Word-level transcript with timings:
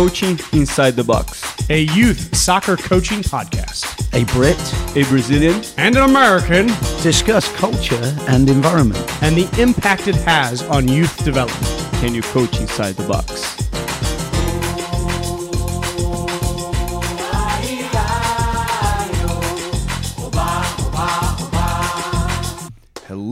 Coaching 0.00 0.40
Inside 0.54 0.92
the 0.92 1.04
Box, 1.04 1.68
a 1.68 1.82
youth 1.82 2.34
soccer 2.34 2.74
coaching 2.74 3.18
podcast. 3.18 3.84
A 4.14 4.24
Brit 4.32 4.56
a 4.96 5.06
Brazilian, 5.10 5.62
and 5.76 5.94
an 5.94 6.04
American 6.08 6.68
discuss 7.02 7.54
culture 7.56 8.16
and 8.26 8.48
environment. 8.48 8.98
and 9.22 9.36
the 9.36 9.46
impact 9.60 10.08
it 10.08 10.14
has 10.14 10.62
on 10.62 10.88
youth 10.88 11.22
development. 11.22 11.66
Can 12.00 12.14
you 12.14 12.22
coach 12.22 12.58
inside 12.58 12.94
the 12.94 13.06
box? 13.06 13.69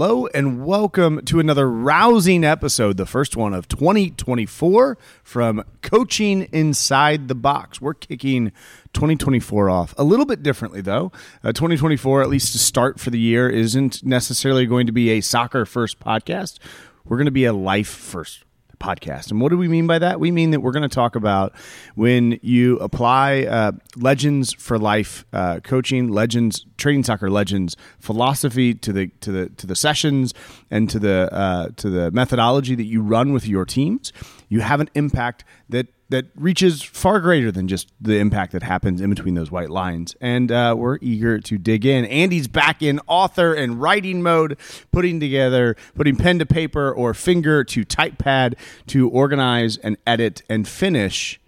Hello 0.00 0.28
and 0.28 0.64
welcome 0.64 1.24
to 1.24 1.40
another 1.40 1.68
rousing 1.68 2.44
episode, 2.44 2.96
the 2.98 3.04
first 3.04 3.36
one 3.36 3.52
of 3.52 3.66
2024 3.66 4.96
from 5.24 5.64
Coaching 5.82 6.42
Inside 6.52 7.26
the 7.26 7.34
Box. 7.34 7.80
We're 7.80 7.94
kicking 7.94 8.52
2024 8.92 9.68
off 9.68 9.96
a 9.98 10.04
little 10.04 10.24
bit 10.24 10.40
differently, 10.40 10.82
though. 10.82 11.10
Uh, 11.42 11.50
2024, 11.50 12.22
at 12.22 12.28
least 12.28 12.52
to 12.52 12.60
start 12.60 13.00
for 13.00 13.10
the 13.10 13.18
year, 13.18 13.50
isn't 13.50 14.04
necessarily 14.04 14.66
going 14.66 14.86
to 14.86 14.92
be 14.92 15.10
a 15.10 15.20
soccer 15.20 15.66
first 15.66 15.98
podcast. 15.98 16.60
We're 17.04 17.16
going 17.16 17.24
to 17.24 17.32
be 17.32 17.46
a 17.46 17.52
life 17.52 17.88
first 17.88 18.44
podcast. 18.78 19.30
And 19.30 19.40
what 19.40 19.50
do 19.50 19.58
we 19.58 19.68
mean 19.68 19.86
by 19.86 19.98
that? 19.98 20.20
We 20.20 20.30
mean 20.30 20.50
that 20.52 20.60
we're 20.60 20.72
going 20.72 20.88
to 20.88 20.94
talk 20.94 21.16
about 21.16 21.54
when 21.94 22.38
you 22.42 22.78
apply 22.78 23.44
uh, 23.44 23.72
Legends 23.96 24.52
for 24.52 24.78
Life 24.78 25.24
uh, 25.32 25.60
coaching, 25.60 26.08
Legends 26.08 26.64
training 26.78 27.02
soccer 27.02 27.28
legends 27.28 27.76
philosophy 27.98 28.72
to 28.72 28.92
the 28.92 29.08
to 29.20 29.32
the 29.32 29.48
to 29.50 29.66
the 29.66 29.76
sessions 29.76 30.32
and 30.70 30.88
to 30.88 30.98
the 30.98 31.28
uh, 31.32 31.68
to 31.76 31.90
the 31.90 32.10
methodology 32.12 32.74
that 32.74 32.84
you 32.84 33.02
run 33.02 33.32
with 33.32 33.46
your 33.46 33.64
teams. 33.66 34.12
You 34.48 34.60
have 34.60 34.80
an 34.80 34.90
impact 34.94 35.44
that 35.68 35.88
that 36.10 36.26
reaches 36.34 36.82
far 36.82 37.20
greater 37.20 37.52
than 37.52 37.68
just 37.68 37.92
the 38.00 38.18
impact 38.18 38.52
that 38.52 38.62
happens 38.62 39.00
in 39.00 39.10
between 39.10 39.34
those 39.34 39.50
white 39.50 39.70
lines. 39.70 40.16
And 40.20 40.50
uh, 40.50 40.74
we're 40.76 40.98
eager 41.02 41.38
to 41.38 41.58
dig 41.58 41.84
in. 41.84 42.06
Andy's 42.06 42.48
back 42.48 42.82
in 42.82 42.98
author 43.06 43.52
and 43.52 43.80
writing 43.80 44.22
mode, 44.22 44.56
putting 44.90 45.20
together, 45.20 45.76
putting 45.94 46.16
pen 46.16 46.38
to 46.38 46.46
paper 46.46 46.90
or 46.90 47.12
finger 47.12 47.62
to 47.64 47.84
type 47.84 48.16
pad 48.18 48.56
to 48.86 49.08
organize 49.10 49.76
and 49.76 49.98
edit 50.06 50.42
and 50.48 50.66
finish 50.66 51.38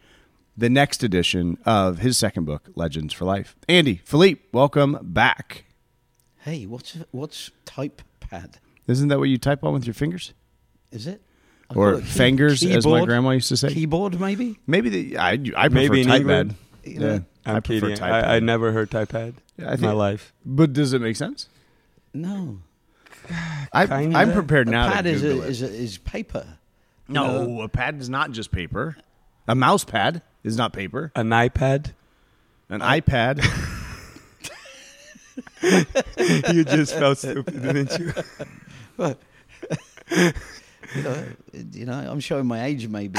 the 0.56 0.69
next 0.69 1.03
edition 1.03 1.56
of 1.64 1.98
his 2.00 2.19
second 2.19 2.44
book, 2.44 2.69
Legends 2.75 3.14
for 3.14 3.25
Life. 3.25 3.56
Andy, 3.66 4.03
Philippe, 4.05 4.42
welcome 4.53 4.98
back. 5.00 5.64
Hey, 6.41 6.66
what's 6.66 6.98
what's 7.12 7.50
type 7.64 8.03
pad? 8.20 8.58
Isn't 8.86 9.08
that 9.08 9.19
what 9.19 9.30
you 9.30 9.38
type 9.38 9.64
on 9.64 9.72
with 9.72 9.86
your 9.86 9.94
fingers? 9.94 10.34
Is 10.92 11.06
it? 11.06 11.22
I 11.70 11.74
Or 11.74 11.90
call 11.92 11.98
it 12.00 12.04
key- 12.04 12.10
fingers, 12.10 12.62
as 12.64 12.86
my 12.86 13.04
grandma 13.04 13.30
used 13.30 13.48
to 13.48 13.56
say? 13.56 13.72
Keyboard, 13.72 14.18
maybe. 14.20 14.58
Maybe 14.66 14.88
the 14.88 15.18
I, 15.18 15.30
I 15.32 15.36
prefer 15.38 15.68
Maybe 15.70 16.00
in 16.02 16.08
type 16.08 16.56
You 16.84 16.98
know, 16.98 17.12
Yeah, 17.14 17.18
I'm 17.46 17.56
I 17.56 17.60
prefer 17.60 17.88
kidding. 17.90 18.02
I, 18.02 18.36
I 18.36 18.40
never 18.40 18.72
heard 18.72 18.90
typepad 18.90 19.34
Yeah, 19.56 19.70
I 19.70 19.74
in 19.74 19.80
my 19.80 19.92
life. 19.92 20.32
But 20.44 20.72
does 20.72 20.92
it 20.92 21.00
make 21.00 21.16
sense? 21.16 21.48
No, 22.12 22.58
I 23.72 23.84
I'm 23.84 24.32
prepared 24.32 24.66
a 24.66 24.70
now 24.72 24.92
pad 24.92 25.04
to 25.04 25.10
is 25.10 25.22
a, 25.22 25.30
it. 25.30 25.48
is, 25.48 25.62
a, 25.62 25.66
is 25.72 25.98
paper. 25.98 26.58
no, 27.08 27.60
a 27.62 27.68
pad 27.68 28.00
is 28.00 28.08
not 28.08 28.32
just 28.32 28.50
paper. 28.50 28.96
A 29.46 29.54
mouse 29.54 29.84
pad 29.84 30.22
is 30.42 30.56
not 30.56 30.72
paper. 30.72 31.12
An 31.14 31.28
iPad. 31.28 31.92
An 32.68 32.80
iPad. 32.80 33.44
you 36.52 36.64
just 36.64 36.94
felt 36.94 37.18
stupid, 37.18 37.62
didn't 37.62 37.98
you? 37.98 39.14
You 40.96 41.02
know, 41.02 41.24
you 41.72 41.86
know, 41.86 41.92
I'm 41.92 42.20
showing 42.20 42.46
my 42.46 42.64
age, 42.64 42.86
maybe. 42.88 43.19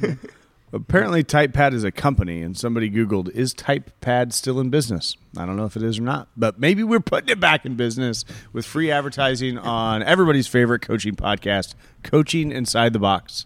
but- 0.00 0.16
Apparently, 0.74 1.22
TypePad 1.22 1.74
is 1.74 1.84
a 1.84 1.92
company, 1.92 2.40
and 2.40 2.56
somebody 2.56 2.88
Googled, 2.90 3.28
is 3.32 3.52
TypePad 3.52 4.32
still 4.32 4.58
in 4.58 4.70
business? 4.70 5.18
I 5.36 5.44
don't 5.44 5.56
know 5.58 5.66
if 5.66 5.76
it 5.76 5.82
is 5.82 5.98
or 5.98 6.02
not, 6.02 6.28
but 6.34 6.58
maybe 6.58 6.82
we're 6.82 6.98
putting 7.00 7.28
it 7.28 7.38
back 7.38 7.66
in 7.66 7.74
business 7.76 8.24
with 8.54 8.64
free 8.64 8.90
advertising 8.90 9.58
on 9.58 10.02
everybody's 10.02 10.46
favorite 10.46 10.80
coaching 10.80 11.14
podcast, 11.14 11.74
Coaching 12.02 12.50
Inside 12.52 12.94
the 12.94 12.98
Box. 12.98 13.44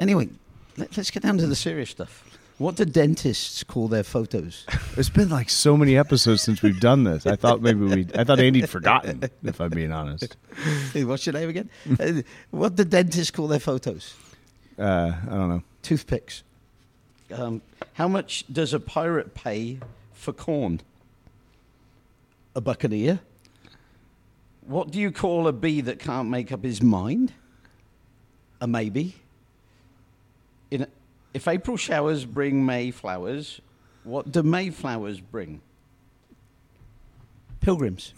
anyway, 0.00 0.28
let, 0.76 0.96
let's 0.96 1.12
get 1.12 1.22
down 1.22 1.38
to 1.38 1.46
the 1.46 1.54
serious 1.54 1.90
stuff. 1.90 2.25
What 2.58 2.76
do 2.76 2.86
dentists 2.86 3.62
call 3.64 3.88
their 3.88 4.02
photos? 4.02 4.64
It's 4.96 5.10
been 5.10 5.28
like 5.28 5.50
so 5.50 5.76
many 5.76 5.98
episodes 5.98 6.40
since 6.40 6.62
we've 6.62 6.80
done 6.80 7.04
this. 7.04 7.26
I 7.26 7.36
thought 7.36 7.60
maybe 7.60 7.80
we, 7.80 8.06
I 8.14 8.24
thought 8.24 8.40
Andy'd 8.40 8.70
forgotten, 8.70 9.28
if 9.44 9.60
I'm 9.60 9.68
being 9.68 9.92
honest. 9.92 10.38
Hey, 10.94 11.04
What's 11.04 11.26
your 11.26 11.34
name 11.34 11.50
again? 11.50 11.68
Uh, 12.00 12.22
what 12.50 12.76
do 12.76 12.84
dentists 12.84 13.30
call 13.30 13.46
their 13.46 13.60
photos? 13.60 14.14
Uh, 14.78 15.12
I 15.22 15.30
don't 15.34 15.50
know. 15.50 15.62
Toothpicks. 15.82 16.44
Um, 17.30 17.60
how 17.92 18.08
much 18.08 18.46
does 18.50 18.72
a 18.72 18.80
pirate 18.80 19.34
pay 19.34 19.80
for 20.14 20.32
corn? 20.32 20.80
A 22.54 22.62
buccaneer. 22.62 23.20
What 24.62 24.90
do 24.90 24.98
you 24.98 25.12
call 25.12 25.46
a 25.46 25.52
bee 25.52 25.82
that 25.82 25.98
can't 25.98 26.30
make 26.30 26.50
up 26.52 26.64
his 26.64 26.82
mind? 26.82 27.34
A 28.62 28.66
maybe. 28.66 29.16
In, 30.70 30.86
if 31.36 31.46
April 31.46 31.76
showers 31.76 32.24
bring 32.24 32.64
May 32.64 32.90
flowers, 32.90 33.60
what 34.04 34.32
do 34.32 34.42
May 34.42 34.70
flowers 34.70 35.20
bring? 35.20 35.60
Pilgrims. 37.60 38.14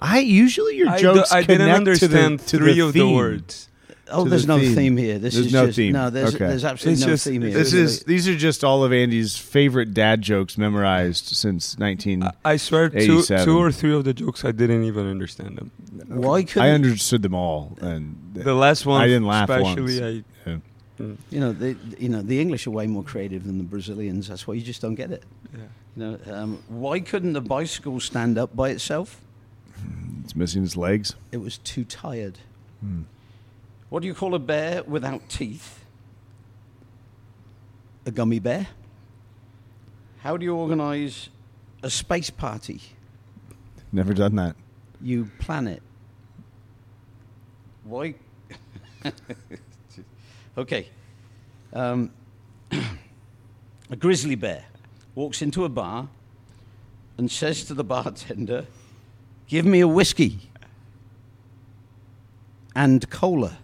I 0.00 0.18
usually 0.20 0.76
your 0.76 0.88
I, 0.88 0.96
do, 0.96 1.02
jokes 1.02 1.32
I 1.32 1.42
didn't 1.42 1.70
understand 1.70 2.40
to 2.40 2.44
the, 2.44 2.50
to 2.50 2.58
three 2.58 2.74
the 2.74 2.80
of 2.86 2.92
the 2.92 3.12
words. 3.12 3.68
Oh, 4.10 4.24
there's 4.24 4.46
the 4.46 4.56
no 4.56 4.58
theme. 4.58 4.74
theme, 4.74 4.96
here. 4.96 5.18
This 5.18 5.34
There's 5.34 5.46
is 5.46 5.52
no 5.52 5.66
just 5.66 5.76
theme. 5.76 5.92
no. 5.92 6.10
There's 6.10 6.34
Okay. 6.34 6.46
there's 6.48 6.64
absolutely 6.64 6.94
It's 6.94 7.02
no 7.06 7.12
just- 7.12 7.24
theme 7.26 7.42
here. 7.42 7.52
This 7.52 7.72
is 7.72 8.00
these 8.02 8.28
are 8.28 8.34
just 8.36 8.64
all 8.64 8.84
of 8.84 8.92
Andy's 8.92 9.36
favorite 9.38 9.94
dad 9.94 10.20
jokes 10.22 10.58
memorized 10.58 11.26
since 11.26 11.78
19. 11.78 12.22
I, 12.24 12.32
I 12.44 12.56
swear, 12.56 12.88
two, 12.90 13.22
two 13.22 13.58
or 13.58 13.70
three 13.70 13.94
of 13.94 14.04
the 14.04 14.12
jokes, 14.12 14.44
I 14.44 14.52
didn't 14.52 14.84
even 14.84 15.06
understand 15.06 15.56
them. 15.56 15.70
why 16.08 16.42
couldn't 16.42 16.62
I 16.68 16.70
understood 16.72 17.22
them 17.22 17.34
all, 17.34 17.76
and 17.80 18.16
The 18.34 18.54
last 18.54 18.84
one, 18.86 19.00
I 19.00 19.06
didn't 19.06 19.26
laugh 19.26 19.48
especially. 19.48 20.00
once. 20.00 20.24
I, 20.46 20.50
Yeah. 20.50 20.56
You 21.30 21.40
know, 21.40 21.52
the 21.52 21.76
you 21.98 22.08
know 22.08 22.22
the 22.22 22.40
English 22.40 22.66
are 22.66 22.70
way 22.70 22.86
more 22.86 23.02
creative 23.02 23.44
than 23.44 23.58
the 23.58 23.64
Brazilians. 23.64 24.28
That's 24.28 24.46
why 24.46 24.54
you 24.54 24.62
just 24.62 24.80
don't 24.80 24.94
get 24.94 25.10
it. 25.10 25.24
yeah. 25.52 25.64
You 25.96 26.02
know, 26.02 26.18
um, 26.32 26.62
why 26.68 27.00
couldn't 27.00 27.32
the 27.32 27.40
bicycle 27.40 27.98
stand 28.00 28.38
up 28.38 28.54
by 28.54 28.70
itself? 28.70 29.20
it's 30.22 30.36
missing 30.36 30.62
its 30.62 30.76
legs. 30.76 31.14
It 31.32 31.38
was 31.38 31.58
too 31.58 31.84
tired. 31.84 32.38
Hmm. 32.80 33.02
What 33.88 34.00
do 34.00 34.06
you 34.06 34.14
call 34.14 34.34
a 34.34 34.38
bear 34.38 34.82
without 34.84 35.28
teeth? 35.28 35.84
A 38.06 38.10
gummy 38.10 38.38
bear. 38.38 38.68
How 40.20 40.36
do 40.36 40.44
you 40.44 40.54
organize 40.54 41.28
a 41.82 41.90
space 41.90 42.30
party? 42.30 42.80
Never 43.92 44.14
done 44.14 44.36
that. 44.36 44.56
You 45.00 45.28
plan 45.40 45.66
it. 45.66 45.82
Why? 47.84 48.14
okay. 50.56 50.88
Um, 51.72 52.10
a 53.90 53.96
grizzly 53.96 54.34
bear 54.34 54.64
walks 55.14 55.42
into 55.42 55.64
a 55.64 55.68
bar 55.68 56.08
and 57.18 57.30
says 57.30 57.64
to 57.64 57.74
the 57.74 57.84
bartender, 57.84 58.66
Give 59.46 59.66
me 59.66 59.80
a 59.80 59.88
whiskey 59.88 60.50
and 62.74 63.08
cola. 63.10 63.58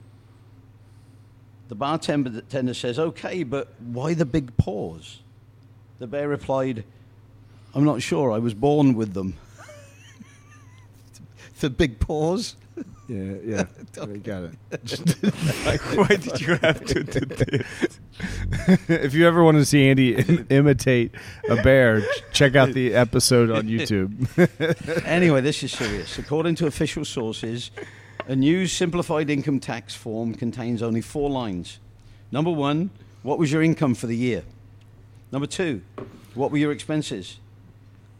The 1.68 1.74
bartender 1.74 2.74
says, 2.74 2.98
Okay, 2.98 3.42
but 3.42 3.72
why 3.80 4.14
the 4.14 4.26
big 4.26 4.56
pause? 4.56 5.20
The 5.98 6.06
bear 6.06 6.28
replied, 6.28 6.84
I'm 7.74 7.84
not 7.84 8.02
sure. 8.02 8.32
I 8.32 8.38
was 8.38 8.54
born 8.54 8.94
with 8.94 9.14
them. 9.14 9.34
the 11.60 11.70
big 11.70 12.00
pause. 12.00 12.56
Yeah, 13.08 13.34
yeah, 13.42 13.64
I 14.02 14.06
got 14.18 14.42
it. 14.44 14.54
Why 15.96 16.08
did 16.08 16.40
you 16.42 16.56
have 16.56 16.84
to 16.84 17.02
do 17.04 17.20
this? 17.20 17.98
if 18.88 19.14
you 19.14 19.26
ever 19.26 19.42
want 19.42 19.56
to 19.56 19.64
see 19.64 19.88
Andy 19.88 20.14
im- 20.16 20.46
imitate 20.50 21.12
a 21.48 21.56
bear, 21.62 22.02
check 22.32 22.54
out 22.54 22.74
the 22.74 22.92
episode 22.94 23.50
on 23.50 23.66
YouTube. 23.66 24.12
Anyway, 25.06 25.40
this 25.40 25.62
is 25.62 25.72
serious. 25.72 26.18
According 26.18 26.56
to 26.56 26.66
official 26.66 27.04
sources, 27.06 27.70
a 28.26 28.36
new 28.36 28.66
simplified 28.66 29.30
income 29.30 29.58
tax 29.58 29.94
form 29.94 30.34
contains 30.34 30.82
only 30.82 31.00
four 31.00 31.30
lines. 31.30 31.78
Number 32.30 32.50
one, 32.50 32.90
what 33.22 33.38
was 33.38 33.50
your 33.50 33.62
income 33.62 33.94
for 33.94 34.06
the 34.06 34.16
year? 34.16 34.42
Number 35.32 35.46
two, 35.46 35.80
what 36.34 36.50
were 36.50 36.58
your 36.58 36.72
expenses? 36.72 37.40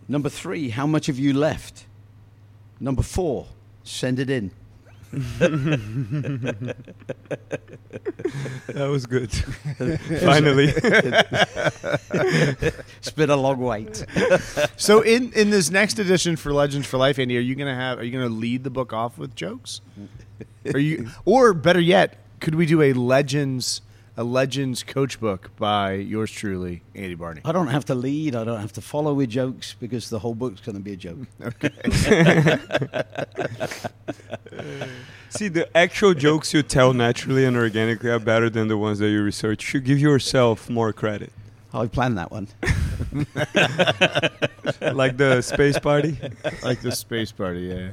Number 0.09 0.31
three, 0.31 0.71
how 0.71 0.87
much 0.87 1.09
have 1.09 1.19
you 1.19 1.35
left? 1.35 1.85
Number 2.81 3.03
four, 3.03 3.49
send 3.85 4.19
it 4.19 4.31
in. 4.31 4.51
That 8.69 8.89
was 8.91 9.07
good. 9.07 9.33
Finally. 10.21 10.73
It's 12.99 13.11
been 13.11 13.31
a 13.31 13.37
long 13.37 13.59
wait. 13.59 14.05
so, 14.77 15.01
in 15.03 15.33
in 15.33 15.51
this 15.51 15.71
next 15.71 15.99
edition 15.99 16.37
for 16.37 16.53
Legends 16.53 16.87
for 16.87 16.97
Life, 16.99 17.19
Andy, 17.19 17.37
are 17.39 17.41
you 17.41 17.55
gonna 17.55 17.75
have? 17.75 17.99
Are 17.99 18.05
you 18.05 18.11
gonna 18.13 18.29
lead 18.29 18.65
the 18.65 18.71
book 18.71 18.93
off 18.93 19.19
with 19.19 19.35
jokes? 19.35 19.81
Are 20.75 20.81
you, 20.81 21.09
or 21.25 21.55
better 21.55 21.81
yet, 21.81 22.19
could 22.41 22.55
we 22.55 22.67
do 22.67 22.83
a 22.83 22.93
Legends 22.93 23.81
a 24.19 24.25
Legends 24.25 24.83
Coach 24.83 25.21
Book 25.21 25.53
by 25.57 25.93
yours 25.93 26.33
truly, 26.33 26.83
Andy 26.93 27.15
Barney. 27.15 27.41
I 27.45 27.53
don't 27.53 27.69
have 27.69 27.85
to 27.85 27.95
lead. 27.95 28.35
I 28.35 28.43
don't 28.43 28.61
have 28.61 28.73
to 28.73 28.81
follow 28.81 29.15
with 29.15 29.31
jokes 29.31 29.77
because 29.79 30.11
the 30.11 30.19
whole 30.19 30.35
book's 30.35 30.61
going 30.61 30.75
to 30.75 30.83
be 30.83 30.95
a 30.95 30.97
joke. 30.97 31.19
okay. 31.41 31.71
See, 35.31 35.47
the 35.47 35.69
actual 35.77 36.15
jokes 36.15 36.53
you 36.53 36.65
tell 36.65 36.93
naturally 36.93 37.45
and 37.45 37.57
organically 37.57 38.11
are 38.11 38.19
better 38.19 38.51
than 38.51 38.67
the 38.67 38.77
ones 38.77 38.99
that 38.99 39.09
you 39.09 39.23
research. 39.23 39.63
You 39.63 39.69
should 39.69 39.85
give 39.85 40.01
yourself 40.01 40.69
more 40.69 40.93
credit. 40.93 41.33
I 41.73 41.87
planned 41.87 42.19
that 42.19 42.31
one. 42.31 42.49
like 44.95 45.17
the 45.17 45.43
space 45.43 45.79
party. 45.79 46.17
like 46.63 46.81
the 46.81 46.93
space 46.93 47.31
party, 47.31 47.61
yeah. 47.61 47.91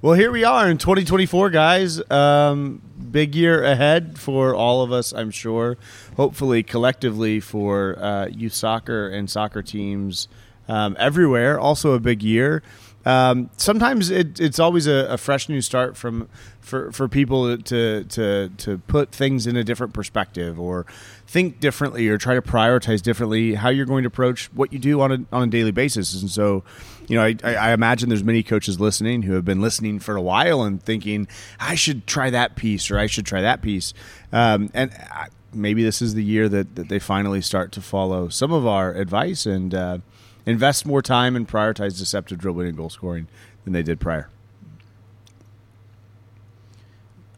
Well, 0.00 0.14
here 0.14 0.30
we 0.30 0.44
are 0.44 0.68
in 0.68 0.78
2024, 0.78 1.50
guys. 1.50 2.10
Um, 2.10 2.80
big 3.10 3.34
year 3.34 3.62
ahead 3.62 4.18
for 4.18 4.54
all 4.54 4.82
of 4.82 4.92
us, 4.92 5.12
I'm 5.12 5.30
sure. 5.30 5.76
Hopefully, 6.16 6.62
collectively 6.62 7.40
for 7.40 7.98
uh, 7.98 8.26
youth 8.28 8.54
soccer 8.54 9.08
and 9.08 9.28
soccer 9.30 9.62
teams 9.62 10.28
um, 10.66 10.96
everywhere. 10.98 11.58
Also, 11.58 11.92
a 11.92 12.00
big 12.00 12.22
year. 12.22 12.62
Um, 13.08 13.48
sometimes 13.56 14.10
it, 14.10 14.38
it's 14.38 14.58
always 14.58 14.86
a, 14.86 15.06
a, 15.06 15.16
fresh 15.16 15.48
new 15.48 15.62
start 15.62 15.96
from 15.96 16.28
for, 16.60 16.92
for 16.92 17.08
people 17.08 17.56
to 17.56 18.04
to 18.04 18.50
to 18.50 18.78
put 18.86 19.12
things 19.12 19.46
in 19.46 19.56
a 19.56 19.64
different 19.64 19.94
perspective 19.94 20.60
or 20.60 20.84
think 21.26 21.58
differently 21.58 22.06
or 22.08 22.18
try 22.18 22.34
to 22.34 22.42
prioritize 22.42 23.00
differently 23.00 23.54
how 23.54 23.70
you're 23.70 23.86
going 23.86 24.02
to 24.02 24.08
approach 24.08 24.52
what 24.52 24.74
you 24.74 24.78
do 24.78 25.00
on 25.00 25.10
a 25.10 25.24
on 25.32 25.44
a 25.44 25.46
daily 25.46 25.70
basis. 25.70 26.20
And 26.20 26.30
so, 26.30 26.64
you 27.06 27.16
know, 27.16 27.24
I, 27.24 27.54
I 27.54 27.72
imagine 27.72 28.10
there's 28.10 28.22
many 28.22 28.42
coaches 28.42 28.78
listening 28.78 29.22
who 29.22 29.32
have 29.32 29.44
been 29.44 29.62
listening 29.62 30.00
for 30.00 30.14
a 30.14 30.22
while 30.22 30.60
and 30.60 30.82
thinking 30.82 31.28
I 31.58 31.76
should 31.76 32.06
try 32.06 32.28
that 32.28 32.56
piece 32.56 32.90
or 32.90 32.98
I 32.98 33.06
should 33.06 33.24
try 33.24 33.40
that 33.40 33.62
piece. 33.62 33.94
Um, 34.32 34.68
and 34.74 34.92
I, 35.10 35.28
maybe 35.54 35.82
this 35.82 36.02
is 36.02 36.12
the 36.12 36.22
year 36.22 36.46
that, 36.50 36.76
that 36.76 36.90
they 36.90 36.98
finally 36.98 37.40
start 37.40 37.72
to 37.72 37.80
follow 37.80 38.28
some 38.28 38.52
of 38.52 38.66
our 38.66 38.92
advice 38.92 39.46
and. 39.46 39.74
Uh, 39.74 39.98
invest 40.46 40.86
more 40.86 41.02
time 41.02 41.36
and 41.36 41.46
prioritize 41.48 41.98
deceptive 41.98 42.38
dribbling 42.38 42.68
and 42.68 42.76
goal 42.76 42.90
scoring 42.90 43.28
than 43.64 43.72
they 43.72 43.82
did 43.82 44.00
prior. 44.00 44.28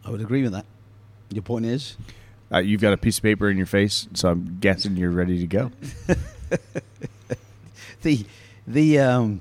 I 0.04 0.10
would 0.10 0.20
agree 0.20 0.42
with 0.42 0.52
that. 0.52 0.66
Your 1.30 1.42
point 1.42 1.66
is? 1.66 1.96
Uh, 2.52 2.58
you've 2.58 2.80
got 2.80 2.92
a 2.92 2.96
piece 2.96 3.18
of 3.18 3.22
paper 3.22 3.48
in 3.48 3.56
your 3.56 3.66
face, 3.66 4.08
so 4.14 4.30
I'm 4.30 4.58
guessing 4.60 4.96
you're 4.96 5.10
ready 5.10 5.38
to 5.38 5.46
go. 5.46 5.70
the 8.02 8.26
the 8.66 8.98
um, 8.98 9.40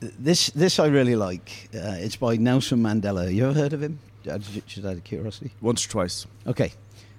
this 0.00 0.50
this 0.50 0.78
I 0.78 0.86
really 0.86 1.16
like. 1.16 1.70
Uh, 1.74 1.96
it's 1.98 2.16
by 2.16 2.36
Nelson 2.36 2.82
Mandela. 2.82 3.32
You 3.32 3.48
ever 3.48 3.58
heard 3.58 3.72
of 3.72 3.82
him? 3.82 3.98
Just 4.24 4.84
out 4.84 4.96
of 4.96 5.04
curiosity. 5.04 5.52
Once 5.62 5.86
or 5.86 5.90
twice. 5.90 6.26
Okay. 6.46 6.72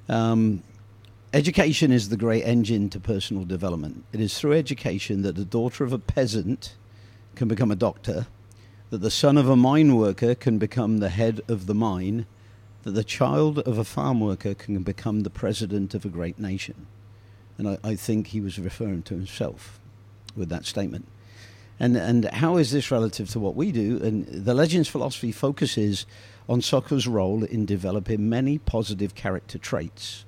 Um, 0.08 0.62
Education 1.34 1.94
is 1.94 2.10
the 2.10 2.18
great 2.18 2.44
engine 2.44 2.90
to 2.90 3.00
personal 3.00 3.46
development. 3.46 4.04
It 4.12 4.20
is 4.20 4.38
through 4.38 4.52
education 4.52 5.22
that 5.22 5.38
the 5.38 5.46
daughter 5.46 5.86
of 5.86 5.94
a 5.94 5.98
peasant 5.98 6.76
can 7.36 7.48
become 7.48 7.72
a 7.72 7.76
doctor, 7.76 8.28
that 8.90 8.98
the 8.98 9.10
son 9.10 9.38
of 9.38 9.48
a 9.48 9.56
mine 9.56 9.96
worker 9.96 10.36
can 10.36 10.58
become 10.58 10.98
the 10.98 11.08
head 11.08 11.40
of 11.48 11.68
the 11.68 11.74
mine, 11.74 12.26
that 12.84 12.92
the 12.92 13.06
child 13.06 13.60
of 13.60 13.78
a 13.78 13.86
farm 13.86 14.20
worker 14.20 14.54
can 14.54 14.84
become 14.84 15.22
the 15.22 15.30
president 15.30 15.96
of 15.96 16.04
a 16.04 16.10
great 16.10 16.38
nation. 16.38 16.88
And 17.58 17.66
I, 17.66 17.78
I 17.82 17.96
think 17.96 18.28
he 18.28 18.42
was 18.42 18.60
referring 18.60 19.04
to 19.04 19.14
himself 19.14 19.80
with 20.36 20.50
that 20.50 20.66
statement. 20.66 21.08
And, 21.80 21.96
and 21.96 22.26
how 22.26 22.58
is 22.58 22.72
this 22.72 22.92
relative 22.92 23.30
to 23.30 23.40
what 23.40 23.56
we 23.56 23.72
do? 23.72 24.02
And 24.04 24.28
the 24.28 24.54
Legends 24.54 24.90
philosophy 24.90 25.32
focuses 25.32 26.06
on 26.50 26.62
soccer's 26.62 27.08
role 27.08 27.46
in 27.46 27.66
developing 27.66 28.28
many 28.28 28.58
positive 28.58 29.16
character 29.16 29.58
traits 29.58 30.26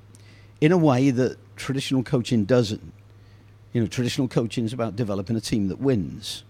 in 0.63 0.71
a 0.71 0.77
way 0.77 1.11
that 1.11 1.35
traditional 1.57 2.03
coaching 2.03 2.45
doesn't. 2.45 2.93
You 3.73 3.81
know, 3.81 3.87
traditional 3.87 4.29
coaching 4.29 4.63
is 4.63 4.71
about 4.71 4.95
developing 4.95 5.35
a 5.35 5.41
team 5.41 5.67
that 5.67 5.77
wins. 5.77 6.45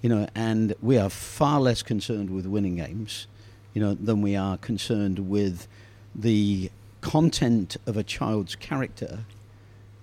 You 0.00 0.08
know, 0.08 0.26
and 0.34 0.74
we 0.82 0.98
are 0.98 1.08
far 1.08 1.60
less 1.60 1.80
concerned 1.80 2.30
with 2.30 2.44
winning 2.44 2.74
games, 2.74 3.28
you 3.72 3.80
know, 3.80 3.94
than 3.94 4.20
we 4.20 4.34
are 4.34 4.56
concerned 4.56 5.30
with 5.30 5.68
the 6.12 6.72
content 7.02 7.76
of 7.86 7.96
a 7.96 8.02
child's 8.02 8.56
character, 8.56 9.20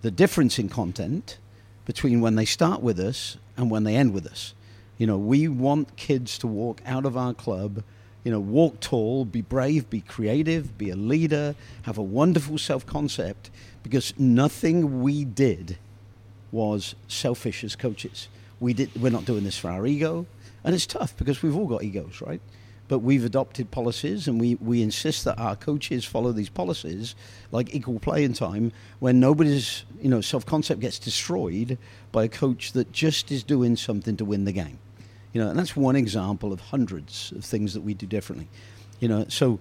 the 0.03 0.11
difference 0.11 0.57
in 0.57 0.69
content 0.69 1.37
between 1.83 2.21
when 2.21 2.35
they 2.35 2.45
start 2.45 2.81
with 2.81 2.97
us 2.97 3.35
and 3.57 3.69
when 3.69 3.83
they 3.83 3.97
end 3.97 4.13
with 4.13 4.25
us. 4.25 4.53
You 4.97 5.05
know, 5.05 5.17
we 5.17 5.49
want 5.49 5.97
kids 5.97 6.37
to 6.37 6.47
walk 6.47 6.81
out 6.85 7.05
of 7.05 7.17
our 7.17 7.33
club 7.33 7.83
you 8.23 8.31
know, 8.31 8.39
walk 8.39 8.79
tall, 8.79 9.25
be 9.25 9.41
brave, 9.41 9.89
be 9.89 10.01
creative, 10.01 10.77
be 10.77 10.89
a 10.89 10.95
leader, 10.95 11.55
have 11.83 11.97
a 11.97 12.03
wonderful 12.03 12.57
self 12.57 12.85
concept, 12.85 13.49
because 13.83 14.13
nothing 14.19 15.01
we 15.01 15.25
did 15.25 15.77
was 16.51 16.95
selfish 17.07 17.63
as 17.63 17.75
coaches. 17.75 18.27
We 18.59 18.73
did, 18.73 19.01
we're 19.01 19.11
not 19.11 19.25
doing 19.25 19.43
this 19.43 19.57
for 19.57 19.69
our 19.69 19.85
ego. 19.85 20.25
And 20.63 20.75
it's 20.75 20.85
tough 20.85 21.15
because 21.15 21.41
we've 21.41 21.55
all 21.55 21.67
got 21.67 21.83
egos, 21.83 22.21
right? 22.21 22.41
But 22.89 22.99
we've 22.99 23.23
adopted 23.23 23.71
policies 23.71 24.27
and 24.27 24.41
we, 24.41 24.55
we 24.55 24.81
insist 24.81 25.23
that 25.25 25.39
our 25.39 25.55
coaches 25.55 26.03
follow 26.03 26.31
these 26.31 26.49
policies 26.49 27.15
like 27.51 27.73
equal 27.73 27.99
playing 27.99 28.33
time 28.33 28.71
when 28.99 29.19
nobody's, 29.19 29.85
you 30.01 30.09
know, 30.09 30.21
self 30.21 30.45
concept 30.45 30.81
gets 30.81 30.99
destroyed 30.99 31.77
by 32.11 32.25
a 32.25 32.27
coach 32.27 32.73
that 32.73 32.91
just 32.91 33.31
is 33.31 33.43
doing 33.43 33.75
something 33.75 34.17
to 34.17 34.25
win 34.25 34.45
the 34.45 34.51
game. 34.51 34.79
You 35.33 35.43
know, 35.43 35.49
and 35.49 35.59
that's 35.59 35.75
one 35.75 35.95
example 35.95 36.51
of 36.51 36.59
hundreds 36.59 37.31
of 37.35 37.45
things 37.45 37.73
that 37.73 37.81
we 37.81 37.93
do 37.93 38.05
differently. 38.05 38.47
You 38.99 39.07
know, 39.07 39.25
so 39.27 39.59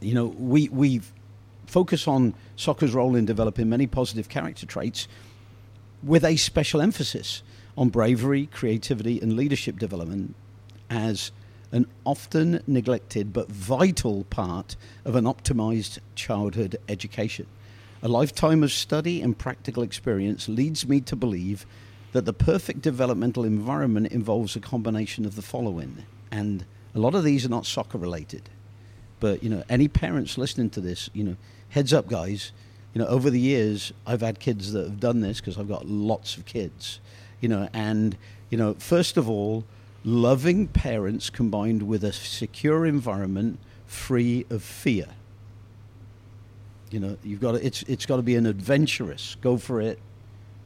you 0.00 0.14
know 0.14 0.26
we 0.26 0.68
we 0.68 1.00
focus 1.66 2.06
on 2.08 2.34
soccer's 2.56 2.92
role 2.92 3.14
in 3.16 3.24
developing 3.24 3.68
many 3.68 3.86
positive 3.86 4.28
character 4.28 4.66
traits 4.66 5.08
with 6.02 6.24
a 6.24 6.36
special 6.36 6.80
emphasis 6.80 7.42
on 7.78 7.88
bravery, 7.88 8.46
creativity, 8.46 9.20
and 9.20 9.34
leadership 9.34 9.78
development 9.78 10.34
as 10.90 11.32
an 11.70 11.86
often 12.04 12.62
neglected 12.66 13.32
but 13.32 13.48
vital 13.48 14.24
part 14.24 14.76
of 15.04 15.16
an 15.16 15.24
optimized 15.24 15.98
childhood 16.14 16.76
education. 16.88 17.46
A 18.02 18.08
lifetime 18.08 18.62
of 18.62 18.72
study 18.72 19.22
and 19.22 19.38
practical 19.38 19.82
experience 19.82 20.48
leads 20.48 20.86
me 20.86 21.00
to 21.02 21.16
believe 21.16 21.64
that 22.12 22.24
the 22.24 22.32
perfect 22.32 22.82
developmental 22.82 23.44
environment 23.44 24.08
involves 24.08 24.54
a 24.54 24.60
combination 24.60 25.24
of 25.24 25.34
the 25.34 25.42
following. 25.42 26.04
And 26.30 26.64
a 26.94 26.98
lot 26.98 27.14
of 27.14 27.24
these 27.24 27.44
are 27.44 27.50
not 27.50 27.66
soccer 27.66 27.98
related. 27.98 28.50
But, 29.20 29.42
you 29.42 29.48
know, 29.48 29.64
any 29.68 29.88
parents 29.88 30.36
listening 30.36 30.70
to 30.70 30.80
this, 30.80 31.08
you 31.12 31.24
know, 31.24 31.36
heads 31.70 31.92
up, 31.92 32.08
guys. 32.08 32.52
You 32.92 33.00
know, 33.00 33.06
over 33.06 33.30
the 33.30 33.40
years, 33.40 33.92
I've 34.06 34.20
had 34.20 34.38
kids 34.38 34.72
that 34.72 34.84
have 34.84 35.00
done 35.00 35.20
this 35.20 35.40
because 35.40 35.58
I've 35.58 35.68
got 35.68 35.86
lots 35.86 36.36
of 36.36 36.44
kids. 36.44 37.00
You 37.40 37.48
know, 37.48 37.68
and, 37.72 38.16
you 38.50 38.58
know, 38.58 38.74
first 38.74 39.16
of 39.16 39.30
all, 39.30 39.64
loving 40.04 40.66
parents 40.66 41.30
combined 41.30 41.84
with 41.84 42.04
a 42.04 42.12
secure 42.12 42.84
environment 42.84 43.58
free 43.86 44.44
of 44.50 44.62
fear. 44.62 45.06
You 46.90 47.00
know, 47.00 47.16
you've 47.22 47.40
got 47.40 47.52
to, 47.52 47.66
it's, 47.66 47.82
it's 47.84 48.04
got 48.04 48.16
to 48.16 48.22
be 48.22 48.36
an 48.36 48.44
adventurous, 48.44 49.36
go 49.40 49.56
for 49.56 49.80
it, 49.80 49.98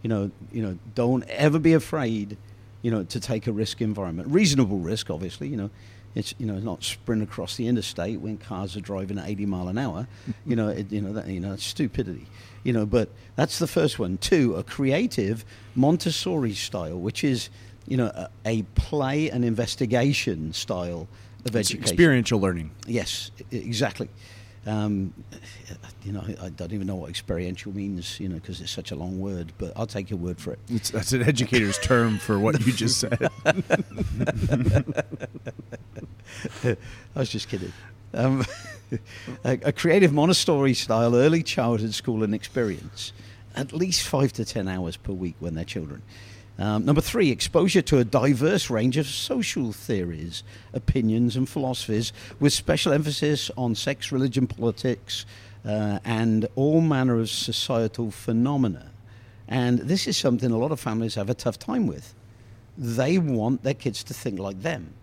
you 0.02 0.08
know, 0.08 0.30
you 0.52 0.62
know, 0.62 0.78
don't 0.94 1.24
ever 1.28 1.58
be 1.58 1.72
afraid, 1.72 2.36
you 2.82 2.90
know, 2.90 3.04
to 3.04 3.20
take 3.20 3.46
a 3.46 3.52
risk 3.52 3.80
environment. 3.80 4.28
Reasonable 4.28 4.78
risk, 4.78 5.10
obviously. 5.10 5.48
You 5.48 5.56
know, 5.56 5.70
it's 6.14 6.34
you 6.38 6.46
know 6.46 6.58
not 6.58 6.82
sprint 6.82 7.22
across 7.22 7.56
the 7.56 7.68
interstate 7.68 8.20
when 8.20 8.38
cars 8.38 8.76
are 8.76 8.80
driving 8.80 9.18
at 9.18 9.28
80 9.28 9.46
mile 9.46 9.68
an 9.68 9.78
hour. 9.78 10.08
you 10.46 10.56
know, 10.56 10.68
it, 10.68 10.90
you 10.90 11.00
know 11.00 11.12
that 11.12 11.28
you 11.28 11.40
know 11.40 11.56
stupidity. 11.56 12.26
You 12.64 12.72
know, 12.72 12.86
but 12.86 13.10
that's 13.36 13.58
the 13.58 13.66
first 13.66 13.98
one. 13.98 14.18
Two, 14.18 14.56
a 14.56 14.64
creative 14.64 15.44
Montessori 15.74 16.54
style, 16.54 16.98
which 16.98 17.22
is 17.22 17.50
you 17.86 17.96
know 17.96 18.06
a, 18.06 18.28
a 18.44 18.62
play 18.74 19.30
and 19.30 19.44
investigation 19.44 20.52
style 20.52 21.06
of 21.44 21.54
education. 21.54 21.82
Experiential 21.82 22.40
learning. 22.40 22.70
Yes, 22.86 23.30
exactly. 23.50 24.08
Um, 24.66 25.14
you 26.02 26.12
know, 26.12 26.24
I, 26.42 26.48
don't 26.48 26.72
even 26.72 26.88
know 26.88 26.96
what 26.96 27.08
experiential 27.08 27.72
means, 27.72 28.18
you 28.18 28.28
know, 28.28 28.34
because 28.34 28.60
it's 28.60 28.72
such 28.72 28.90
a 28.90 28.96
long 28.96 29.20
word, 29.20 29.52
but 29.58 29.72
I'll 29.76 29.86
take 29.86 30.10
your 30.10 30.18
word 30.18 30.40
for 30.40 30.54
it. 30.54 30.58
It's, 30.68 30.90
that's 30.90 31.12
an 31.12 31.22
educator's 31.22 31.78
term 31.78 32.18
for 32.18 32.40
what 32.40 32.66
you 32.66 32.72
just 32.72 32.98
said. 32.98 33.30
I 36.64 36.76
was 37.14 37.30
just 37.30 37.48
kidding. 37.48 37.72
Um, 38.12 38.44
a, 39.44 39.58
a, 39.62 39.72
creative 39.72 40.12
Montessori 40.12 40.74
style 40.74 41.14
early 41.14 41.44
childhood 41.44 41.94
school 41.94 42.24
and 42.24 42.34
experience, 42.34 43.12
at 43.54 43.72
least 43.72 44.02
five 44.02 44.32
to 44.34 44.44
ten 44.44 44.66
hours 44.66 44.96
per 44.96 45.12
week 45.12 45.36
when 45.38 45.54
they're 45.54 45.64
children. 45.64 46.02
Um, 46.58 46.86
number 46.86 47.02
three, 47.02 47.30
exposure 47.30 47.82
to 47.82 47.98
a 47.98 48.04
diverse 48.04 48.70
range 48.70 48.96
of 48.96 49.06
social 49.06 49.72
theories, 49.72 50.42
opinions, 50.72 51.36
and 51.36 51.48
philosophies, 51.48 52.12
with 52.40 52.52
special 52.52 52.92
emphasis 52.92 53.50
on 53.58 53.74
sex, 53.74 54.10
religion, 54.10 54.46
politics, 54.46 55.26
uh, 55.66 55.98
and 56.04 56.48
all 56.54 56.80
manner 56.80 57.18
of 57.18 57.28
societal 57.28 58.10
phenomena. 58.10 58.90
And 59.48 59.80
this 59.80 60.06
is 60.06 60.16
something 60.16 60.50
a 60.50 60.58
lot 60.58 60.72
of 60.72 60.80
families 60.80 61.14
have 61.16 61.28
a 61.28 61.34
tough 61.34 61.58
time 61.58 61.86
with. 61.86 62.14
They 62.78 63.18
want 63.18 63.62
their 63.62 63.74
kids 63.74 64.02
to 64.04 64.14
think 64.14 64.38
like 64.38 64.62
them. 64.62 64.94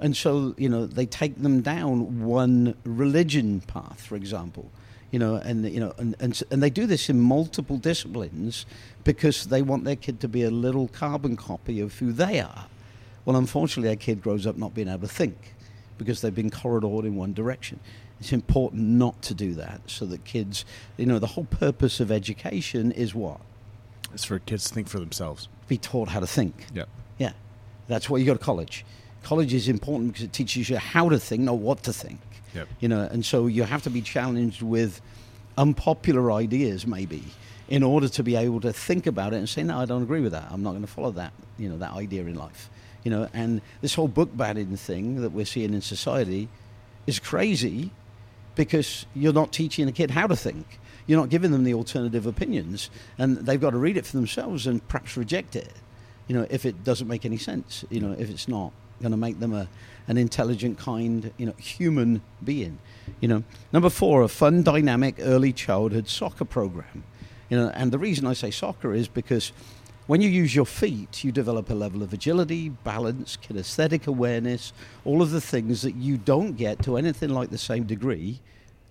And 0.00 0.16
so, 0.16 0.54
you 0.56 0.68
know, 0.68 0.86
they 0.86 1.06
take 1.06 1.42
them 1.42 1.60
down 1.60 2.24
one 2.24 2.74
religion 2.84 3.60
path, 3.60 4.00
for 4.00 4.16
example. 4.16 4.70
You 5.10 5.18
know, 5.18 5.36
and 5.36 5.68
you 5.70 5.80
know, 5.80 5.94
and, 5.98 6.14
and 6.20 6.42
and 6.50 6.62
they 6.62 6.70
do 6.70 6.86
this 6.86 7.08
in 7.08 7.20
multiple 7.20 7.76
disciplines 7.76 8.66
because 9.04 9.46
they 9.46 9.62
want 9.62 9.84
their 9.84 9.96
kid 9.96 10.20
to 10.20 10.28
be 10.28 10.42
a 10.42 10.50
little 10.50 10.88
carbon 10.88 11.36
copy 11.36 11.80
of 11.80 11.98
who 11.98 12.12
they 12.12 12.40
are. 12.40 12.66
Well, 13.24 13.36
unfortunately, 13.36 13.92
a 13.92 13.96
kid 13.96 14.22
grows 14.22 14.46
up 14.46 14.56
not 14.56 14.74
being 14.74 14.88
able 14.88 15.00
to 15.00 15.08
think 15.08 15.54
because 15.98 16.20
they've 16.20 16.34
been 16.34 16.50
corridored 16.50 17.04
in 17.04 17.16
one 17.16 17.34
direction. 17.34 17.80
It's 18.20 18.32
important 18.32 18.82
not 18.82 19.20
to 19.22 19.34
do 19.34 19.54
that 19.54 19.80
so 19.86 20.06
that 20.06 20.24
kids, 20.24 20.64
you 20.96 21.06
know, 21.06 21.18
the 21.18 21.26
whole 21.26 21.44
purpose 21.44 22.00
of 22.00 22.10
education 22.10 22.90
is 22.92 23.14
what? 23.14 23.40
It's 24.12 24.24
for 24.24 24.38
kids 24.38 24.68
to 24.68 24.74
think 24.74 24.88
for 24.88 24.98
themselves. 24.98 25.48
Be 25.68 25.78
taught 25.78 26.08
how 26.08 26.20
to 26.20 26.26
think. 26.26 26.66
Yep. 26.74 26.88
Yeah, 27.18 27.32
that's 27.86 28.08
why 28.08 28.18
you 28.18 28.26
go 28.26 28.32
to 28.32 28.38
college. 28.38 28.84
College 29.22 29.52
is 29.52 29.68
important 29.68 30.12
because 30.12 30.24
it 30.24 30.32
teaches 30.32 30.70
you 30.70 30.76
how 30.78 31.08
to 31.08 31.18
think, 31.18 31.42
not 31.42 31.58
what 31.58 31.82
to 31.84 31.92
think. 31.92 32.20
Yep. 32.54 32.68
You 32.80 32.88
know, 32.88 33.02
and 33.02 33.24
so 33.24 33.46
you 33.46 33.64
have 33.64 33.82
to 33.82 33.90
be 33.90 34.00
challenged 34.00 34.62
with 34.62 35.00
unpopular 35.56 36.32
ideas, 36.32 36.86
maybe, 36.86 37.22
in 37.68 37.82
order 37.82 38.08
to 38.08 38.22
be 38.22 38.36
able 38.36 38.60
to 38.60 38.72
think 38.72 39.06
about 39.06 39.34
it 39.34 39.36
and 39.36 39.48
say, 39.48 39.62
no, 39.62 39.78
I 39.78 39.84
don't 39.84 40.02
agree 40.02 40.20
with 40.20 40.32
that. 40.32 40.46
I'm 40.50 40.62
not 40.62 40.70
going 40.70 40.82
to 40.82 40.88
follow 40.88 41.10
that. 41.12 41.32
You 41.58 41.68
know, 41.68 41.78
that 41.78 41.92
idea 41.92 42.22
in 42.22 42.34
life. 42.34 42.70
You 43.04 43.10
know, 43.10 43.28
and 43.32 43.60
this 43.80 43.94
whole 43.94 44.08
book 44.08 44.36
banning 44.36 44.76
thing 44.76 45.22
that 45.22 45.30
we're 45.30 45.46
seeing 45.46 45.74
in 45.74 45.82
society 45.82 46.48
is 47.06 47.18
crazy 47.18 47.90
because 48.54 49.06
you're 49.14 49.32
not 49.32 49.52
teaching 49.52 49.88
a 49.88 49.92
kid 49.92 50.10
how 50.10 50.26
to 50.26 50.36
think. 50.36 50.78
You're 51.06 51.20
not 51.20 51.30
giving 51.30 51.52
them 51.52 51.64
the 51.64 51.74
alternative 51.74 52.26
opinions, 52.26 52.90
and 53.16 53.38
they've 53.38 53.60
got 53.60 53.70
to 53.70 53.78
read 53.78 53.96
it 53.96 54.04
for 54.04 54.16
themselves 54.16 54.66
and 54.66 54.86
perhaps 54.88 55.16
reject 55.16 55.56
it. 55.56 55.72
You 56.26 56.36
know, 56.36 56.46
if 56.50 56.66
it 56.66 56.84
doesn't 56.84 57.08
make 57.08 57.24
any 57.24 57.38
sense. 57.38 57.84
You 57.88 58.00
know, 58.00 58.12
if 58.18 58.28
it's 58.28 58.48
not 58.48 58.72
going 59.00 59.12
to 59.12 59.16
make 59.18 59.40
them 59.40 59.54
a 59.54 59.68
an 60.08 60.16
intelligent, 60.16 60.78
kind, 60.78 61.30
you 61.36 61.46
know, 61.46 61.52
human 61.58 62.22
being. 62.42 62.78
You 63.20 63.28
know, 63.28 63.44
number 63.72 63.90
four, 63.90 64.22
a 64.22 64.28
fun, 64.28 64.62
dynamic 64.62 65.16
early 65.20 65.52
childhood 65.52 66.08
soccer 66.08 66.46
program. 66.46 67.04
You 67.50 67.58
know, 67.58 67.68
and 67.74 67.92
the 67.92 67.98
reason 67.98 68.26
I 68.26 68.32
say 68.32 68.50
soccer 68.50 68.94
is 68.94 69.06
because 69.06 69.52
when 70.06 70.22
you 70.22 70.30
use 70.30 70.54
your 70.54 70.64
feet, 70.64 71.22
you 71.22 71.30
develop 71.30 71.68
a 71.68 71.74
level 71.74 72.02
of 72.02 72.14
agility, 72.14 72.70
balance, 72.70 73.36
kinesthetic 73.36 74.06
awareness, 74.06 74.72
all 75.04 75.20
of 75.20 75.30
the 75.30 75.40
things 75.40 75.82
that 75.82 75.94
you 75.94 76.16
don't 76.16 76.56
get 76.56 76.82
to 76.84 76.96
anything 76.96 77.28
like 77.28 77.50
the 77.50 77.58
same 77.58 77.84
degree 77.84 78.40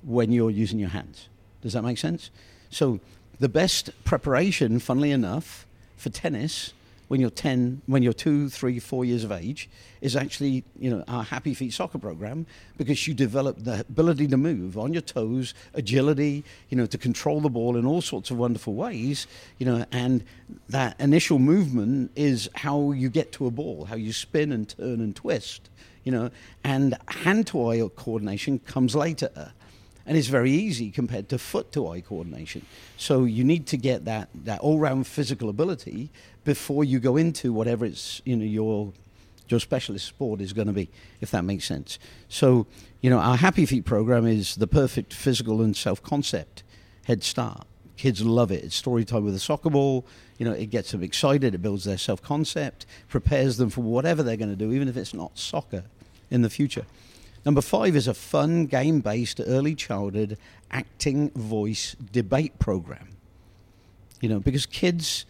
when 0.03 0.31
you're 0.31 0.51
using 0.51 0.77
your 0.77 0.89
hands. 0.89 1.29
Does 1.61 1.73
that 1.73 1.81
make 1.81 1.97
sense? 1.97 2.29
So, 2.69 2.99
the 3.39 3.49
best 3.49 3.91
preparation, 4.03 4.79
funnily 4.79 5.11
enough, 5.11 5.67
for 5.95 6.09
tennis 6.09 6.73
when 7.07 7.21
you're 7.21 7.29
10, 7.29 7.81
when 7.85 8.03
you're 8.03 8.13
two, 8.13 8.49
three, 8.49 8.79
four 8.79 9.05
years 9.05 9.23
of 9.23 9.31
age, 9.31 9.69
is 10.01 10.15
actually, 10.15 10.63
you 10.77 10.89
know, 10.89 11.03
our 11.07 11.23
Happy 11.23 11.53
Feet 11.53 11.73
soccer 11.73 11.97
program 11.97 12.45
because 12.77 13.07
you 13.07 13.13
develop 13.13 13.57
the 13.63 13.81
ability 13.81 14.27
to 14.27 14.37
move 14.37 14.77
on 14.77 14.93
your 14.93 15.01
toes, 15.01 15.53
agility, 15.73 16.43
you 16.69 16.77
know, 16.77 16.85
to 16.85 16.97
control 16.97 17.41
the 17.41 17.49
ball 17.49 17.77
in 17.77 17.85
all 17.85 18.01
sorts 18.01 18.29
of 18.29 18.37
wonderful 18.37 18.73
ways, 18.73 19.27
you 19.57 19.65
know, 19.65 19.85
and 19.91 20.23
that 20.69 20.99
initial 20.99 21.39
movement 21.39 22.11
is 22.15 22.49
how 22.55 22.91
you 22.91 23.09
get 23.09 23.31
to 23.33 23.47
a 23.47 23.51
ball, 23.51 23.85
how 23.85 23.95
you 23.95 24.11
spin 24.11 24.51
and 24.51 24.69
turn 24.69 24.99
and 24.99 25.15
twist, 25.15 25.69
you 26.03 26.11
know, 26.11 26.29
and 26.63 26.97
hand 27.07 27.47
to 27.47 27.69
eye 27.69 27.89
coordination 27.95 28.59
comes 28.59 28.95
later 28.95 29.53
and 30.07 30.17
it's 30.17 30.27
very 30.27 30.51
easy 30.51 30.89
compared 30.89 31.27
to 31.29 31.37
foot 31.37 31.73
to 31.73 31.89
eye 31.89 31.99
coordination. 31.99 32.65
So 32.95 33.25
you 33.25 33.43
need 33.43 33.67
to 33.67 33.77
get 33.77 34.05
that, 34.05 34.29
that 34.45 34.61
all 34.61 34.79
round 34.79 35.05
physical 35.05 35.49
ability 35.49 36.09
before 36.47 36.85
you 36.85 36.97
go 36.97 37.17
into 37.17 37.51
whatever 37.51 37.83
it's 37.83 38.21
you 38.23 38.33
know 38.33 38.45
your 38.45 38.93
your 39.49 39.59
specialist 39.59 40.05
sport 40.05 40.39
is 40.41 40.53
going 40.53 40.67
to 40.67 40.73
be, 40.73 40.89
if 41.21 41.29
that 41.31 41.43
makes 41.43 41.65
sense. 41.65 41.99
So 42.29 42.67
you 43.01 43.09
know 43.09 43.19
our 43.19 43.35
Happy 43.35 43.65
Feet 43.65 43.83
program 43.83 44.25
is 44.25 44.55
the 44.55 44.65
perfect 44.65 45.13
physical 45.13 45.61
and 45.61 45.75
self 45.75 46.01
concept 46.01 46.63
head 47.03 47.21
start. 47.21 47.67
Kids 47.97 48.23
love 48.23 48.51
it. 48.51 48.63
It's 48.63 48.75
story 48.75 49.03
time 49.03 49.25
with 49.25 49.35
a 49.35 49.39
soccer 49.39 49.69
ball. 49.69 50.05
You 50.37 50.45
know, 50.45 50.53
it 50.53 50.67
gets 50.67 50.91
them 50.91 51.03
excited. 51.03 51.53
It 51.53 51.57
builds 51.57 51.83
their 51.83 51.97
self 51.97 52.21
concept, 52.21 52.85
prepares 53.09 53.57
them 53.57 53.69
for 53.69 53.81
whatever 53.81 54.23
they're 54.23 54.37
going 54.37 54.49
to 54.49 54.55
do, 54.55 54.71
even 54.71 54.87
if 54.87 54.95
it's 54.95 55.13
not 55.13 55.37
soccer 55.37 55.83
in 56.31 56.43
the 56.43 56.49
future. 56.49 56.85
Number 57.45 57.61
five 57.61 57.93
is 57.95 58.07
a 58.07 58.13
fun, 58.13 58.67
game 58.67 59.01
based 59.01 59.41
early 59.45 59.75
childhood 59.75 60.37
acting 60.71 61.29
voice 61.31 61.97
debate 62.11 62.57
program. 62.57 63.09
You 64.21 64.29
know, 64.29 64.39
because 64.39 64.65
kids, 64.65 65.25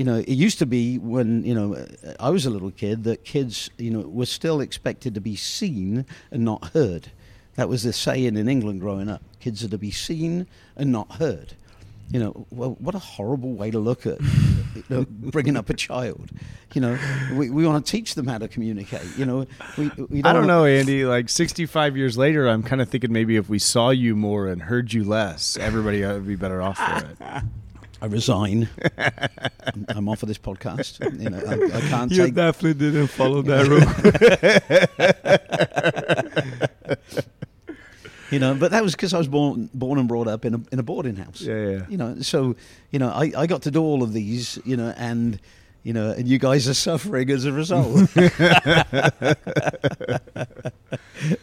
you 0.00 0.04
know, 0.04 0.16
it 0.16 0.30
used 0.30 0.58
to 0.60 0.64
be 0.64 0.96
when, 0.96 1.44
you 1.44 1.54
know, 1.54 1.74
uh, 1.74 2.14
I 2.18 2.30
was 2.30 2.46
a 2.46 2.50
little 2.50 2.70
kid 2.70 3.04
that 3.04 3.22
kids, 3.22 3.68
you 3.76 3.90
know, 3.90 4.00
were 4.00 4.24
still 4.24 4.62
expected 4.62 5.12
to 5.12 5.20
be 5.20 5.36
seen 5.36 6.06
and 6.30 6.42
not 6.42 6.68
heard. 6.68 7.10
That 7.56 7.68
was 7.68 7.82
the 7.82 7.92
saying 7.92 8.38
in 8.38 8.48
England 8.48 8.80
growing 8.80 9.10
up 9.10 9.20
kids 9.40 9.62
are 9.62 9.68
to 9.68 9.76
be 9.76 9.90
seen 9.90 10.46
and 10.74 10.90
not 10.90 11.12
heard. 11.16 11.52
You 12.10 12.18
know, 12.18 12.46
well, 12.50 12.78
what 12.78 12.94
a 12.94 12.98
horrible 12.98 13.52
way 13.52 13.70
to 13.70 13.78
look 13.78 14.06
at 14.06 14.18
you 14.74 14.84
know, 14.88 15.06
bringing 15.06 15.54
up 15.54 15.68
a 15.68 15.74
child. 15.74 16.30
You 16.72 16.80
know, 16.80 16.98
we, 17.34 17.50
we 17.50 17.66
want 17.66 17.84
to 17.84 17.92
teach 17.92 18.14
them 18.14 18.26
how 18.26 18.38
to 18.38 18.48
communicate. 18.48 19.06
You 19.18 19.26
know, 19.26 19.46
we, 19.76 19.90
we 20.08 20.22
I 20.24 20.32
don't 20.32 20.46
know, 20.46 20.64
Andy. 20.64 21.04
Like 21.04 21.28
65 21.28 21.98
years 21.98 22.16
later, 22.16 22.48
I'm 22.48 22.62
kind 22.62 22.80
of 22.80 22.88
thinking 22.88 23.12
maybe 23.12 23.36
if 23.36 23.50
we 23.50 23.58
saw 23.58 23.90
you 23.90 24.16
more 24.16 24.46
and 24.46 24.62
heard 24.62 24.94
you 24.94 25.04
less, 25.04 25.58
everybody 25.58 26.02
uh, 26.02 26.14
would 26.14 26.26
be 26.26 26.36
better 26.36 26.62
off 26.62 26.78
for 26.78 27.06
it. 27.06 27.42
I 28.02 28.06
resign. 28.06 28.68
I'm- 28.98 29.84
I'm 29.88 30.08
off 30.08 30.22
of 30.22 30.28
this 30.28 30.38
podcast. 30.38 31.00
You 31.20 31.28
know, 31.30 31.38
I, 31.38 31.76
I 31.76 31.80
can't 31.88 32.10
You 32.10 32.24
take. 32.24 32.34
definitely 32.34 32.74
didn't 32.74 33.06
follow 33.08 33.42
that 33.42 33.66
rule. 33.68 33.80
You 38.32 38.38
know, 38.38 38.54
but 38.54 38.70
that 38.70 38.84
was 38.84 38.92
because 38.94 39.12
I 39.12 39.18
was 39.18 39.26
born 39.26 39.68
born 39.74 39.98
and 39.98 40.06
brought 40.06 40.28
up 40.28 40.44
in 40.44 40.54
a 40.54 40.60
in 40.70 40.78
a 40.78 40.84
boarding 40.84 41.16
house. 41.16 41.40
Yeah, 41.40 41.68
yeah. 41.68 41.82
You 41.88 41.96
know, 41.96 42.20
so 42.20 42.54
you 42.92 43.00
know, 43.00 43.08
I, 43.10 43.32
I 43.36 43.46
got 43.48 43.62
to 43.62 43.72
do 43.72 43.82
all 43.82 44.04
of 44.04 44.12
these. 44.12 44.56
You 44.64 44.76
know, 44.76 44.94
and 44.96 45.40
you 45.82 45.92
know, 45.92 46.12
and 46.12 46.28
you 46.28 46.38
guys 46.38 46.68
are 46.68 46.74
suffering 46.74 47.28
as 47.30 47.44
a 47.44 47.50
result. 47.52 48.08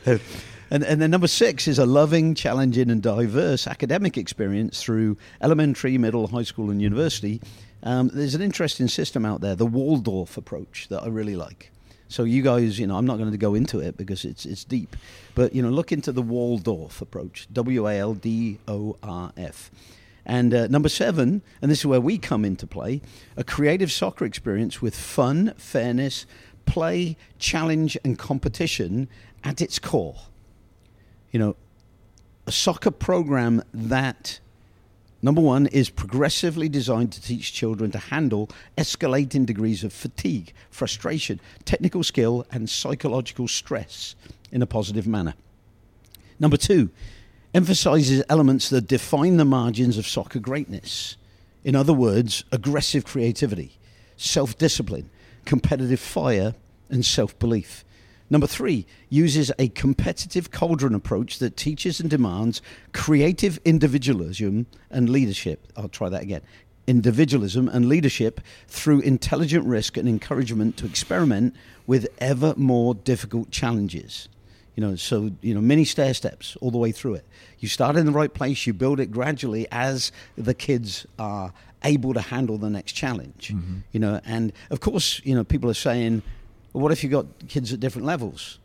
And, 0.70 0.84
and 0.84 1.02
then 1.02 1.12
number 1.12 1.28
six 1.28 1.68
is 1.68 1.80
a 1.80 1.86
loving, 1.86 2.36
challenging, 2.36 2.90
and 2.90 3.02
diverse 3.02 3.68
academic 3.68 4.18
experience 4.18 4.82
through 4.82 5.18
elementary, 5.42 5.98
middle, 5.98 6.28
high 6.28 6.44
school, 6.44 6.70
and 6.70 6.82
university. 6.82 7.42
Um, 7.84 8.10
there's 8.14 8.36
an 8.36 8.42
interesting 8.42 8.88
system 8.88 9.26
out 9.26 9.42
there, 9.42 9.56
the 9.56 9.66
Waldorf 9.66 10.36
approach, 10.36 10.88
that 10.90 11.04
I 11.04 11.08
really 11.08 11.36
like. 11.36 11.72
So 12.10 12.24
you 12.24 12.42
guys, 12.42 12.80
you 12.80 12.88
know, 12.88 12.98
I'm 12.98 13.06
not 13.06 13.18
going 13.18 13.32
to 13.32 13.38
go 13.38 13.54
into 13.54 13.80
it 13.80 13.98
because 13.98 14.24
it's 14.24 14.46
it's 14.46 14.64
deep, 14.64 14.96
but 15.36 15.54
you 15.54 15.62
know, 15.62 15.70
look 15.70 15.92
into 15.92 16.12
the 16.12 16.22
Waldorf 16.22 17.02
approach, 17.02 17.48
W 17.52 17.88
A 17.88 17.98
L 18.00 18.14
D 18.14 18.60
O 18.68 18.98
R 19.04 19.32
F. 19.38 19.72
And 20.26 20.54
uh, 20.54 20.68
number 20.68 20.90
seven, 20.90 21.42
and 21.62 21.72
this 21.72 21.80
is 21.80 21.86
where 21.86 22.02
we 22.02 22.18
come 22.18 22.44
into 22.44 22.68
play, 22.68 23.02
a 23.38 23.44
creative 23.44 23.92
soccer 23.92 24.26
experience 24.26 24.82
with 24.82 24.96
fun, 24.96 25.54
fairness, 25.58 26.26
play, 26.66 27.16
challenge, 27.40 27.98
and 28.04 28.18
competition 28.18 29.08
at 29.44 29.62
its 29.62 29.80
core 29.80 30.16
you 31.32 31.40
know, 31.40 31.56
a 32.46 32.52
soccer 32.52 32.92
program 32.92 33.62
that, 33.74 34.40
number 35.22 35.42
one, 35.42 35.68
is 35.68 35.90
progressively 35.90 36.70
designed 36.70 37.12
to 37.14 37.22
teach 37.22 37.54
children 37.54 37.92
to 37.92 37.98
handle 37.98 38.50
escalating 38.78 39.46
degrees 39.46 39.84
of 39.84 39.92
fatigue, 39.92 40.54
frustration, 40.70 41.40
technical 41.66 42.04
skill, 42.04 42.46
and 42.52 42.70
psychological 42.70 43.48
stress 43.48 44.16
in 44.52 44.62
a 44.62 44.66
positive 44.66 45.06
manner. 45.06 45.34
Number 46.40 46.58
two, 46.58 46.90
emphasizes 47.54 48.24
elements 48.30 48.70
that 48.70 48.88
define 48.88 49.38
the 49.38 49.46
margins 49.46 49.98
of 49.98 50.08
soccer 50.08 50.40
greatness. 50.40 51.18
In 51.64 51.76
other 51.76 51.94
words, 51.94 52.46
aggressive 52.52 53.04
creativity, 53.04 53.78
self 54.16 54.58
discipline, 54.58 55.10
competitive 55.44 56.00
fire, 56.00 56.56
and 56.90 57.06
self 57.06 57.38
belief. 57.40 57.84
Number 58.30 58.48
three, 58.48 58.86
uses 59.10 59.52
a 59.58 59.70
competitive 59.70 60.52
cauldron 60.52 60.94
approach 60.94 61.40
that 61.40 61.56
teaches 61.56 62.00
and 62.00 62.10
demands 62.10 62.62
creative 62.92 63.60
individualism 63.64 64.68
and 64.90 65.10
leadership. 65.10 65.72
I'll 65.78 65.88
try 65.88 66.10
that 66.10 66.24
again. 66.24 66.42
Individualism 66.88 67.70
and 67.70 67.88
leadership 67.88 68.42
through 68.68 69.02
intelligent 69.02 69.66
risk 69.66 69.98
and 69.98 70.08
encouragement 70.10 70.78
to 70.78 70.86
experiment 70.86 71.56
with 71.86 72.08
ever 72.20 72.54
more 72.58 72.96
difficult 72.96 73.50
challenges. 73.52 74.28
You 74.76 74.82
know, 74.82 74.96
so 74.96 75.32
you 75.42 75.56
know, 75.56 75.62
many 75.62 75.86
stair 75.86 76.14
steps 76.14 76.56
all 76.62 76.70
the 76.70 76.78
way 76.78 76.92
through 76.92 77.16
it. 77.16 77.26
You 77.60 77.68
start 77.68 77.96
in 77.96 78.06
the 78.06 78.12
right 78.12 78.34
place, 78.34 78.68
you 78.68 78.74
build 78.74 79.00
it 79.00 79.08
gradually 79.12 79.68
as 79.72 80.12
the 80.36 80.54
kids 80.54 81.06
are 81.18 81.52
able 81.84 82.14
to 82.14 82.22
handle 82.22 82.58
the 82.58 82.70
next 82.70 82.92
challenge. 82.92 83.52
Mm-hmm. 83.54 83.78
You 83.92 84.00
know, 84.00 84.22
and 84.26 84.54
of 84.70 84.80
course, 84.80 85.22
you 85.24 85.34
know, 85.34 85.44
people 85.44 85.70
are 85.70 85.76
saying, 85.76 86.22
well, 86.78 86.84
what 86.84 86.92
if 86.92 87.02
you've 87.02 87.12
got 87.12 87.26
kids 87.48 87.74
at 87.74 87.80
different 87.80 88.06
levels? 88.06 88.60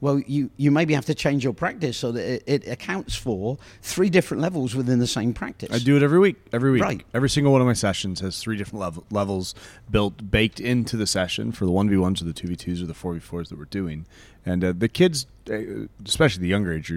Well, 0.00 0.18
you, 0.20 0.48
you 0.56 0.70
maybe 0.70 0.94
have 0.94 1.04
to 1.04 1.14
change 1.14 1.44
your 1.44 1.52
practice 1.52 1.98
so 1.98 2.10
that 2.12 2.26
it, 2.26 2.42
it 2.46 2.68
accounts 2.68 3.14
for 3.14 3.58
three 3.82 4.08
different 4.08 4.40
levels 4.40 4.74
within 4.74 4.98
the 4.98 5.06
same 5.06 5.34
practice. 5.34 5.68
I 5.70 5.78
do 5.78 5.94
it 5.94 6.02
every 6.02 6.18
week. 6.18 6.36
Every 6.54 6.70
week. 6.70 6.82
Right. 6.82 7.04
Every 7.12 7.28
single 7.28 7.52
one 7.52 7.60
of 7.60 7.66
my 7.66 7.74
sessions 7.74 8.20
has 8.20 8.38
three 8.38 8.56
different 8.56 8.80
level, 8.80 9.04
levels 9.10 9.54
built, 9.90 10.30
baked 10.30 10.58
into 10.58 10.96
the 10.96 11.06
session 11.06 11.52
for 11.52 11.66
the 11.66 11.70
1v1s 11.70 12.22
or 12.22 12.24
the 12.24 12.32
2v2s 12.32 12.82
or 12.82 12.86
the 12.86 12.94
4v4s 12.94 13.50
that 13.50 13.58
we're 13.58 13.66
doing. 13.66 14.06
And 14.46 14.64
uh, 14.64 14.72
the 14.74 14.88
kids, 14.88 15.26
uh, 15.50 15.86
especially 16.06 16.40
the 16.40 16.48
younger 16.48 16.72
age, 16.72 16.90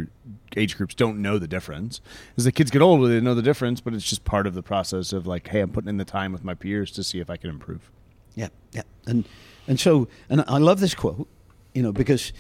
age 0.56 0.78
groups, 0.78 0.96
don't 0.96 1.22
know 1.22 1.38
the 1.38 1.48
difference. 1.48 2.00
As 2.38 2.46
the 2.46 2.54
kids 2.54 2.72
get 2.72 2.82
older, 2.82 3.10
they 3.10 3.20
know 3.20 3.36
the 3.36 3.42
difference, 3.42 3.82
but 3.82 3.94
it's 3.94 4.10
just 4.10 4.24
part 4.24 4.48
of 4.48 4.54
the 4.54 4.64
process 4.64 5.12
of 5.12 5.28
like, 5.28 5.50
hey, 5.50 5.60
I'm 5.60 5.72
putting 5.72 5.90
in 5.90 5.98
the 5.98 6.06
time 6.06 6.32
with 6.32 6.46
my 6.46 6.54
peers 6.54 6.90
to 6.92 7.04
see 7.04 7.20
if 7.20 7.30
I 7.30 7.36
can 7.36 7.50
improve. 7.50 7.92
Yeah, 8.34 8.48
yeah, 8.72 8.84
and 9.06 9.26
and 9.68 9.80
so 9.80 10.08
and 10.30 10.44
I 10.48 10.58
love 10.58 10.80
this 10.80 10.96
quote, 10.96 11.28
you 11.74 11.82
know, 11.82 11.92
because 11.92 12.34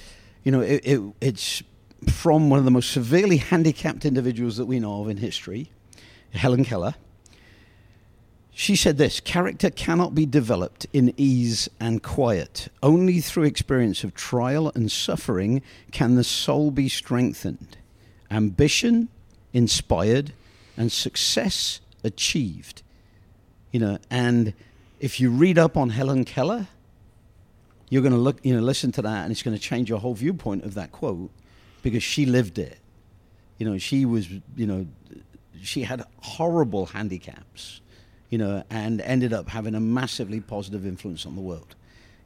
you 0.43 0.51
know 0.51 0.61
it, 0.61 0.81
it, 0.83 1.01
it's 1.21 1.63
from 2.09 2.49
one 2.49 2.59
of 2.59 2.65
the 2.65 2.71
most 2.71 2.91
severely 2.91 3.37
handicapped 3.37 4.05
individuals 4.05 4.57
that 4.57 4.65
we 4.65 4.79
know 4.79 5.01
of 5.01 5.09
in 5.09 5.17
history, 5.17 5.69
Helen 6.33 6.65
Keller. 6.65 6.95
She 8.55 8.75
said 8.75 8.97
this 8.97 9.19
character 9.19 9.71
cannot 9.71 10.13
be 10.13 10.27
developed 10.27 10.85
in 10.93 11.13
ease 11.17 11.69
and 11.79 12.03
quiet. 12.03 12.67
Only 12.83 13.19
through 13.19 13.45
experience 13.45 14.03
of 14.03 14.13
trial 14.13 14.71
and 14.75 14.91
suffering 14.91 15.63
can 15.91 16.15
the 16.15 16.23
soul 16.23 16.69
be 16.69 16.87
strengthened, 16.87 17.77
ambition 18.29 19.09
inspired, 19.53 20.33
and 20.77 20.91
success 20.91 21.79
achieved. 22.03 22.83
You 23.71 23.79
know, 23.79 23.97
and 24.11 24.53
if 24.99 25.19
you 25.19 25.31
read 25.31 25.57
up 25.57 25.75
on 25.75 25.89
Helen 25.89 26.23
Keller, 26.23 26.67
you're 27.93 28.01
going 28.01 28.11
to 28.11 28.17
look, 28.17 28.43
you 28.43 28.55
know, 28.55 28.59
listen 28.59 28.91
to 28.91 29.03
that, 29.03 29.21
and 29.21 29.31
it's 29.31 29.43
going 29.43 29.55
to 29.55 29.61
change 29.61 29.87
your 29.87 29.99
whole 29.99 30.15
viewpoint 30.15 30.63
of 30.63 30.73
that 30.73 30.91
quote 30.91 31.29
because 31.83 32.01
she 32.01 32.25
lived 32.25 32.57
it. 32.57 32.79
You 33.59 33.69
know, 33.69 33.77
she 33.77 34.03
was, 34.03 34.27
you 34.31 34.65
know, 34.65 34.87
she 35.61 35.83
had 35.83 36.03
horrible 36.23 36.87
handicaps, 36.87 37.81
you 38.31 38.39
know, 38.39 38.63
and 38.71 38.99
ended 39.01 39.31
up 39.31 39.47
having 39.47 39.75
a 39.75 39.79
massively 39.79 40.41
positive 40.41 40.87
influence 40.87 41.27
on 41.27 41.35
the 41.35 41.41
world. 41.41 41.75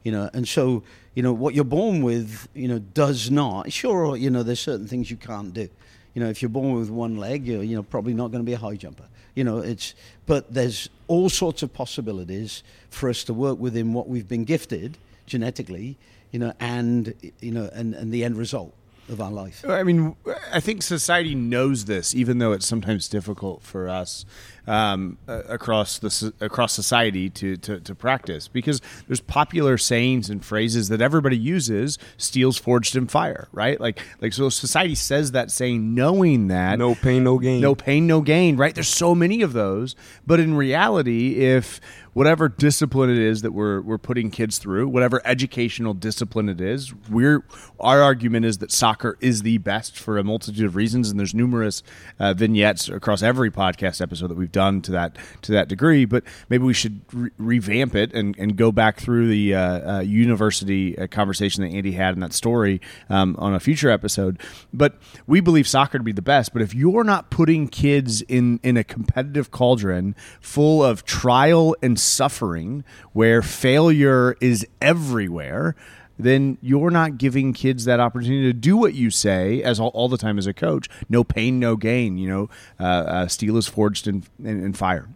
You 0.04 0.12
know, 0.12 0.30
and 0.32 0.48
so, 0.48 0.84
you 1.14 1.22
know, 1.22 1.34
what 1.34 1.54
you're 1.54 1.64
born 1.64 2.02
with, 2.02 2.48
you 2.54 2.66
know, 2.66 2.78
does 2.78 3.30
not. 3.30 3.70
Sure, 3.70 4.16
you 4.16 4.30
know, 4.30 4.42
there's 4.42 4.60
certain 4.60 4.86
things 4.86 5.10
you 5.10 5.18
can't 5.18 5.52
do. 5.52 5.68
You 6.14 6.22
know, 6.22 6.30
if 6.30 6.40
you're 6.40 6.48
born 6.48 6.76
with 6.76 6.88
one 6.88 7.18
leg, 7.18 7.46
you're, 7.46 7.62
you 7.62 7.76
know, 7.76 7.82
probably 7.82 8.14
not 8.14 8.28
going 8.28 8.42
to 8.42 8.46
be 8.46 8.54
a 8.54 8.58
high 8.58 8.76
jumper. 8.76 9.04
You 9.34 9.44
know, 9.44 9.58
it's, 9.58 9.94
but 10.24 10.50
there's 10.50 10.88
all 11.08 11.28
sorts 11.28 11.62
of 11.62 11.74
possibilities 11.74 12.62
for 12.88 13.10
us 13.10 13.22
to 13.24 13.34
work 13.34 13.58
within 13.58 13.92
what 13.92 14.08
we've 14.08 14.26
been 14.26 14.44
gifted 14.44 14.96
genetically, 15.28 15.96
you 16.32 16.38
know, 16.38 16.52
and, 16.58 17.14
you 17.40 17.52
know, 17.52 17.70
and, 17.72 17.94
and 17.94 18.12
the 18.12 18.24
end 18.24 18.36
result 18.36 18.74
of 19.08 19.22
our 19.22 19.30
life. 19.30 19.64
I 19.66 19.82
mean, 19.84 20.16
I 20.52 20.60
think 20.60 20.82
society 20.82 21.34
knows 21.34 21.86
this, 21.86 22.14
even 22.14 22.38
though 22.38 22.52
it's 22.52 22.66
sometimes 22.66 23.08
difficult 23.08 23.62
for 23.62 23.88
us 23.88 24.26
um, 24.66 25.16
uh, 25.26 25.44
across 25.48 25.98
the 25.98 26.34
across 26.42 26.74
society 26.74 27.30
to, 27.30 27.56
to, 27.56 27.80
to 27.80 27.94
practice 27.94 28.48
because 28.48 28.82
there's 29.06 29.22
popular 29.22 29.78
sayings 29.78 30.28
and 30.28 30.44
phrases 30.44 30.90
that 30.90 31.00
everybody 31.00 31.38
uses. 31.38 31.96
Steel's 32.18 32.58
forged 32.58 32.96
in 32.96 33.06
fire, 33.06 33.48
right? 33.50 33.80
Like 33.80 33.98
like 34.20 34.34
so, 34.34 34.50
society 34.50 34.94
says 34.94 35.32
that 35.32 35.50
saying, 35.50 35.94
knowing 35.94 36.48
that 36.48 36.78
No 36.78 36.94
pain, 36.94 37.24
no 37.24 37.38
gain. 37.38 37.62
no 37.62 37.74
pain, 37.74 38.06
no 38.06 38.20
gain, 38.20 38.58
right? 38.58 38.74
There's 38.74 38.88
so 38.88 39.14
many 39.14 39.40
of 39.40 39.54
those, 39.54 39.96
but 40.26 40.38
in 40.38 40.52
reality, 40.54 41.36
if 41.36 41.80
whatever 42.18 42.48
discipline 42.48 43.08
it 43.08 43.16
is 43.16 43.42
that 43.42 43.52
we're 43.52 43.80
we're 43.80 43.96
putting 43.96 44.28
kids 44.28 44.58
through, 44.58 44.88
whatever 44.88 45.22
educational 45.24 45.94
discipline 45.94 46.48
it 46.48 46.60
is, 46.60 46.92
we're 47.08 47.44
our 47.78 48.02
argument 48.02 48.44
is 48.44 48.58
that 48.58 48.72
soccer 48.72 49.16
is 49.20 49.42
the 49.42 49.56
best 49.58 49.96
for 49.96 50.18
a 50.18 50.24
multitude 50.24 50.66
of 50.66 50.74
reasons, 50.74 51.10
and 51.10 51.20
there's 51.20 51.32
numerous 51.32 51.84
uh, 52.18 52.34
vignettes 52.34 52.88
across 52.88 53.22
every 53.22 53.52
podcast 53.52 54.00
episode 54.00 54.26
that 54.26 54.36
we've 54.36 54.50
done 54.50 54.82
to 54.82 54.90
that 54.90 55.16
to 55.42 55.52
that 55.52 55.68
degree. 55.68 56.04
But 56.06 56.24
maybe 56.48 56.64
we 56.64 56.74
should 56.74 57.02
re- 57.12 57.30
revamp 57.38 57.94
it 57.94 58.12
and, 58.12 58.36
and 58.36 58.56
go 58.56 58.72
back 58.72 58.98
through 58.98 59.28
the 59.28 59.54
uh, 59.54 59.98
uh, 59.98 60.00
university 60.00 60.98
uh, 60.98 61.06
conversation 61.06 61.62
that 61.62 61.70
Andy 61.70 61.92
had 61.92 62.14
in 62.14 62.20
that 62.20 62.32
story 62.32 62.80
um, 63.08 63.36
on 63.38 63.54
a 63.54 63.60
future 63.60 63.90
episode. 63.90 64.40
But 64.74 64.98
we 65.28 65.38
believe 65.38 65.68
soccer 65.68 65.98
to 65.98 66.04
be 66.04 66.10
the 66.10 66.20
best. 66.20 66.52
But 66.52 66.62
if 66.62 66.74
you're 66.74 67.04
not 67.04 67.30
putting 67.30 67.68
kids 67.68 68.22
in 68.22 68.58
in 68.64 68.76
a 68.76 68.82
competitive 68.82 69.52
cauldron 69.52 70.16
full 70.40 70.82
of 70.82 71.04
trial 71.04 71.76
and 71.80 72.07
suffering, 72.08 72.84
where 73.12 73.42
failure 73.42 74.36
is 74.40 74.66
everywhere 74.80 75.76
then 76.18 76.58
you're 76.60 76.90
not 76.90 77.16
giving 77.16 77.52
kids 77.52 77.84
that 77.84 78.00
opportunity 78.00 78.42
to 78.42 78.52
do 78.52 78.76
what 78.76 78.94
you 78.94 79.10
say 79.10 79.62
as 79.62 79.78
all, 79.78 79.90
all 79.90 80.08
the 80.08 80.18
time 80.18 80.36
as 80.36 80.46
a 80.46 80.52
coach. 80.52 80.88
No 81.08 81.22
pain, 81.22 81.60
no 81.60 81.76
gain. 81.76 82.18
You 82.18 82.28
know, 82.28 82.50
uh, 82.80 82.82
uh, 82.82 83.28
steel 83.28 83.56
is 83.56 83.68
forged 83.68 84.08
in, 84.08 84.24
in, 84.40 84.64
in 84.64 84.72
fire. 84.72 85.08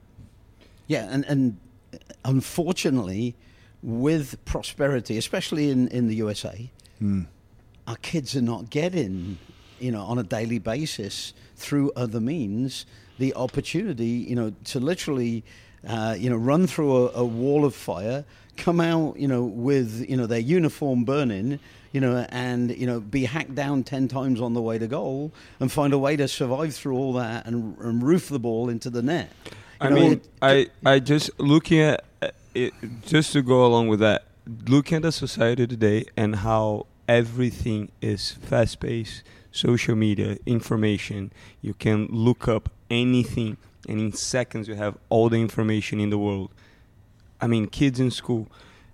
Yeah, 0.87 1.09
and, 1.11 1.25
and 1.25 1.59
unfortunately, 2.25 3.35
with 3.83 4.43
prosperity, 4.45 5.19
especially 5.19 5.71
in, 5.71 5.89
in 5.89 6.07
the 6.07 6.15
USA, 6.17 6.71
our 7.87 7.97
kids 7.97 8.37
are 8.37 8.43
not 8.43 8.71
getting, 8.71 9.39
you 9.81 9.91
know, 9.91 10.03
on 10.03 10.19
a 10.19 10.23
daily 10.23 10.59
basis 10.59 11.35
through 11.57 11.91
other 11.97 12.21
means 12.21 12.87
the 13.19 13.35
opportunity, 13.35 14.07
you 14.07 14.37
know, 14.37 14.53
to 14.65 14.79
literally, 14.81 15.45
uh, 15.87 16.15
you 16.19 16.31
know, 16.31 16.37
run 16.37 16.67
through 16.67 17.09
a, 17.09 17.11
a 17.21 17.25
wall 17.25 17.65
of 17.65 17.75
fire, 17.75 18.25
come 18.57 18.81
out, 18.81 19.19
you 19.19 19.27
know, 19.29 19.43
with 19.45 20.05
you 20.09 20.17
know 20.17 20.27
their 20.27 20.39
uniform 20.39 21.05
burning, 21.05 21.59
you 21.93 22.01
know, 22.01 22.27
and 22.31 22.77
you 22.77 22.87
know 22.87 23.01
be 23.01 23.25
hacked 23.25 23.55
down 23.55 23.83
ten 23.83 24.09
times 24.09 24.41
on 24.41 24.55
the 24.55 24.63
way 24.63 24.79
to 24.79 24.87
goal, 24.87 25.33
and 25.61 25.71
find 25.73 25.93
a 25.93 25.99
way 25.99 26.17
to 26.17 26.29
survive 26.29 26.75
through 26.75 26.97
all 26.97 27.13
that 27.15 27.47
and, 27.47 27.77
and 27.79 28.03
roof 28.03 28.29
the 28.29 28.39
ball 28.39 28.69
into 28.69 28.91
the 28.91 29.03
net. 29.03 29.31
You 29.47 29.53
I 29.81 29.89
know, 29.89 29.95
mean, 29.97 30.13
it- 30.13 30.71
I, 30.85 30.91
I 30.95 30.99
just 31.01 31.31
looking 31.41 31.81
at 31.81 32.05
uh, 32.21 32.29
it, 32.55 32.73
just 33.05 33.33
to 33.33 33.43
go 33.43 33.67
along 33.67 33.89
with 33.89 33.99
that, 34.01 34.25
looking 34.69 34.97
at 34.97 35.03
the 35.03 35.13
society 35.13 35.67
today 35.67 36.05
and 36.17 36.37
how 36.37 36.87
everything 37.09 37.91
is 38.01 38.31
fast 38.31 38.79
paced, 38.81 39.25
social 39.51 39.97
media, 39.97 40.39
information. 40.47 41.33
You 41.61 41.75
can 41.75 42.07
look 42.11 42.47
up 42.47 42.71
anything, 42.91 43.57
and 43.89 44.01
in 44.01 44.13
seconds 44.13 44.69
you 44.69 44.75
have 44.75 44.97
all 45.09 45.29
the 45.29 45.41
information 45.41 46.01
in 46.01 46.11
the 46.11 46.19
world. 46.19 46.51
I 47.41 47.47
mean, 47.47 47.67
kids 47.67 47.99
in 47.99 48.11
school. 48.11 48.49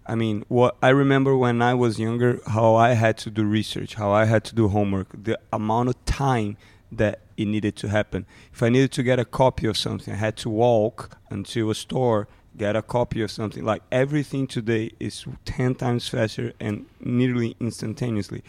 I 0.06 0.14
mean, 0.14 0.44
what 0.48 0.76
I 0.82 0.88
remember 0.88 1.36
when 1.36 1.60
I 1.60 1.74
was 1.74 1.98
younger, 1.98 2.40
how 2.46 2.74
I 2.74 2.94
had 2.94 3.18
to 3.18 3.30
do 3.30 3.44
research, 3.44 3.94
how 3.94 4.10
I 4.10 4.24
had 4.24 4.42
to 4.44 4.54
do 4.54 4.68
homework, 4.68 5.08
the 5.12 5.38
amount 5.52 5.90
of 5.90 6.04
time 6.06 6.56
that 6.90 7.20
it 7.36 7.46
needed 7.46 7.76
to 7.76 7.88
happen. 7.88 8.24
If 8.52 8.62
I 8.62 8.70
needed 8.70 8.92
to 8.92 9.02
get 9.02 9.18
a 9.18 9.24
copy 9.24 9.66
of 9.66 9.76
something, 9.76 10.14
I 10.14 10.16
had 10.16 10.36
to 10.38 10.48
walk 10.48 11.18
until 11.28 11.70
a 11.70 11.74
store, 11.74 12.26
get 12.56 12.74
a 12.74 12.82
copy 12.82 13.20
of 13.22 13.30
something. 13.30 13.64
Like 13.64 13.82
everything 13.92 14.46
today 14.46 14.92
is 14.98 15.26
10 15.44 15.74
times 15.74 16.08
faster 16.08 16.54
and 16.58 16.86
nearly 17.00 17.56
instantaneously. 17.60 18.42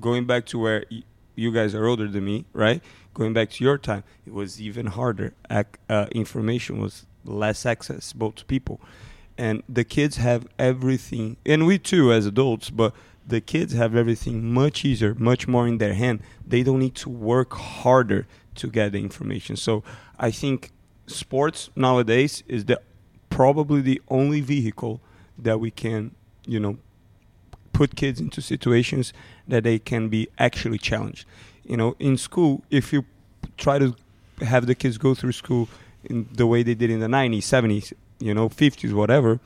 Going 0.00 0.26
back 0.26 0.46
to 0.46 0.58
where 0.58 0.86
you 1.34 1.52
guys 1.52 1.74
are 1.74 1.86
older 1.86 2.08
than 2.08 2.24
me, 2.24 2.44
right? 2.52 2.82
Going 3.14 3.32
back 3.32 3.50
to 3.50 3.64
your 3.64 3.78
time, 3.78 4.04
it 4.26 4.32
was 4.32 4.60
even 4.60 4.86
harder. 4.86 5.34
Ac- 5.50 5.66
uh, 5.88 6.06
information 6.12 6.80
was 6.80 7.06
less 7.24 7.64
accessible 7.66 8.32
to 8.32 8.44
people 8.46 8.80
and 9.38 9.62
the 9.68 9.84
kids 9.84 10.16
have 10.16 10.46
everything 10.58 11.36
and 11.46 11.66
we 11.66 11.78
too 11.78 12.12
as 12.12 12.26
adults 12.26 12.70
but 12.70 12.94
the 13.26 13.40
kids 13.40 13.72
have 13.72 13.94
everything 13.96 14.52
much 14.52 14.84
easier 14.84 15.14
much 15.14 15.48
more 15.48 15.66
in 15.66 15.78
their 15.78 15.94
hand 15.94 16.20
they 16.46 16.62
don't 16.62 16.80
need 16.80 16.94
to 16.94 17.08
work 17.08 17.52
harder 17.54 18.26
to 18.54 18.68
get 18.68 18.92
the 18.92 18.98
information 18.98 19.56
so 19.56 19.82
i 20.18 20.30
think 20.30 20.70
sports 21.06 21.70
nowadays 21.74 22.42
is 22.46 22.66
the 22.66 22.80
probably 23.30 23.80
the 23.80 24.00
only 24.08 24.40
vehicle 24.40 25.00
that 25.38 25.58
we 25.58 25.70
can 25.70 26.14
you 26.46 26.60
know 26.60 26.76
put 27.72 27.96
kids 27.96 28.20
into 28.20 28.40
situations 28.40 29.12
that 29.48 29.64
they 29.64 29.78
can 29.78 30.08
be 30.08 30.28
actually 30.38 30.78
challenged. 30.78 31.26
You 31.64 31.76
know 31.76 31.96
in 31.98 32.16
school 32.16 32.64
if 32.70 32.92
you 32.92 33.04
try 33.56 33.78
to 33.78 33.94
have 34.40 34.66
the 34.66 34.74
kids 34.74 34.98
go 34.98 35.14
through 35.14 35.32
school 35.32 35.68
in 36.04 36.28
the 36.32 36.46
way 36.46 36.62
they 36.62 36.74
did 36.74 36.90
in 36.90 37.00
the 37.00 37.06
90s 37.06 37.38
70s 37.38 37.92
you 38.18 38.34
know 38.34 38.48
50s 38.48 38.92
whatever 38.92 39.38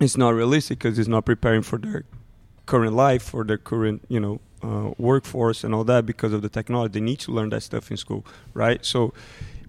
it's 0.00 0.16
not 0.16 0.30
realistic 0.34 0.78
because 0.78 0.98
it's 0.98 1.08
not 1.08 1.24
preparing 1.24 1.62
for 1.62 1.78
their 1.78 2.04
current 2.66 2.94
life 2.94 3.22
for 3.22 3.44
their 3.44 3.58
current 3.58 4.04
you 4.08 4.20
know 4.20 4.40
uh, 4.62 4.92
workforce 4.98 5.64
and 5.64 5.74
all 5.74 5.82
that 5.82 6.06
because 6.06 6.32
of 6.32 6.40
the 6.40 6.48
technology. 6.48 6.92
They 6.92 7.04
need 7.04 7.18
to 7.20 7.32
learn 7.32 7.48
that 7.50 7.62
stuff 7.62 7.90
in 7.90 7.96
school 7.96 8.24
right? 8.54 8.84
So 8.84 9.12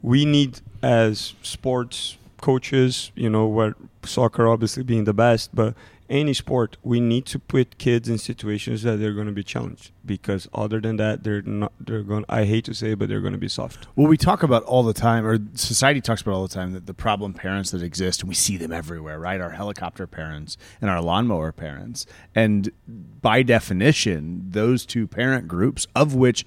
we 0.01 0.25
need 0.25 0.61
as 0.81 1.33
sports 1.41 2.17
coaches 2.41 3.11
you 3.15 3.29
know 3.29 3.47
where 3.47 3.73
soccer 4.03 4.47
obviously 4.49 4.83
being 4.83 5.05
the 5.05 5.13
best 5.13 5.55
but 5.55 5.73
any 6.13 6.33
sport, 6.33 6.77
we 6.83 6.99
need 6.99 7.25
to 7.25 7.39
put 7.39 7.77
kids 7.77 8.07
in 8.07 8.17
situations 8.17 8.83
that 8.83 8.97
they're 8.97 9.13
going 9.13 9.27
to 9.27 9.33
be 9.33 9.43
challenged 9.43 9.91
because 10.05 10.47
other 10.53 10.79
than 10.79 10.97
that, 10.97 11.23
they're 11.23 11.41
not. 11.41 11.73
They're 11.79 12.03
going. 12.03 12.25
I 12.29 12.45
hate 12.45 12.65
to 12.65 12.73
say, 12.73 12.91
it, 12.91 12.99
but 12.99 13.09
they're 13.09 13.21
going 13.21 13.33
to 13.33 13.39
be 13.39 13.47
soft. 13.49 13.87
Well, 13.95 14.07
we 14.07 14.17
talk 14.17 14.43
about 14.43 14.63
all 14.63 14.83
the 14.83 14.93
time, 14.93 15.25
or 15.25 15.39
society 15.55 16.01
talks 16.01 16.21
about 16.21 16.33
all 16.35 16.47
the 16.47 16.53
time, 16.53 16.73
that 16.73 16.85
the 16.85 16.93
problem 16.93 17.33
parents 17.33 17.71
that 17.71 17.81
exist, 17.81 18.21
and 18.21 18.29
we 18.29 18.35
see 18.35 18.57
them 18.57 18.71
everywhere, 18.71 19.19
right? 19.19 19.41
Our 19.41 19.51
helicopter 19.51 20.05
parents 20.05 20.57
and 20.81 20.89
our 20.89 21.01
lawnmower 21.01 21.51
parents. 21.51 22.05
And 22.35 22.71
by 22.87 23.41
definition, 23.41 24.45
those 24.49 24.85
two 24.85 25.07
parent 25.07 25.47
groups, 25.47 25.87
of 25.95 26.13
which 26.13 26.45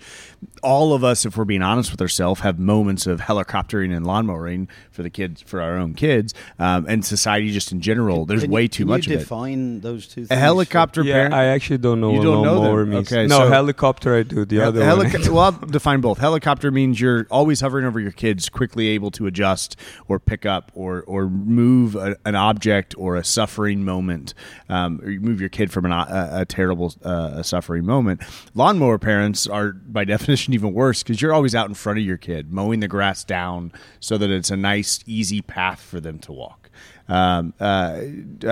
all 0.63 0.93
of 0.93 1.03
us, 1.03 1.25
if 1.25 1.37
we're 1.37 1.45
being 1.45 1.63
honest 1.63 1.91
with 1.91 2.01
ourselves, 2.01 2.43
have 2.43 2.59
moments 2.59 3.07
of 3.07 3.21
helicoptering 3.21 3.97
and 3.97 4.07
lawnmowering 4.07 4.69
for 4.91 5.03
the 5.03 5.11
kids, 5.11 5.41
for 5.43 5.61
our 5.61 5.77
own 5.77 5.95
kids, 5.95 6.35
um, 6.59 6.87
and 6.89 7.05
society 7.05 7.51
just 7.51 7.73
in 7.73 7.81
general, 7.81 8.27
there's 8.27 8.43
Can 8.43 8.51
way 8.51 8.63
you, 8.63 8.69
too 8.69 8.85
can 8.85 8.89
much 8.89 9.07
you 9.07 9.17
of 9.17 9.23
it. 9.23 9.25
Define 9.57 9.81
those 9.81 10.07
two 10.07 10.23
things? 10.27 10.31
A 10.31 10.37
helicopter 10.37 11.03
yeah, 11.03 11.15
parent. 11.15 11.35
I 11.35 11.45
actually 11.47 11.79
don't 11.79 12.01
know 12.01 12.13
You 12.13 12.23
don't 12.23 12.43
know 12.43 12.55
lawnmower 12.55 12.81
them? 12.81 12.91
means. 12.91 13.13
Okay, 13.13 13.27
no, 13.27 13.39
so- 13.41 13.49
helicopter 13.49 14.15
I 14.15 14.23
do. 14.23 14.45
The 14.45 14.57
Hel- 14.57 14.69
other 14.69 14.81
helico- 14.83 15.25
one. 15.25 15.35
well, 15.35 15.45
I'll 15.45 15.53
define 15.53 16.01
both. 16.01 16.19
Helicopter 16.19 16.71
means 16.71 17.01
you're 17.01 17.27
always 17.31 17.61
hovering 17.61 17.85
over 17.87 18.01
your 18.01 18.13
kids, 18.13 18.49
quickly 18.49 18.89
able 18.89 19.11
to 19.13 19.27
adjust 19.27 19.77
or 20.09 20.19
pick 20.19 20.47
up 20.47 20.71
or 20.75 21.03
or 21.03 21.29
move 21.29 21.95
a, 21.97 22.17
an 22.25 22.35
object 22.35 22.95
or 22.99 23.17
a 23.17 23.25
suffering 23.25 23.85
moment, 23.85 24.35
um, 24.69 25.01
or 25.03 25.11
you 25.11 25.21
move 25.21 25.41
your 25.41 25.49
kid 25.51 25.71
from 25.73 25.85
an, 25.85 25.93
a, 25.93 26.29
a 26.41 26.45
terrible 26.45 26.95
uh, 27.05 27.33
a 27.37 27.45
suffering 27.45 27.85
moment. 27.85 28.23
Lawnmower 28.55 28.99
parents 28.99 29.47
are 29.47 29.73
by 29.73 30.05
definition 30.17 30.55
even 30.55 30.73
worse 30.73 31.03
because 31.03 31.21
you're 31.21 31.33
always 31.35 31.55
out 31.55 31.69
in 31.69 31.75
front 31.75 31.99
of 31.99 32.05
your 32.05 32.17
kid, 32.17 32.53
mowing 32.53 32.81
the 32.81 32.89
grass 32.89 33.25
down 33.25 33.73
so 34.01 34.19
that 34.19 34.31
it's 34.31 34.51
a 34.51 34.57
nice, 34.57 35.01
easy 35.07 35.43
path 35.43 35.81
for 35.81 36.01
them 36.01 36.19
to 36.21 36.33
walk 36.33 36.66
um, 37.09 37.55
uh, 37.61 37.65
uh, 37.65 37.99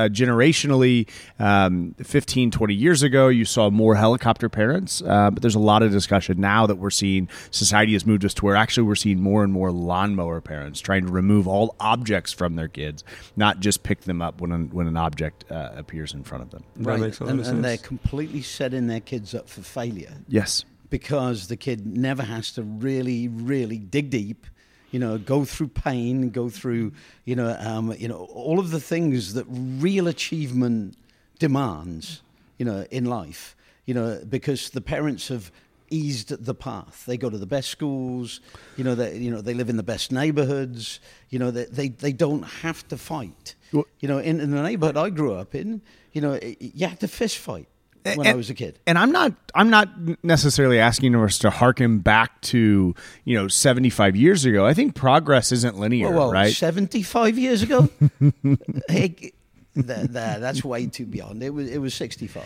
generationally 0.09 1.09
um, 1.39 1.95
15 2.03 2.51
20 2.51 2.75
years 2.75 3.03
ago 3.03 3.29
you 3.29 3.45
saw 3.45 3.71
more 3.71 3.95
helicopter 3.95 4.49
parents 4.49 5.03
uh, 5.03 5.31
but 5.31 5.43
there's 5.43 5.55
a 5.55 5.61
lot 5.61 5.83
of 5.83 5.91
discussion 5.91 6.41
now 6.41 6.67
that 6.67 6.77
we're 6.77 6.91
seeing 6.91 7.29
society 7.51 7.93
has 7.93 8.07
moved 8.07 8.25
us 8.25 8.35
to 8.35 8.45
where 8.45 8.57
actually 8.57 8.85
we're 8.85 8.95
seeing 8.95 9.21
more 9.21 9.43
and 9.45 9.53
more 9.53 9.71
lawnmower 9.71 10.41
parents 10.41 10.81
trying 10.81 11.07
to 11.07 11.13
remove 11.13 11.49
all 11.49 11.75
objects 11.81 12.33
from 12.33 12.57
their 12.57 12.69
kids 12.69 13.05
not 13.37 13.61
just 13.61 13.83
pick 13.83 14.03
them 14.03 14.23
up 14.23 14.41
when 14.41 14.53
an, 14.53 14.71
when 14.71 14.87
an 14.87 14.97
object 14.97 15.45
uh, 15.51 15.71
appears 15.75 16.15
in 16.15 16.23
front 16.25 16.43
of 16.43 16.51
them. 16.51 16.65
That 16.77 16.91
Right, 16.91 17.01
makes 17.01 17.21
a 17.21 17.25
lot 17.25 17.31
and, 17.31 17.41
of 17.41 17.47
and 17.47 17.65
they're 17.65 17.77
completely 17.77 18.43
setting 18.43 18.87
their 18.87 19.01
kids 19.01 19.35
up 19.35 19.49
for 19.49 19.63
failure. 19.63 20.13
Yes. 20.29 20.65
Because 20.91 21.49
the 21.49 21.57
kid 21.57 21.87
never 21.87 22.23
has 22.23 22.53
to 22.53 22.63
really, 22.63 23.29
really 23.29 23.79
dig 23.79 24.11
deep. 24.11 24.47
You 24.95 25.01
know, 25.01 25.19
go 25.19 25.45
through 25.45 25.71
pain, 25.91 26.31
go 26.31 26.49
through, 26.49 26.93
you 27.25 27.35
know, 27.35 27.57
um, 27.59 27.93
you 27.99 28.07
know, 28.07 28.29
all 28.33 28.61
of 28.61 28.71
the 28.71 28.79
things 28.79 29.35
that 29.35 29.45
real 29.49 30.07
achievement 30.07 30.97
demands, 31.41 32.23
you 32.59 32.65
know, 32.65 32.87
in 32.93 33.05
life. 33.05 33.57
You 33.87 33.95
know, 33.95 34.23
because 34.29 34.71
the 34.71 34.81
parents 34.81 35.27
have 35.35 35.51
eased 35.91 36.29
the 36.29 36.55
path. 36.55 37.03
They 37.09 37.17
go 37.17 37.29
to 37.29 37.39
the 37.39 37.45
best 37.57 37.71
schools. 37.71 38.41
You 38.77 38.85
know, 38.85 38.95
they, 38.95 39.19
you 39.19 39.33
know, 39.33 39.41
they 39.41 39.55
live 39.55 39.69
in 39.69 39.77
the 39.77 39.83
best 39.83 40.13
neighborhoods. 40.13 41.01
You 41.29 41.41
know, 41.41 41.51
they 41.51 41.65
they, 41.65 41.89
they 41.89 42.13
don't 42.13 42.45
have 42.63 42.87
to 42.87 42.97
fight. 42.97 43.57
Well- 43.73 43.87
You 43.99 44.07
know, 44.07 44.19
in, 44.19 44.39
in 44.41 44.53
the 44.53 44.63
neighborhood 44.63 44.97
I 44.97 45.11
grew 45.11 45.35
up 45.35 45.57
in, 45.57 45.83
you 46.13 46.21
know, 46.21 46.39
you 46.61 46.87
had 46.87 47.01
to 47.01 47.09
fist 47.09 47.39
fight 47.39 47.67
when 48.05 48.27
I 48.27 48.35
was 48.35 48.51
a 48.51 48.55
kid. 48.55 48.79
And 48.87 48.99
I'm 48.99 49.13
not 49.13 49.33
I'm 49.55 49.71
not 49.71 49.89
necessarily 50.23 50.79
asking 50.79 51.15
us 51.17 51.39
to 51.39 51.51
harken 51.51 51.99
back 51.99 52.41
to, 52.43 52.95
you 53.25 53.35
know, 53.37 53.49
75 53.49 54.17
years 54.17 54.45
ago. 54.45 54.67
I 54.67 54.75
think 54.75 54.95
progress 54.95 55.53
isn't 55.53 55.79
linear, 55.79 56.11
right? 56.11 56.53
75 56.53 57.39
years 57.39 57.63
ago? 57.63 57.89
hey, 58.89 59.33
that, 59.77 60.13
that, 60.13 60.41
that's 60.41 60.65
way 60.65 60.87
too 60.87 61.07
beyond. 61.07 61.43
It 61.43 61.51
was, 61.51 61.71
it 61.71 61.79
was 61.79 61.95
65. 61.95 62.45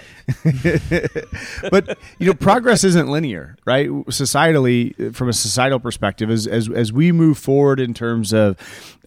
but 1.71 1.99
you 2.19 2.27
know, 2.27 2.35
progress 2.35 2.85
isn't 2.85 3.09
linear, 3.09 3.57
right? 3.65 3.89
Societally, 3.89 5.15
from 5.15 5.29
a 5.29 5.33
societal 5.33 5.79
perspective, 5.81 6.31
as 6.31 6.47
as, 6.47 6.69
as 6.71 6.93
we 6.93 7.13
move 7.13 7.39
forward 7.39 7.81
in 7.81 7.95
terms 7.95 8.33
of, 8.33 8.57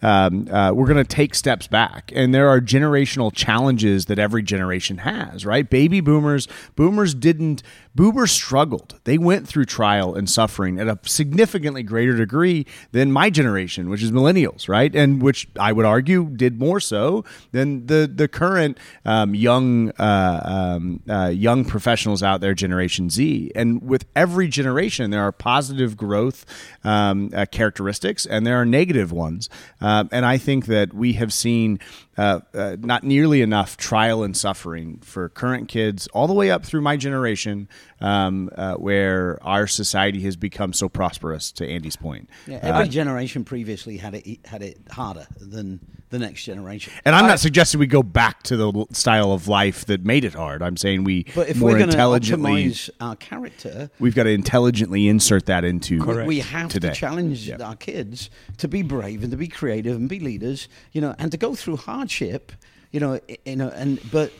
um, 0.02 0.48
uh, 0.48 0.72
we're 0.72 0.86
going 0.86 0.96
to 0.96 1.04
take 1.04 1.34
steps 1.34 1.66
back, 1.66 2.12
and 2.14 2.34
there 2.34 2.48
are 2.48 2.60
generational 2.60 3.32
challenges 3.32 4.06
that 4.06 4.18
every 4.18 4.42
generation 4.42 4.98
has, 4.98 5.46
right? 5.46 5.68
Baby 5.68 6.00
boomers, 6.00 6.48
boomers 6.74 7.14
didn't, 7.14 7.62
boomers 7.94 8.32
struggled. 8.32 8.98
They 9.04 9.18
went 9.18 9.46
through 9.46 9.66
trial 9.66 10.14
and 10.14 10.28
suffering 10.28 10.80
at 10.80 10.88
a 10.88 10.98
significantly 11.04 11.82
greater 11.82 12.16
degree 12.16 12.66
than 12.90 13.12
my 13.12 13.30
generation, 13.30 13.90
which 13.90 14.02
is 14.02 14.10
millennials, 14.10 14.68
right? 14.68 14.94
And 14.94 15.22
which 15.22 15.46
I 15.58 15.72
would 15.72 15.86
argue 15.86 16.30
did 16.30 16.58
more 16.58 16.80
so 16.80 17.24
than 17.52 17.86
the 17.86 18.11
the 18.16 18.28
current 18.28 18.78
um, 19.04 19.34
young 19.34 19.90
uh, 19.98 20.40
um, 20.44 21.02
uh, 21.08 21.28
young 21.28 21.64
professionals 21.64 22.22
out 22.22 22.40
there, 22.40 22.54
Generation 22.54 23.10
Z. 23.10 23.52
And 23.54 23.82
with 23.82 24.04
every 24.14 24.48
generation, 24.48 25.10
there 25.10 25.22
are 25.22 25.32
positive 25.32 25.96
growth 25.96 26.44
um, 26.84 27.30
uh, 27.34 27.46
characteristics 27.50 28.26
and 28.26 28.46
there 28.46 28.60
are 28.60 28.66
negative 28.66 29.12
ones. 29.12 29.48
Um, 29.80 30.08
and 30.12 30.24
I 30.24 30.38
think 30.38 30.66
that 30.66 30.92
we 30.92 31.14
have 31.14 31.32
seen 31.32 31.78
uh, 32.18 32.40
uh, 32.54 32.76
not 32.80 33.04
nearly 33.04 33.40
enough 33.42 33.76
trial 33.76 34.22
and 34.22 34.36
suffering 34.36 34.98
for 35.02 35.28
current 35.30 35.68
kids, 35.68 36.06
all 36.08 36.26
the 36.26 36.34
way 36.34 36.50
up 36.50 36.64
through 36.64 36.82
my 36.82 36.96
generation, 36.96 37.68
um, 38.00 38.50
uh, 38.56 38.74
where 38.74 39.38
our 39.42 39.66
society 39.66 40.20
has 40.22 40.36
become 40.36 40.72
so 40.72 40.88
prosperous. 40.88 41.50
To 41.52 41.66
Andy's 41.68 41.96
point, 41.96 42.28
Yeah, 42.46 42.58
every 42.62 42.88
generation 42.88 43.44
previously 43.44 43.96
had 43.96 44.14
it 44.14 44.44
had 44.46 44.62
it 44.62 44.78
harder 44.90 45.26
than 45.38 45.80
the 46.10 46.18
next 46.18 46.44
generation. 46.44 46.92
and 47.06 47.14
I'm 47.16 47.26
not 47.26 47.40
suggesting 47.40 47.80
we 47.80 47.86
go 47.86 48.02
back 48.02 48.42
to 48.44 48.56
the 48.58 48.84
style 48.92 49.32
of 49.32 49.48
life 49.48 49.86
that 49.86 50.04
made 50.04 50.26
it 50.26 50.34
hard. 50.34 50.62
I'm 50.62 50.76
saying 50.76 51.04
we 51.04 51.24
But 51.34 51.48
if 51.48 51.56
more 51.56 51.70
we're 51.70 51.78
going 51.78 51.88
to 51.88 51.94
intelligently. 51.96 52.66
optimize 52.66 52.90
our 53.00 53.16
character, 53.16 53.90
We've 53.98 54.14
got 54.14 54.24
to 54.24 54.30
intelligently 54.30 55.08
insert 55.08 55.46
that 55.46 55.64
into 55.64 56.00
Correct. 56.04 56.28
we 56.28 56.40
have 56.40 56.68
today. 56.70 56.88
to 56.90 56.94
challenge 56.94 57.48
Yeah. 57.48 57.56
our 57.66 57.76
kids 57.76 58.28
to 58.58 58.68
be 58.68 58.82
brave 58.82 59.22
and 59.22 59.30
to 59.30 59.38
be 59.38 59.48
creative 59.48 59.96
and 59.96 60.06
be 60.06 60.20
leaders, 60.20 60.68
you 60.92 61.00
know, 61.00 61.14
and 61.18 61.30
to 61.32 61.38
go 61.38 61.54
through 61.54 61.78
hardship, 62.02 62.50
you 62.90 62.98
know, 62.98 63.20
you 63.44 63.54
know, 63.54 63.68
and 63.68 64.00
but 64.10 64.32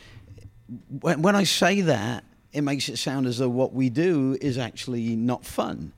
when, 1.01 1.23
when 1.23 1.37
I 1.37 1.45
say 1.45 1.81
that, 1.83 2.25
it 2.53 2.63
makes 2.63 2.89
it 2.89 2.97
sound 2.97 3.29
as 3.29 3.39
though 3.39 3.49
what 3.49 3.73
we 3.73 3.89
do 3.89 4.37
is 4.41 4.59
actually 4.59 5.15
not 5.15 5.47
fun. 5.47 5.93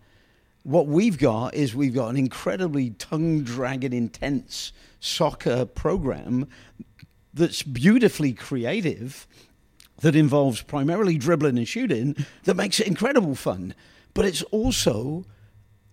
What 0.62 0.86
we've 0.86 1.16
got 1.16 1.54
is 1.54 1.74
we've 1.74 1.94
got 1.94 2.08
an 2.08 2.18
incredibly 2.18 2.90
tongue 2.90 3.44
dragging, 3.44 3.94
intense 3.94 4.72
soccer 5.00 5.64
program 5.64 6.46
that's 7.32 7.62
beautifully 7.62 8.34
creative 8.34 9.26
that 10.02 10.14
involves 10.14 10.60
primarily 10.60 11.16
dribbling 11.16 11.56
and 11.56 11.66
shooting 11.66 12.14
that 12.42 12.56
makes 12.56 12.78
it 12.78 12.86
incredible 12.86 13.34
fun. 13.34 13.74
But 14.12 14.26
it's 14.26 14.42
also 14.42 15.24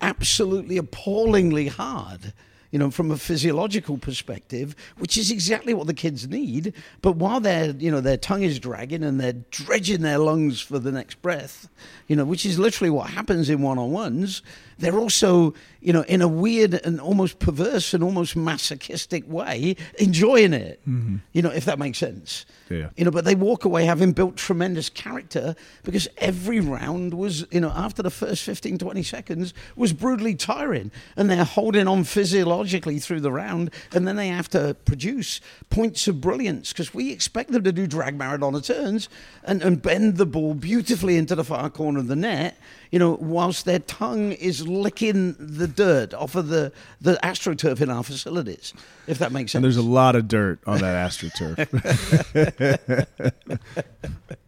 absolutely 0.02 0.76
appallingly 0.76 1.68
hard, 1.68 2.34
you 2.72 2.80
know, 2.80 2.90
from 2.90 3.12
a 3.12 3.18
physiological 3.18 3.98
perspective, 3.98 4.76
which 4.98 5.18
is 5.18 5.30
exactly 5.30 5.74
what 5.74 5.88
the 5.88 5.94
kids 5.94 6.28
need. 6.28 6.74
But 7.02 7.18
while 7.18 7.40
their, 7.40 7.72
you 7.72 7.92
know, 7.92 8.02
their 8.02 8.18
tongue 8.18 8.44
is 8.44 8.60
dragging 8.60 9.04
and 9.04 9.20
they're 9.20 9.34
dredging 9.52 10.02
their 10.02 10.18
lungs 10.18 10.62
for 10.62 10.80
the 10.80 10.92
next 10.92 11.22
breath, 11.22 11.68
you 12.08 12.16
know, 12.16 12.26
which 12.26 12.46
is 12.46 12.58
literally 12.58 12.90
what 12.90 13.10
happens 13.10 13.50
in 13.50 13.62
one-on-ones, 13.62 14.42
they're 14.82 14.98
also, 14.98 15.54
you 15.80 15.94
know, 15.94 16.02
in 16.02 16.22
a 16.22 16.28
weird 16.28 16.74
and 16.74 17.00
almost 17.00 17.40
perverse 17.40 17.94
and 17.94 18.04
almost 18.04 18.36
masochistic 18.36 19.30
way, 19.32 19.76
enjoying 20.00 20.54
it. 20.54 20.82
Mm-hmm. 20.88 21.18
You 21.32 21.42
know, 21.42 21.52
if 21.52 21.66
that 21.66 21.80
makes 21.80 22.00
sense. 22.00 22.46
Yeah. 22.70 22.90
You 22.96 23.06
know, 23.06 23.12
but 23.12 23.26
they 23.26 23.36
walk 23.36 23.66
away 23.66 23.86
having 23.86 24.14
built 24.14 24.38
tremendous 24.38 24.90
character 24.90 25.56
because 25.84 26.08
every 26.18 26.60
round 26.60 27.14
was, 27.14 27.46
you 27.52 27.60
know, 27.60 27.72
after 27.76 28.02
the 28.02 28.10
first 28.10 28.44
15, 28.44 28.78
20 28.78 29.04
seconds 29.04 29.54
was 29.76 29.94
brutally 29.94 30.36
tiring. 30.36 30.92
And 31.16 31.30
they're 31.30 31.44
holding 31.44 31.88
on 31.88 32.04
physiologically 32.04 33.00
through 33.00 33.22
the 33.22 33.32
round. 33.32 33.72
And 33.94 34.08
then 34.08 34.16
they 34.16 34.30
have 34.30 34.50
to 34.50 34.76
produce 34.86 35.42
points 35.70 36.08
of 36.08 36.22
brilliance 36.22 36.74
because 36.74 36.94
we 36.94 37.12
expect 37.12 37.52
them 37.52 37.64
to 37.64 37.72
do 37.72 37.88
drag 37.88 38.18
Maradona 38.18 38.66
turns 38.66 39.10
and, 39.44 39.62
and 39.62 39.82
bend 39.82 40.18
the 40.18 40.26
ball 40.26 40.54
beautifully 40.54 41.18
into 41.18 41.36
the 41.36 41.44
far 41.44 41.70
corner 41.70 42.00
of 42.00 42.08
the 42.08 42.16
net, 42.16 42.58
you 42.92 43.00
know, 43.00 43.18
whilst 43.22 43.66
their 43.66 43.80
tongue 43.80 44.34
is 44.34 44.68
licking 44.68 45.36
the 45.40 45.68
dirt 45.68 46.14
off 46.14 46.36
of 46.36 46.50
the, 46.50 46.74
the 47.00 47.18
AstroTurf 47.24 47.82
in 47.82 47.90
our 47.90 48.04
facilities, 48.04 48.74
if 49.08 49.18
that 49.20 49.32
makes 49.32 49.54
sense. 49.54 49.60
And 49.60 49.66
there's 49.66 49.78
a 49.78 49.82
lot 49.82 50.16
of 50.16 50.28
dirt 50.28 50.60
on 50.68 50.80
that 50.80 51.10
AstroTurf. 51.10 51.58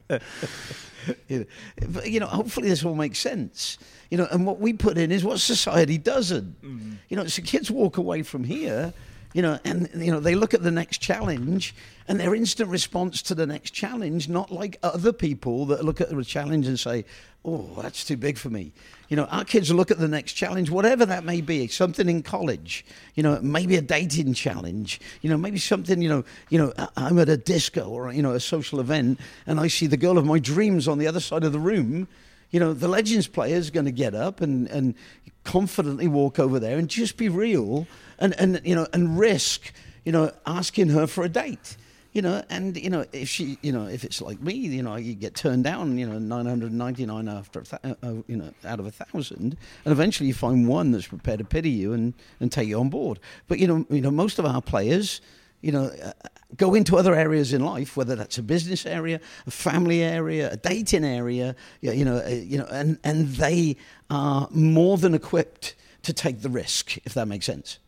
you 1.29 1.39
know, 1.39 1.45
but, 1.88 2.10
you 2.10 2.19
know, 2.19 2.27
hopefully 2.27 2.67
this 2.69 2.84
all 2.84 2.95
makes 2.95 3.19
sense. 3.19 3.77
You 4.10 4.17
know, 4.17 4.27
and 4.29 4.45
what 4.45 4.60
we 4.60 4.73
put 4.73 4.97
in 4.97 5.12
is 5.12 5.23
what 5.23 5.39
society 5.39 5.97
doesn't. 5.97 6.62
Mm. 6.62 6.97
You 7.10 7.17
know, 7.17 7.27
so 7.27 7.41
kids 7.41 7.71
walk 7.71 7.97
away 7.97 8.23
from 8.23 8.43
here, 8.43 8.93
you 9.34 9.41
know, 9.41 9.60
and 9.65 9.89
you 9.96 10.12
know 10.12 10.19
they 10.19 10.36
look 10.36 10.54
at 10.54 10.63
the 10.63 10.72
next 10.72 11.00
challenge 11.00 11.76
and 12.08 12.19
their 12.19 12.36
instant 12.36 12.69
response 12.69 13.22
to 13.24 13.36
the 13.36 13.46
next 13.46 13.72
challenge, 13.72 14.30
not 14.30 14.52
like 14.52 14.78
other 14.84 15.12
people 15.13 15.65
that 15.67 15.84
look 15.84 16.02
at 16.02 16.10
the 16.10 16.24
challenge 16.24 16.67
and 16.67 16.80
say, 16.80 17.06
"Oh, 17.43 17.69
that's 17.82 18.06
too 18.06 18.17
big 18.17 18.38
for 18.38 18.50
me." 18.50 18.72
You 19.10 19.17
know, 19.17 19.26
our 19.26 19.43
kids 19.43 19.72
look 19.72 19.91
at 19.91 20.00
the 20.00 20.08
next 20.08 20.34
challenge, 20.34 20.69
whatever 20.69 21.06
that 21.06 21.24
may 21.24 21.41
be, 21.41 21.67
something 21.67 22.08
in 22.10 22.24
college, 22.24 22.86
you 23.15 23.24
know, 23.24 23.39
maybe 23.41 23.76
a 23.76 23.82
dating 23.82 24.34
challenge, 24.34 25.00
you 25.22 25.30
know, 25.30 25.38
maybe 25.38 25.60
something, 25.60 26.02
you 26.02 26.10
know, 26.10 26.24
you 26.50 26.58
know, 26.58 26.74
I'm 26.96 27.19
at 27.19 27.30
a 27.30 27.38
disco 27.38 27.89
or 27.89 28.12
you 28.13 28.22
know 28.22 28.34
a 28.34 28.39
social 28.39 28.80
event, 28.80 29.19
and 29.48 29.60
I 29.60 29.67
see 29.67 29.88
the 29.88 29.98
girl 29.98 30.17
of 30.17 30.26
my 30.26 30.39
dreams 30.39 30.88
on 30.88 31.00
the 31.00 31.08
other 31.08 31.19
side 31.19 31.43
of 31.43 31.52
the 31.52 31.60
room. 31.60 32.08
You 32.53 32.61
know, 32.61 32.73
the 32.73 32.87
Legends 32.87 33.27
player 33.27 33.57
is 33.57 33.71
going 33.71 33.87
to 33.87 33.91
get 33.91 34.15
up 34.15 34.39
and, 34.39 34.69
and 34.69 34.95
confidently 35.43 36.07
walk 36.07 36.39
over 36.39 36.59
there 36.59 36.77
and 36.77 36.89
just 36.89 37.17
be 37.17 37.29
real 37.29 37.87
and, 38.19 38.33
and 38.39 38.61
you 38.63 38.75
know 38.75 38.87
and 38.93 39.19
risk 39.19 39.73
you 40.05 40.11
know 40.11 40.31
asking 40.45 40.89
her 40.89 41.05
for 41.05 41.23
a 41.23 41.29
date 41.29 41.75
you 42.13 42.21
know 42.21 42.41
and 42.49 42.77
you 42.77 42.89
know 42.89 43.05
if 43.11 43.27
she 43.27 43.57
you 43.61 43.71
know 43.71 43.85
if 43.87 44.03
it's 44.03 44.21
like 44.21 44.39
me 44.41 44.53
you 44.53 44.81
know 44.81 44.95
you 44.95 45.13
get 45.13 45.35
turned 45.35 45.63
down 45.63 45.97
you 45.97 46.07
know 46.07 46.17
999 46.17 47.27
after 47.27 47.59
a 47.59 47.63
th- 47.63 47.81
uh, 48.03 48.13
you 48.27 48.37
know 48.37 48.53
out 48.65 48.79
of 48.79 48.85
a 48.85 48.91
thousand 48.91 49.57
and 49.83 49.91
eventually 49.91 50.27
you 50.27 50.33
find 50.33 50.67
one 50.67 50.91
that's 50.91 51.07
prepared 51.07 51.39
to 51.39 51.45
pity 51.45 51.69
you 51.69 51.93
and 51.93 52.13
and 52.39 52.51
take 52.51 52.67
you 52.67 52.79
on 52.79 52.89
board 52.89 53.19
but 53.47 53.59
you 53.59 53.67
know 53.67 53.85
you 53.89 54.01
know 54.01 54.11
most 54.11 54.39
of 54.39 54.45
our 54.45 54.61
players 54.61 55.19
you 55.63 55.71
know, 55.71 55.86
uh, 55.86 56.12
go 56.58 56.76
into 56.76 56.97
other 56.97 57.15
areas 57.15 57.54
in 57.54 57.63
life, 57.63 57.95
whether 57.97 58.15
that's 58.15 58.38
a 58.38 58.43
business 58.43 58.86
area, 58.86 59.19
a 59.47 59.52
family 59.52 60.04
area, 60.04 60.52
a 60.52 60.58
dating 60.58 61.06
area, 61.06 61.56
you 61.82 61.91
you 61.93 62.06
know, 62.06 62.17
uh, 62.17 62.30
you 62.30 62.58
know, 62.58 62.67
and 62.69 62.99
and 63.04 63.30
they 63.30 63.78
are 64.10 64.47
more 64.52 64.97
than 64.97 65.13
equipped 65.13 65.76
to 66.04 66.13
take 66.13 66.41
the 66.41 66.49
risk, 66.49 66.97
if 67.06 67.13
that 67.13 67.28
makes 67.28 67.45
sense. 67.45 67.80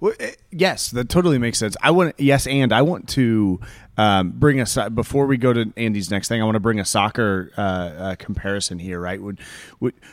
Well, 0.00 0.14
eh, 0.20 0.32
yes, 0.50 0.90
that 0.90 1.08
totally 1.08 1.38
makes 1.38 1.58
sense. 1.58 1.76
I 1.82 1.90
want 1.90 2.14
yes, 2.18 2.46
and 2.46 2.72
I 2.72 2.82
want 2.82 3.08
to 3.10 3.60
um, 3.98 4.30
bring 4.30 4.60
us 4.60 4.78
before 4.94 5.26
we 5.26 5.36
go 5.36 5.52
to 5.52 5.72
Andy's 5.76 6.10
next 6.10 6.28
thing. 6.28 6.40
I 6.40 6.44
want 6.44 6.54
to 6.54 6.60
bring 6.60 6.78
a 6.78 6.84
soccer 6.84 7.50
uh, 7.58 7.60
uh, 7.60 8.14
comparison 8.14 8.78
here. 8.78 9.00
Right, 9.00 9.20
would, 9.20 9.40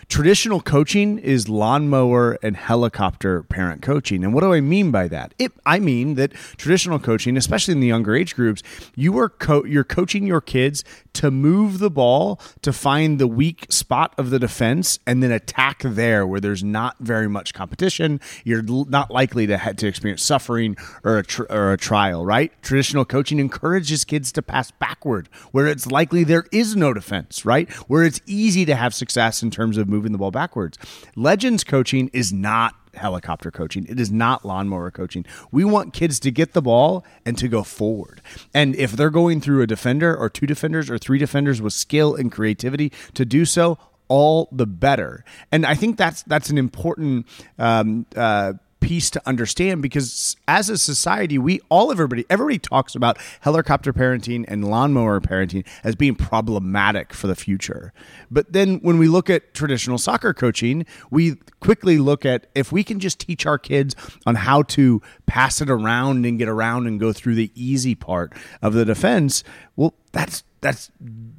traditional 0.09 0.59
coaching 0.59 1.19
is 1.19 1.47
lawnmower 1.47 2.39
and 2.41 2.57
helicopter 2.57 3.43
parent 3.43 3.83
coaching, 3.83 4.23
and 4.23 4.33
what 4.33 4.41
do 4.41 4.51
I 4.51 4.59
mean 4.59 4.89
by 4.89 5.07
that? 5.09 5.35
It, 5.37 5.51
I 5.65 5.79
mean 5.79 6.15
that 6.15 6.33
traditional 6.57 6.97
coaching, 6.97 7.37
especially 7.37 7.73
in 7.73 7.79
the 7.79 7.87
younger 7.87 8.15
age 8.15 8.35
groups, 8.35 8.63
you 8.95 9.17
are 9.19 9.29
co- 9.29 9.65
you're 9.65 9.83
coaching 9.83 10.25
your 10.25 10.41
kids 10.41 10.83
to 11.13 11.29
move 11.29 11.77
the 11.77 11.91
ball 11.91 12.41
to 12.63 12.73
find 12.73 13.19
the 13.19 13.27
weak 13.27 13.67
spot 13.69 14.15
of 14.17 14.31
the 14.31 14.39
defense 14.39 14.97
and 15.05 15.21
then 15.21 15.31
attack 15.31 15.81
there 15.83 16.25
where 16.25 16.39
there's 16.39 16.63
not 16.63 16.95
very 16.99 17.29
much 17.29 17.53
competition. 17.53 18.19
You're 18.43 18.63
not 18.63 19.11
likely 19.11 19.45
to 19.45 19.73
to 19.75 19.87
experience 19.87 20.23
suffering 20.23 20.75
or 21.03 21.19
a 21.19 21.23
tr- 21.23 21.45
or 21.51 21.71
a 21.71 21.77
trial, 21.77 22.25
right? 22.25 22.51
Traditional 22.63 23.05
coaching 23.05 23.37
encourages 23.37 23.74
kids 24.07 24.31
to 24.33 24.41
pass 24.41 24.71
backward 24.71 25.27
where 25.51 25.67
it's 25.67 25.87
likely 25.87 26.23
there 26.23 26.45
is 26.51 26.75
no 26.75 26.93
defense, 26.93 27.45
right? 27.45 27.71
Where 27.89 28.03
it's 28.03 28.21
easy 28.25 28.65
to 28.65 28.75
have 28.75 28.93
success 28.93 29.41
in 29.43 29.51
terms 29.51 29.77
of 29.77 29.87
moving 29.87 30.11
the 30.11 30.17
ball 30.17 30.31
backwards. 30.31 30.77
Legends 31.15 31.63
coaching 31.63 32.09
is 32.13 32.31
not 32.31 32.75
helicopter 32.93 33.51
coaching. 33.51 33.85
It 33.87 33.99
is 33.99 34.11
not 34.11 34.45
lawnmower 34.45 34.91
coaching. 34.91 35.25
We 35.51 35.65
want 35.65 35.93
kids 35.93 36.19
to 36.21 36.31
get 36.31 36.53
the 36.53 36.61
ball 36.61 37.05
and 37.25 37.37
to 37.37 37.47
go 37.47 37.63
forward. 37.63 38.21
And 38.53 38.75
if 38.75 38.93
they're 38.93 39.09
going 39.09 39.41
through 39.41 39.61
a 39.61 39.67
defender 39.67 40.15
or 40.15 40.29
two 40.29 40.45
defenders 40.45 40.89
or 40.89 40.97
three 40.97 41.17
defenders 41.17 41.61
with 41.61 41.73
skill 41.73 42.15
and 42.15 42.31
creativity 42.31 42.91
to 43.13 43.25
do 43.25 43.45
so, 43.45 43.77
all 44.07 44.47
the 44.51 44.67
better. 44.67 45.23
And 45.51 45.65
I 45.65 45.75
think 45.75 45.97
that's 45.97 46.23
that's 46.23 46.49
an 46.49 46.57
important 46.57 47.25
um, 47.57 48.05
uh, 48.15 48.53
piece 48.85 49.09
to 49.09 49.21
understand 49.25 49.81
because 49.81 50.37
as 50.47 50.69
a 50.69 50.77
society 50.77 51.39
we 51.39 51.59
all 51.69 51.91
everybody 51.91 52.23
everybody 52.29 52.59
talks 52.59 52.93
about 52.93 53.17
helicopter 53.41 53.91
parenting 53.91 54.45
and 54.47 54.63
lawnmower 54.63 55.19
parenting 55.19 55.65
as 55.83 55.95
being 55.95 56.13
problematic 56.13 57.11
for 57.11 57.25
the 57.25 57.35
future. 57.35 57.91
But 58.29 58.53
then 58.53 58.77
when 58.83 58.99
we 58.99 59.07
look 59.07 59.27
at 59.27 59.55
traditional 59.55 59.97
soccer 59.97 60.35
coaching 60.35 60.85
we 61.09 61.37
quickly 61.61 61.97
look 61.97 62.27
at 62.27 62.45
if 62.53 62.71
we 62.71 62.83
can 62.83 62.99
just 62.99 63.17
teach 63.19 63.47
our 63.47 63.57
kids 63.57 63.95
on 64.27 64.35
how 64.35 64.61
to 64.61 65.01
pass 65.25 65.61
it 65.61 65.69
around 65.71 66.23
and 66.23 66.37
get 66.37 66.47
around 66.47 66.85
and 66.85 66.99
go 66.99 67.11
through 67.11 67.33
the 67.33 67.51
easy 67.55 67.95
part 67.95 68.33
of 68.61 68.73
the 68.73 68.85
defense 68.85 69.43
well 69.75 69.95
that's 70.11 70.43
that's 70.61 70.89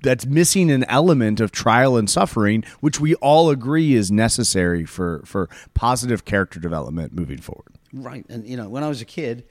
that's 0.03 0.25
missing 0.27 0.71
an 0.71 0.85
element 0.85 1.41
of 1.41 1.51
trial 1.53 1.97
and 1.97 2.09
suffering, 2.09 2.65
which 2.81 3.01
we 3.01 3.15
all 3.17 3.51
agree 3.51 3.95
is 3.95 4.11
necessary 4.11 4.85
for 4.85 5.23
for 5.25 5.49
positive 5.75 6.25
character 6.25 6.61
development 6.61 7.13
moving 7.13 7.39
forward. 7.39 7.75
Right. 7.93 8.25
And, 8.29 8.47
you 8.47 8.57
know, 8.57 8.69
when 8.69 8.83
I 8.85 8.89
was 8.89 9.01
a 9.01 9.05
kid, 9.07 9.45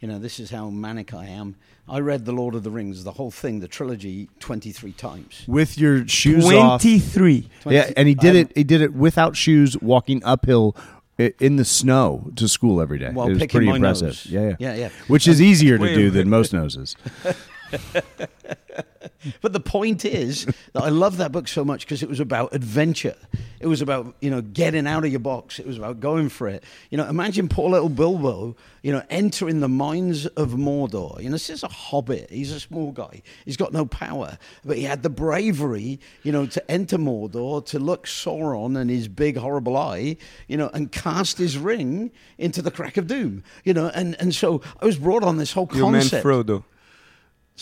you 0.00 0.08
know, 0.08 0.18
this 0.18 0.40
is 0.40 0.50
how 0.50 0.70
manic 0.70 1.14
I 1.14 1.26
am. 1.26 1.54
I 1.88 2.00
read 2.00 2.24
The 2.24 2.32
Lord 2.32 2.54
of 2.54 2.62
the 2.62 2.70
Rings, 2.70 3.04
the 3.04 3.12
whole 3.12 3.30
thing, 3.30 3.60
the 3.60 3.68
trilogy, 3.68 4.28
23 4.40 4.92
times. 4.92 5.44
With 5.46 5.76
your 5.78 6.06
shoes 6.08 6.44
off, 6.46 6.80
Twenty-three. 6.82 7.48
yeah, 7.66 7.90
and 7.96 8.08
he 8.08 8.14
did 8.14 8.34
I'm- 8.34 8.36
it. 8.36 8.46
Um, 8.48 8.52
he 8.56 8.64
did 8.64 8.80
it 8.82 8.92
without 8.94 9.36
shoes, 9.36 9.76
walking 9.80 10.22
uphill 10.24 10.76
in 11.18 11.56
the 11.56 11.64
snow 11.64 12.30
to 12.36 12.48
school 12.48 12.80
every 12.80 12.98
day. 12.98 13.10
While 13.12 13.26
it 13.26 13.30
was 13.30 13.38
picking 13.38 13.58
pretty 13.58 13.70
my 13.70 13.76
impressive. 13.76 14.08
nose. 14.08 14.26
Yeah, 14.26 14.40
yeah, 14.40 14.54
Yeah, 14.58 14.74
yeah. 14.74 14.88
Which 15.08 15.28
is 15.28 15.40
easier 15.40 15.78
to 15.78 15.94
do 15.94 16.10
than 16.10 16.28
most 16.28 16.52
noses. 16.52 16.96
But 19.40 19.52
the 19.52 19.60
point 19.60 20.04
is 20.04 20.46
that 20.72 20.82
I 20.82 20.88
love 20.88 21.18
that 21.18 21.32
book 21.32 21.48
so 21.48 21.64
much 21.64 21.84
because 21.84 22.02
it 22.02 22.08
was 22.08 22.20
about 22.20 22.54
adventure. 22.54 23.16
It 23.60 23.66
was 23.66 23.80
about, 23.80 24.16
you 24.20 24.30
know, 24.30 24.40
getting 24.40 24.86
out 24.86 25.04
of 25.04 25.10
your 25.10 25.20
box. 25.20 25.58
It 25.58 25.66
was 25.66 25.78
about 25.78 26.00
going 26.00 26.28
for 26.28 26.48
it. 26.48 26.64
You 26.90 26.98
know, 26.98 27.08
imagine 27.08 27.48
poor 27.48 27.70
little 27.70 27.88
Bilbo, 27.88 28.56
you 28.82 28.90
know, 28.90 29.02
entering 29.10 29.60
the 29.60 29.68
mines 29.68 30.26
of 30.26 30.50
Mordor. 30.50 31.18
You 31.20 31.26
know, 31.26 31.32
this 31.32 31.50
is 31.50 31.62
a 31.62 31.68
hobbit. 31.68 32.30
He's 32.30 32.50
a 32.50 32.58
small 32.58 32.90
guy. 32.90 33.22
He's 33.44 33.56
got 33.56 33.72
no 33.72 33.86
power. 33.86 34.38
But 34.64 34.78
he 34.78 34.84
had 34.84 35.02
the 35.04 35.10
bravery, 35.10 36.00
you 36.24 36.32
know, 36.32 36.46
to 36.46 36.70
enter 36.70 36.98
Mordor, 36.98 37.64
to 37.66 37.78
look 37.78 38.06
Sauron 38.06 38.76
and 38.76 38.90
his 38.90 39.06
big, 39.06 39.36
horrible 39.36 39.76
eye, 39.76 40.16
you 40.48 40.56
know, 40.56 40.68
and 40.74 40.90
cast 40.90 41.38
his 41.38 41.56
ring 41.56 42.10
into 42.38 42.60
the 42.60 42.72
crack 42.72 42.96
of 42.96 43.06
doom. 43.06 43.44
You 43.62 43.74
know, 43.74 43.90
and, 43.94 44.16
and 44.20 44.34
so 44.34 44.62
I 44.80 44.86
was 44.86 44.98
brought 44.98 45.22
on 45.22 45.36
this 45.36 45.52
whole 45.52 45.68
concept. 45.68 46.24
You 46.24 46.30
meant. 46.30 46.46
Frodo. 46.48 46.64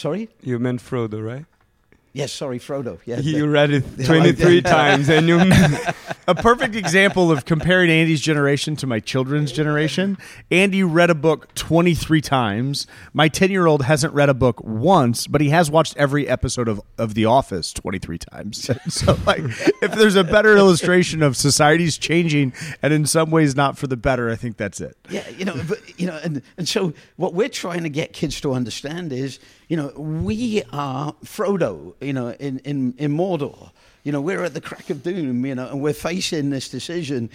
Sorry? 0.00 0.30
You 0.40 0.58
meant 0.58 0.80
Frodo, 0.80 1.22
right? 1.22 1.44
Yes, 2.14 2.32
sorry, 2.32 2.58
Frodo. 2.58 2.98
Yeah, 3.04 3.18
You 3.18 3.46
read 3.48 3.70
it 3.70 3.84
23 4.04 4.62
times 4.62 5.10
and 5.10 5.28
you 5.28 5.38
a 6.26 6.34
perfect 6.34 6.74
example 6.74 7.30
of 7.30 7.44
comparing 7.44 7.90
Andy's 7.90 8.20
generation 8.20 8.74
to 8.76 8.86
my 8.86 8.98
children's 8.98 9.52
generation. 9.52 10.16
Andy 10.50 10.82
read 10.82 11.10
a 11.10 11.14
book 11.14 11.54
23 11.54 12.20
times. 12.22 12.86
My 13.12 13.28
10 13.28 13.50
year 13.50 13.66
old 13.66 13.84
hasn't 13.84 14.14
read 14.14 14.28
a 14.28 14.34
book 14.34 14.60
once, 14.64 15.26
but 15.26 15.42
he 15.42 15.50
has 15.50 15.70
watched 15.70 15.96
every 15.98 16.26
episode 16.26 16.66
of, 16.66 16.80
of 16.96 17.12
The 17.14 17.26
Office 17.26 17.72
23 17.72 18.18
times. 18.18 18.70
So, 18.88 19.16
like, 19.26 19.42
if 19.82 19.92
there's 19.92 20.16
a 20.16 20.24
better 20.24 20.56
illustration 20.56 21.22
of 21.22 21.36
society's 21.36 21.96
changing 21.98 22.54
and 22.82 22.92
in 22.92 23.06
some 23.06 23.30
ways 23.30 23.54
not 23.54 23.76
for 23.76 23.86
the 23.86 23.96
better, 23.96 24.30
I 24.30 24.36
think 24.36 24.56
that's 24.56 24.80
it. 24.80 24.96
Yeah, 25.10 25.28
you 25.28 25.44
know, 25.44 25.54
but 25.68 26.00
you 26.00 26.06
know, 26.06 26.18
and, 26.24 26.42
and 26.56 26.66
so 26.66 26.94
what 27.16 27.34
we're 27.34 27.48
trying 27.48 27.82
to 27.82 27.88
get 27.88 28.12
kids 28.12 28.40
to 28.40 28.52
understand 28.52 29.12
is, 29.12 29.38
you 29.70 29.76
know, 29.76 29.92
we 29.96 30.64
are 30.72 31.12
Frodo, 31.24 31.94
you 32.00 32.12
know, 32.12 32.32
in, 32.32 32.58
in, 32.64 32.92
in 32.98 33.16
Mordor. 33.16 33.70
You 34.02 34.10
know, 34.10 34.20
we're 34.20 34.42
at 34.42 34.52
the 34.52 34.60
crack 34.60 34.90
of 34.90 35.04
doom, 35.04 35.46
you 35.46 35.54
know, 35.54 35.68
and 35.68 35.80
we're 35.80 35.92
facing 35.92 36.50
this 36.50 36.68
decision. 36.68 37.30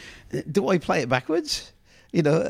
Do 0.51 0.67
I 0.67 0.77
play 0.77 1.01
it 1.01 1.07
backwards? 1.07 1.71
You 2.15 2.21
know, 2.21 2.49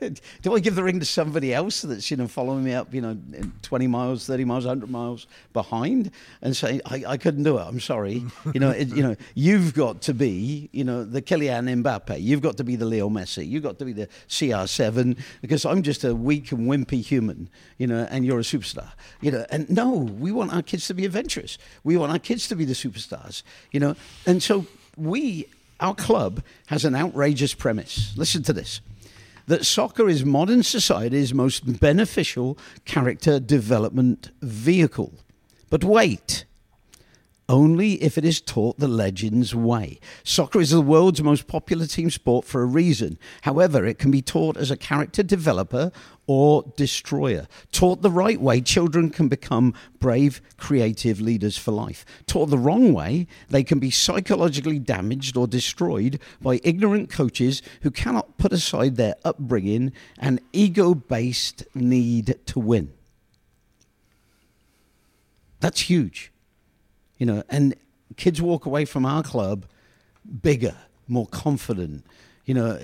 do 0.42 0.56
I 0.56 0.58
give 0.58 0.74
the 0.74 0.82
ring 0.82 0.98
to 0.98 1.06
somebody 1.06 1.54
else 1.54 1.82
that's, 1.82 2.10
you 2.10 2.16
know, 2.16 2.26
following 2.26 2.64
me 2.64 2.74
up, 2.74 2.92
you 2.92 3.00
know, 3.00 3.16
20 3.62 3.86
miles, 3.86 4.26
30 4.26 4.44
miles, 4.44 4.66
100 4.66 4.90
miles 4.90 5.28
behind 5.52 6.10
and 6.42 6.56
say, 6.56 6.80
I, 6.84 7.04
I 7.06 7.16
couldn't 7.16 7.44
do 7.44 7.56
it. 7.56 7.62
I'm 7.62 7.78
sorry. 7.78 8.24
You 8.52 8.60
know, 8.60 8.70
it, 8.70 8.88
you 8.88 9.02
know, 9.02 9.16
you've 9.34 9.74
got 9.74 10.00
to 10.02 10.14
be, 10.14 10.70
you 10.72 10.82
know, 10.82 11.04
the 11.04 11.20
Kylian 11.20 11.82
Mbappe. 11.82 12.20
You've 12.20 12.40
got 12.40 12.56
to 12.56 12.64
be 12.64 12.74
the 12.74 12.86
Leo 12.86 13.08
Messi. 13.10 13.46
You've 13.46 13.62
got 13.62 13.78
to 13.80 13.84
be 13.84 13.92
the 13.92 14.08
CR7 14.28 15.18
because 15.42 15.66
I'm 15.66 15.82
just 15.82 16.04
a 16.04 16.14
weak 16.14 16.52
and 16.52 16.66
wimpy 16.66 17.02
human, 17.02 17.50
you 17.76 17.86
know, 17.86 18.06
and 18.10 18.24
you're 18.24 18.38
a 18.38 18.42
superstar. 18.42 18.92
You 19.20 19.32
know, 19.32 19.46
and 19.50 19.68
no, 19.68 19.90
we 19.90 20.32
want 20.32 20.54
our 20.54 20.62
kids 20.62 20.86
to 20.88 20.94
be 20.94 21.04
adventurous. 21.04 21.58
We 21.84 21.96
want 21.96 22.12
our 22.12 22.18
kids 22.18 22.48
to 22.48 22.56
be 22.56 22.64
the 22.64 22.72
superstars, 22.72 23.42
you 23.72 23.80
know. 23.80 23.94
And 24.26 24.42
so 24.42 24.66
we, 24.96 25.46
our 25.80 25.94
club, 25.94 26.42
has 26.66 26.84
an 26.84 26.94
outrageous 26.94 27.52
premise. 27.52 28.16
Listen 28.16 28.42
to 28.44 28.52
this 28.52 28.80
that 29.46 29.64
soccer 29.64 30.08
is 30.08 30.24
modern 30.24 30.62
society's 30.62 31.34
most 31.34 31.80
beneficial 31.80 32.58
character 32.84 33.38
development 33.38 34.30
vehicle. 34.42 35.12
But 35.70 35.84
wait, 35.84 36.45
only 37.48 38.02
if 38.02 38.18
it 38.18 38.24
is 38.24 38.40
taught 38.40 38.78
the 38.78 38.88
legends 38.88 39.54
way. 39.54 40.00
Soccer 40.24 40.60
is 40.60 40.70
the 40.70 40.80
world's 40.80 41.22
most 41.22 41.46
popular 41.46 41.86
team 41.86 42.10
sport 42.10 42.44
for 42.44 42.62
a 42.62 42.66
reason. 42.66 43.18
However, 43.42 43.84
it 43.84 43.98
can 43.98 44.10
be 44.10 44.22
taught 44.22 44.56
as 44.56 44.70
a 44.70 44.76
character 44.76 45.22
developer 45.22 45.92
or 46.26 46.64
destroyer. 46.76 47.46
Taught 47.70 48.02
the 48.02 48.10
right 48.10 48.40
way, 48.40 48.60
children 48.60 49.10
can 49.10 49.28
become 49.28 49.74
brave, 50.00 50.40
creative 50.56 51.20
leaders 51.20 51.56
for 51.56 51.70
life. 51.70 52.04
Taught 52.26 52.46
the 52.46 52.58
wrong 52.58 52.92
way, 52.92 53.28
they 53.48 53.62
can 53.62 53.78
be 53.78 53.90
psychologically 53.90 54.78
damaged 54.78 55.36
or 55.36 55.46
destroyed 55.46 56.18
by 56.40 56.60
ignorant 56.64 57.10
coaches 57.10 57.62
who 57.82 57.90
cannot 57.90 58.38
put 58.38 58.52
aside 58.52 58.96
their 58.96 59.14
upbringing 59.24 59.92
and 60.18 60.40
ego 60.52 60.94
based 60.94 61.64
need 61.74 62.38
to 62.46 62.58
win. 62.58 62.92
That's 65.60 65.82
huge. 65.82 66.32
You 67.18 67.26
know, 67.26 67.42
and 67.48 67.74
kids 68.16 68.40
walk 68.42 68.66
away 68.66 68.84
from 68.84 69.06
our 69.06 69.22
club 69.22 69.66
bigger, 70.42 70.76
more 71.08 71.26
confident, 71.26 72.04
you 72.46 72.54
know, 72.54 72.78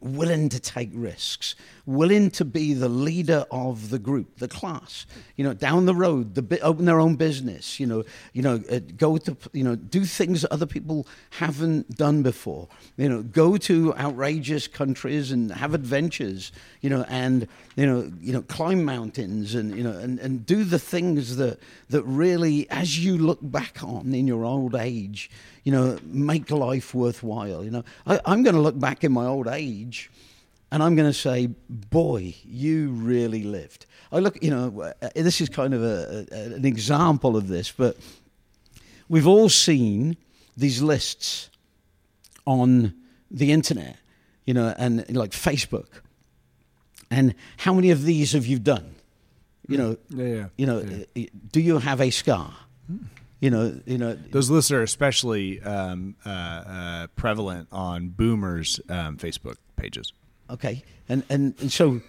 willing 0.00 0.50
to 0.50 0.60
take 0.60 0.90
risks, 0.92 1.54
willing 1.86 2.30
to 2.30 2.44
be 2.44 2.74
the 2.74 2.90
leader 2.90 3.46
of 3.50 3.88
the 3.88 3.98
group, 3.98 4.36
the 4.36 4.48
class. 4.48 5.06
You 5.36 5.44
know, 5.44 5.54
down 5.54 5.86
the 5.86 5.94
road, 5.94 6.34
the 6.34 6.60
open 6.60 6.84
their 6.84 7.00
own 7.00 7.16
business. 7.16 7.80
You 7.80 7.86
know, 7.86 8.04
you 8.34 8.42
know, 8.42 8.62
uh, 8.70 8.80
go 8.98 9.16
to 9.16 9.34
you 9.54 9.64
know, 9.64 9.76
do 9.76 10.04
things 10.04 10.42
that 10.42 10.52
other 10.52 10.66
people 10.66 11.06
haven't 11.30 11.96
done 11.96 12.22
before. 12.22 12.68
You 12.98 13.08
know, 13.08 13.22
go 13.22 13.56
to 13.56 13.94
outrageous 13.94 14.68
countries 14.68 15.32
and 15.32 15.52
have 15.52 15.72
adventures. 15.72 16.52
You 16.82 16.90
know, 16.90 17.06
and 17.08 17.48
you 17.76 17.86
know, 17.86 18.12
you 18.20 18.34
know, 18.34 18.42
climb 18.42 18.84
mountains 18.84 19.54
and 19.54 19.74
you 19.74 19.84
know, 19.84 19.92
and, 19.92 20.18
and 20.18 20.44
do 20.44 20.64
the 20.64 20.78
things 20.78 21.36
that 21.36 21.58
that 21.88 22.02
really, 22.02 22.68
as 22.68 23.02
you 23.02 23.16
look 23.16 23.38
back 23.40 23.82
on 23.82 24.12
in 24.12 24.26
your 24.26 24.44
old 24.44 24.74
age, 24.74 25.30
you 25.68 25.72
know, 25.72 25.98
make 26.04 26.50
life 26.50 26.94
worthwhile. 26.94 27.64
You 27.64 27.70
know, 27.70 27.84
I, 28.06 28.20
I'm 28.24 28.42
going 28.42 28.56
to 28.56 28.62
look 28.62 28.78
back 28.78 28.97
in 29.04 29.12
my 29.12 29.26
old 29.26 29.48
age 29.48 30.10
and 30.70 30.82
I'm 30.82 30.96
going 30.96 31.08
to 31.08 31.18
say, 31.18 31.48
boy, 31.68 32.34
you 32.44 32.90
really 32.90 33.42
lived. 33.42 33.86
I 34.12 34.18
look, 34.18 34.42
you 34.42 34.50
know, 34.50 34.92
uh, 35.02 35.08
this 35.14 35.40
is 35.40 35.48
kind 35.48 35.72
of 35.74 35.82
a, 35.82 36.26
a, 36.30 36.54
an 36.56 36.64
example 36.64 37.36
of 37.36 37.48
this, 37.48 37.72
but 37.72 37.96
we've 39.08 39.26
all 39.26 39.48
seen 39.48 40.16
these 40.56 40.82
lists 40.82 41.50
on 42.46 42.94
the 43.30 43.52
internet, 43.52 43.96
you 44.44 44.54
know, 44.54 44.74
and 44.76 45.08
like 45.14 45.30
Facebook. 45.30 45.88
And 47.10 47.34
how 47.58 47.72
many 47.72 47.90
of 47.90 48.04
these 48.04 48.32
have 48.32 48.46
you 48.46 48.58
done? 48.58 48.94
You 49.66 49.78
know, 49.78 49.96
yeah, 50.10 50.26
yeah. 50.26 50.46
you 50.56 50.66
know, 50.66 51.04
yeah. 51.14 51.24
Uh, 51.24 51.26
do 51.52 51.60
you 51.60 51.78
have 51.78 52.00
a 52.00 52.10
scar? 52.10 52.54
You 53.40 53.50
know, 53.50 53.80
you 53.86 53.98
know. 53.98 54.14
Those 54.14 54.50
lists 54.50 54.70
are 54.72 54.82
especially 54.82 55.60
um, 55.62 56.16
uh, 56.26 56.28
uh, 56.28 57.06
prevalent 57.14 57.68
on 57.70 58.08
boomers' 58.08 58.80
um, 58.88 59.16
Facebook 59.16 59.56
pages. 59.76 60.12
Okay, 60.50 60.82
and 61.08 61.22
and, 61.30 61.54
and 61.60 61.72
so. 61.72 62.00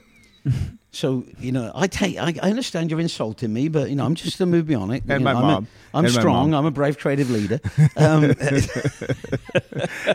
So 0.92 1.24
you 1.38 1.52
know, 1.52 1.72
I 1.76 1.86
take. 1.86 2.18
I, 2.18 2.34
I, 2.42 2.50
understand 2.50 2.90
you're 2.90 3.00
insulting 3.00 3.54
me, 3.54 3.68
but 3.68 3.90
you 3.90 3.96
know, 3.96 4.06
I'm 4.06 4.16
just 4.16 4.38
to 4.38 4.48
move 4.48 4.66
beyond 4.66 4.94
it. 4.94 5.04
and 5.08 5.20
you 5.20 5.26
my 5.26 5.34
know, 5.34 5.42
mom. 5.42 5.68
I'm, 5.94 6.06
a, 6.06 6.08
I'm 6.08 6.14
strong. 6.14 6.54
I'm 6.56 6.66
a 6.66 6.72
brave, 6.72 6.98
creative 6.98 7.30
leader. 7.30 7.60
Um, 7.96 8.24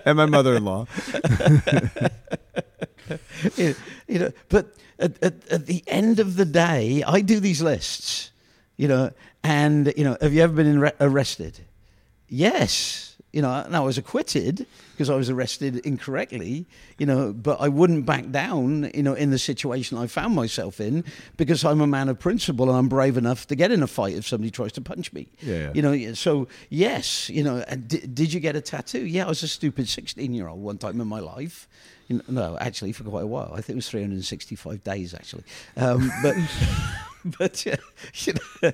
and 0.05 0.17
my 0.17 0.27
mother-in-law. 0.27 0.87
you 3.57 3.75
know, 4.09 4.33
but 4.49 4.75
at, 4.99 5.23
at, 5.23 5.49
at 5.49 5.67
the 5.67 5.85
end 5.87 6.19
of 6.19 6.37
the 6.37 6.45
day, 6.45 7.05
I 7.07 7.21
do 7.21 7.41
these 7.41 7.63
lists. 7.63 8.31
You 8.77 8.89
know, 8.89 9.11
and 9.43 9.93
you 9.97 10.05
know, 10.05 10.17
have 10.21 10.33
you 10.33 10.43
ever 10.43 10.53
been 10.55 10.81
re- 10.81 10.93
arrested? 11.01 11.61
Yes. 12.29 13.11
You 13.33 13.43
know, 13.43 13.51
and 13.51 13.77
I 13.77 13.81
was 13.81 13.99
acquitted 13.99 14.65
because 14.93 15.11
I 15.11 15.17
was 15.17 15.29
arrested 15.29 15.79
incorrectly. 15.79 16.67
You 16.99 17.07
know, 17.07 17.33
but 17.33 17.61
I 17.61 17.69
wouldn't 17.69 18.07
back 18.07 18.31
down. 18.31 18.91
You 18.95 19.03
know, 19.03 19.15
in 19.15 19.31
the 19.31 19.39
situation 19.39 19.99
I 19.99 20.07
found 20.07 20.37
myself 20.37 20.81
in 20.81 21.05
because 21.37 21.65
I'm 21.65 21.81
a 21.81 21.87
man 21.87 22.09
of 22.09 22.21
principle 22.21 22.69
and 22.69 22.79
I'm 22.79 22.89
brave 22.89 23.17
enough 23.17 23.47
to 23.49 23.57
get 23.57 23.73
in 23.73 23.83
a 23.83 23.89
fight 23.89 24.15
if 24.15 24.27
somebody 24.27 24.51
tries 24.53 24.71
to 24.73 24.81
punch 24.81 25.13
me. 25.13 25.27
Yeah. 25.41 25.73
You 25.75 25.83
know, 25.83 26.15
so 26.15 26.47
yes, 26.71 27.29
you 27.29 27.43
know, 27.43 27.65
d- 27.87 28.07
did 28.07 28.33
you 28.33 28.39
get 28.39 28.55
a 28.55 28.61
tattoo? 28.61 29.05
Yeah, 29.05 29.27
I 29.27 29.29
was 29.29 29.43
a 29.43 29.49
stupid 29.49 29.89
16 29.89 30.33
year 30.33 30.47
old 30.49 30.63
one 30.63 30.79
time 30.79 31.01
in 31.01 31.09
my 31.09 31.21
life. 31.21 31.67
You 32.07 32.17
know, 32.19 32.23
no, 32.29 32.59
actually, 32.59 32.93
for 32.93 33.03
quite 33.03 33.25
a 33.25 33.27
while. 33.27 33.51
I 33.53 33.63
think 33.63 33.71
it 33.71 33.77
was 33.77 33.89
365 33.89 34.85
days, 34.85 35.13
actually. 35.15 35.45
Um, 35.77 36.13
but. 36.23 36.37
but 37.39 37.67
uh, 37.67 37.77
you 38.15 38.35
know, 38.35 38.73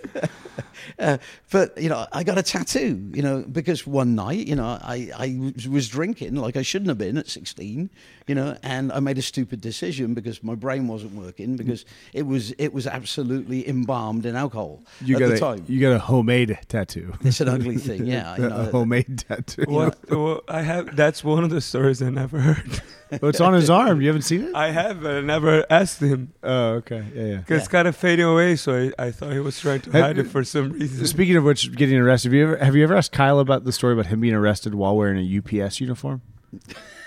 uh, 0.98 1.18
but 1.50 1.80
you 1.80 1.88
know, 1.88 2.06
I 2.12 2.24
got 2.24 2.38
a 2.38 2.42
tattoo. 2.42 3.10
You 3.14 3.22
know, 3.22 3.44
because 3.50 3.86
one 3.86 4.14
night, 4.14 4.46
you 4.46 4.56
know, 4.56 4.78
I 4.82 5.10
I 5.16 5.52
was 5.68 5.88
drinking 5.88 6.34
like 6.34 6.56
I 6.56 6.62
shouldn't 6.62 6.88
have 6.88 6.98
been 6.98 7.16
at 7.16 7.28
sixteen. 7.28 7.90
You 8.26 8.34
know, 8.34 8.56
and 8.62 8.92
I 8.92 9.00
made 9.00 9.18
a 9.18 9.22
stupid 9.22 9.60
decision 9.60 10.14
because 10.14 10.42
my 10.42 10.54
brain 10.54 10.88
wasn't 10.88 11.14
working 11.14 11.56
because 11.56 11.84
it 12.12 12.22
was 12.22 12.52
it 12.52 12.72
was 12.72 12.86
absolutely 12.86 13.68
embalmed 13.68 14.26
in 14.26 14.36
alcohol 14.36 14.84
you 15.00 15.16
at 15.16 15.20
got 15.20 15.28
the 15.28 15.34
a, 15.34 15.38
time. 15.38 15.64
You 15.68 15.80
got 15.80 15.92
a 15.92 15.98
homemade 15.98 16.58
tattoo. 16.68 17.12
It's 17.22 17.40
an 17.40 17.48
ugly 17.48 17.76
thing, 17.76 18.06
yeah. 18.06 18.36
You 18.36 18.48
know, 18.48 18.56
a 18.56 18.64
homemade 18.66 19.24
tattoo. 19.28 19.64
What, 19.68 19.98
well, 20.10 20.42
I 20.48 20.62
have. 20.62 20.96
That's 20.96 21.22
one 21.22 21.44
of 21.44 21.50
the 21.50 21.60
stories 21.60 22.02
I 22.02 22.10
never 22.10 22.40
heard. 22.40 22.82
Oh, 23.22 23.28
it's 23.28 23.40
on 23.40 23.54
his 23.54 23.68
arm. 23.70 24.00
You 24.00 24.06
haven't 24.08 24.22
seen 24.22 24.42
it? 24.44 24.54
I 24.54 24.70
have, 24.70 25.02
but 25.02 25.10
I 25.16 25.20
never 25.20 25.64
asked 25.68 26.00
him. 26.00 26.32
Oh, 26.42 26.74
okay. 26.74 27.04
Yeah, 27.14 27.22
yeah. 27.24 27.36
Cause 27.42 27.58
it's 27.58 27.68
kind 27.68 27.88
of 27.88 27.96
fading 27.96 28.24
away, 28.26 28.56
so 28.56 28.90
I, 28.98 29.06
I 29.06 29.10
thought 29.10 29.32
he 29.32 29.40
was 29.40 29.58
trying 29.58 29.80
to 29.82 29.90
Have- 29.92 30.02
hide 30.04 30.18
it 30.18 30.28
for 30.28 30.44
some 30.44 30.72
reason. 30.72 31.06
Speaking 31.06 31.36
of 31.36 31.44
which, 31.44 31.74
getting 31.74 31.96
arrested. 31.98 32.28
Have 32.28 32.34
you 32.34 32.42
ever 32.44 32.64
have 32.64 32.76
you 32.76 32.82
ever 32.84 32.94
asked 32.96 33.12
Kyle 33.12 33.38
about 33.40 33.64
the 33.64 33.72
story 33.72 33.94
about 33.94 34.06
him 34.06 34.20
being 34.20 34.34
arrested 34.34 34.74
while 34.74 34.96
wearing 34.96 35.18
a 35.18 35.38
UPS 35.64 35.80
uniform? 35.80 36.22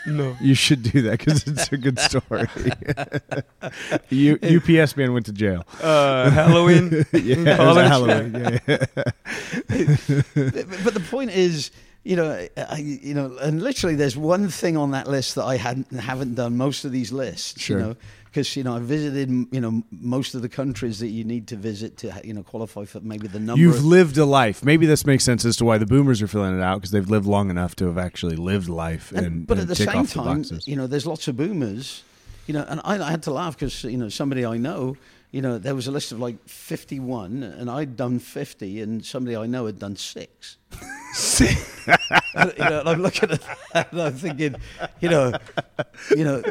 no. 0.05 0.35
You 0.41 0.53
should 0.55 0.83
do 0.83 1.01
that 1.03 1.19
because 1.19 1.45
it's 1.47 1.71
a 1.71 1.77
good 1.77 1.97
story. 2.09 2.47
U, 4.09 4.37
UPS 4.41 4.95
man 4.97 5.13
went 5.13 5.25
to 5.27 5.31
jail. 5.33 5.65
Uh, 5.81 6.29
Halloween. 6.29 7.05
Yeah, 7.13 7.35
it 7.35 7.47
was 7.47 7.57
college. 7.57 7.85
a 7.85 7.89
Halloween. 7.89 8.33
Yeah, 8.33 8.59
yeah. 8.67 8.85
but 10.35 10.83
but 10.83 10.93
the 10.93 11.03
point 11.09 11.31
is, 11.31 11.71
you 12.03 12.15
know, 12.15 12.47
I, 12.57 12.77
you 12.77 13.13
know, 13.13 13.37
and 13.41 13.61
literally, 13.61 13.95
there's 13.95 14.17
one 14.17 14.49
thing 14.49 14.75
on 14.75 14.91
that 14.91 15.07
list 15.07 15.35
that 15.35 15.45
I 15.45 15.57
hadn't 15.57 15.91
haven't 15.91 16.35
done 16.35 16.57
most 16.57 16.83
of 16.85 16.91
these 16.91 17.11
lists. 17.11 17.61
Sure. 17.61 17.77
You 17.77 17.83
know, 17.85 17.95
because 18.33 18.55
you 18.55 18.63
know 18.63 18.75
I 18.75 18.79
visited 18.79 19.29
you 19.29 19.61
know 19.61 19.83
most 19.91 20.33
of 20.33 20.41
the 20.41 20.49
countries 20.49 20.99
that 20.99 21.09
you 21.09 21.23
need 21.23 21.47
to 21.49 21.55
visit 21.55 21.97
to 21.97 22.13
you 22.23 22.33
know 22.33 22.41
qualify 22.41 22.85
for 22.85 22.99
maybe 22.99 23.27
the 23.27 23.39
number. 23.39 23.61
You've 23.61 23.75
of, 23.75 23.85
lived 23.85 24.17
a 24.17 24.25
life. 24.25 24.65
Maybe 24.65 24.85
this 24.85 25.05
makes 25.05 25.23
sense 25.23 25.45
as 25.45 25.55
to 25.57 25.65
why 25.65 25.77
the 25.77 25.85
boomers 25.85 26.21
are 26.21 26.27
filling 26.27 26.57
it 26.57 26.63
out 26.63 26.77
because 26.77 26.91
they've 26.91 27.09
lived 27.09 27.27
long 27.27 27.49
enough 27.49 27.75
to 27.77 27.85
have 27.85 27.97
actually 27.97 28.35
lived 28.35 28.67
life 28.67 29.11
and, 29.11 29.25
and, 29.25 29.47
but 29.47 29.59
and 29.59 29.61
at 29.63 29.67
the 29.69 29.75
same 29.75 30.03
the 30.03 30.07
time, 30.09 30.41
boxes. 30.41 30.67
you 30.67 30.75
know, 30.75 30.87
there's 30.87 31.05
lots 31.05 31.27
of 31.27 31.37
boomers. 31.37 32.03
You 32.47 32.55
know, 32.55 32.65
and 32.67 32.81
I, 32.83 33.01
I 33.01 33.09
had 33.09 33.23
to 33.23 33.31
laugh 33.31 33.55
because 33.55 33.85
you 33.85 33.97
know 33.97 34.09
somebody 34.09 34.45
I 34.45 34.57
know. 34.57 34.97
You 35.33 35.41
know, 35.41 35.57
there 35.57 35.73
was 35.73 35.87
a 35.87 35.91
list 35.91 36.11
of 36.11 36.19
like 36.19 36.47
51, 36.47 37.41
and 37.41 37.67
I'd 37.67 37.97
done 37.97 38.19
50, 38.19 38.81
and 38.81 39.03
somebody 39.03 39.35
I 39.35 39.47
know 39.47 39.65
had 39.65 39.79
done 39.79 39.95
six. 39.95 40.57
You 42.35 42.53
know, 42.57 42.83
I'm 42.85 43.01
looking 43.01 43.29
at 43.29 43.41
that 43.73 43.91
and 43.91 44.01
I'm 44.01 44.13
thinking, 44.13 44.55
you 44.99 45.09
know, 45.09 45.33
you 46.09 46.23
know, 46.23 46.41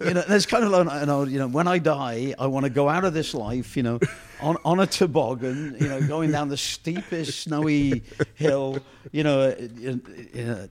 you 0.00 0.14
know, 0.14 0.22
there's 0.28 0.44
kind 0.46 0.64
of 0.64 0.70
like, 0.70 1.00
you 1.00 1.06
know, 1.06 1.22
you 1.24 1.38
know, 1.38 1.48
when 1.48 1.66
I 1.68 1.78
die, 1.78 2.34
I 2.38 2.46
want 2.46 2.64
to 2.64 2.70
go 2.70 2.88
out 2.88 3.04
of 3.04 3.14
this 3.14 3.32
life, 3.32 3.76
you 3.76 3.82
know, 3.82 4.00
on, 4.40 4.56
on 4.64 4.80
a 4.80 4.86
toboggan, 4.86 5.76
you 5.80 5.88
know, 5.88 6.00
going 6.02 6.30
down 6.30 6.48
the 6.48 6.56
steepest 6.56 7.40
snowy 7.40 8.02
hill, 8.34 8.78
you 9.12 9.22
know, 9.22 9.54
you 9.58 10.00
know, 10.34 10.68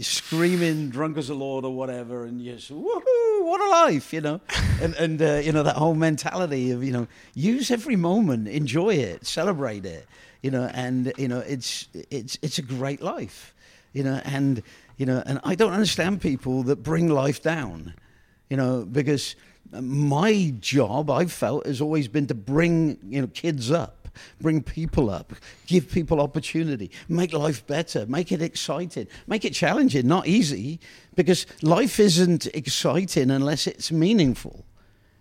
screaming 0.00 0.88
drunk 0.88 1.18
as 1.18 1.28
a 1.28 1.34
lord 1.34 1.64
or 1.64 1.74
whatever, 1.74 2.24
and 2.24 2.42
just 2.42 2.72
woohoo, 2.72 3.02
what 3.52 3.60
a 3.60 3.70
life, 3.70 4.14
you 4.14 4.22
know, 4.22 4.40
and 4.82 4.94
and 4.94 5.20
uh, 5.20 5.34
you 5.44 5.52
know 5.52 5.62
that 5.62 5.76
whole 5.76 5.94
mentality 5.94 6.70
of 6.70 6.82
you 6.82 6.90
know 6.90 7.06
use 7.34 7.70
every 7.70 7.96
moment, 7.96 8.48
enjoy 8.48 8.94
it, 8.94 9.26
celebrate 9.26 9.84
it, 9.84 10.06
you 10.42 10.50
know, 10.50 10.70
and 10.72 11.12
you 11.18 11.28
know 11.28 11.40
it's 11.40 11.86
it's 12.10 12.38
it's 12.40 12.58
a 12.58 12.62
great 12.62 13.02
life, 13.02 13.54
you 13.92 14.02
know, 14.02 14.22
and 14.24 14.62
you 14.96 15.04
know, 15.04 15.22
and 15.26 15.38
I 15.44 15.54
don't 15.54 15.74
understand 15.74 16.22
people 16.22 16.62
that 16.64 16.82
bring 16.82 17.08
life 17.08 17.42
down, 17.42 17.92
you 18.48 18.56
know, 18.56 18.86
because 18.90 19.36
my 19.70 20.54
job 20.58 21.10
I've 21.10 21.32
felt 21.32 21.66
has 21.66 21.82
always 21.82 22.08
been 22.08 22.26
to 22.28 22.34
bring 22.34 22.98
you 23.06 23.20
know 23.20 23.26
kids 23.28 23.70
up 23.70 24.01
bring 24.40 24.62
people 24.62 25.10
up, 25.10 25.32
give 25.66 25.90
people 25.90 26.20
opportunity, 26.20 26.90
make 27.08 27.32
life 27.32 27.66
better, 27.66 28.06
make 28.06 28.32
it 28.32 28.42
exciting, 28.42 29.06
make 29.26 29.44
it 29.44 29.52
challenging, 29.52 30.06
not 30.06 30.26
easy, 30.26 30.80
because 31.14 31.46
life 31.62 31.98
isn't 32.00 32.46
exciting 32.48 33.30
unless 33.30 33.66
it's 33.66 33.92
meaningful, 33.92 34.64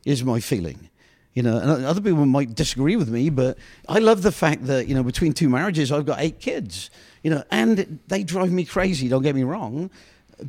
is 0.05 0.23
my 0.23 0.39
feeling. 0.39 0.89
You 1.33 1.43
know, 1.43 1.57
and 1.57 1.85
other 1.85 2.01
people 2.01 2.25
might 2.25 2.55
disagree 2.55 2.97
with 2.97 3.07
me, 3.07 3.29
but 3.29 3.57
I 3.87 3.99
love 3.99 4.21
the 4.21 4.33
fact 4.33 4.65
that, 4.65 4.89
you 4.89 4.95
know, 4.95 5.03
between 5.03 5.31
two 5.31 5.47
marriages, 5.47 5.89
I've 5.89 6.05
got 6.05 6.19
eight 6.19 6.41
kids, 6.41 6.89
you 7.23 7.31
know, 7.31 7.43
and 7.49 7.99
they 8.07 8.23
drive 8.23 8.51
me 8.51 8.65
crazy, 8.65 9.07
don't 9.07 9.21
get 9.21 9.33
me 9.33 9.43
wrong, 9.43 9.89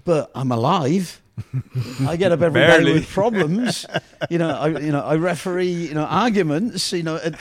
but 0.05 0.33
I'm 0.35 0.51
alive. 0.51 1.23
I 2.07 2.17
get 2.17 2.33
up 2.33 2.43
every 2.43 2.61
day 2.61 2.93
with 2.93 3.09
problems. 3.09 3.87
You 4.29 4.39
know, 4.39 4.51
I, 4.51 4.69
you 4.69 4.93
know, 4.93 5.03
I 5.03 5.17
referee, 5.17 5.73
you 5.73 5.95
know, 5.95 6.05
arguments, 6.05 6.93
you 6.93 7.03
know, 7.05 7.17
and, 7.17 7.37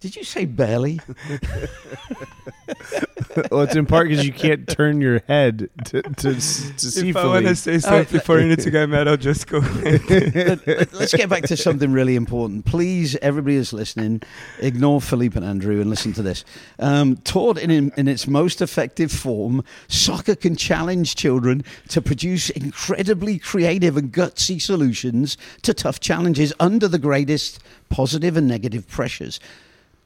did 0.00 0.14
you 0.16 0.24
say 0.24 0.44
barely? 0.44 1.00
well, 3.50 3.62
it's 3.62 3.74
in 3.76 3.86
part 3.86 4.08
because 4.08 4.26
you 4.26 4.32
can't 4.32 4.68
turn 4.68 5.00
your 5.00 5.20
head 5.26 5.68
to 5.86 6.02
to, 6.02 6.34
to 6.34 6.40
see 6.40 7.10
if 7.10 7.16
I 7.16 7.24
want 7.26 7.44
fully. 7.44 7.54
to 7.54 7.56
say 7.56 7.78
something 7.78 8.20
for 8.20 8.40
you 8.40 8.56
to 8.56 8.70
get 8.70 8.88
mad, 8.88 9.08
I'll 9.08 9.16
just 9.16 9.46
go. 9.46 9.58
Let- 9.82 10.66
let- 10.66 10.92
Let's 10.92 11.14
get 11.14 11.28
back 11.28 11.44
to 11.44 11.56
something 11.56 11.92
really 11.92 12.16
important. 12.16 12.64
Please, 12.64 13.16
everybody 13.16 13.56
is 13.56 13.72
listening, 13.72 14.22
ignore 14.60 15.00
Philippe 15.00 15.36
and 15.36 15.44
Andrew 15.44 15.80
and 15.80 15.88
listen 15.90 16.12
to 16.14 16.22
this. 16.22 16.44
Um, 16.78 17.16
taught 17.18 17.58
in, 17.58 17.70
in 17.96 18.08
its 18.08 18.26
most 18.26 18.60
effective 18.62 19.12
form, 19.12 19.62
soccer 19.88 20.34
can 20.34 20.56
challenge 20.56 21.14
children 21.14 21.64
to 21.88 22.00
produce 22.02 22.50
incredibly 22.50 23.38
creative 23.38 23.96
and 23.96 24.12
gutsy 24.12 24.60
solutions 24.60 25.36
to 25.62 25.72
tough 25.74 26.00
challenges 26.00 26.52
under 26.60 26.88
the 26.88 26.98
greatest 26.98 27.60
positive 27.88 28.36
and 28.36 28.48
negative 28.48 28.88
pressures. 28.88 29.38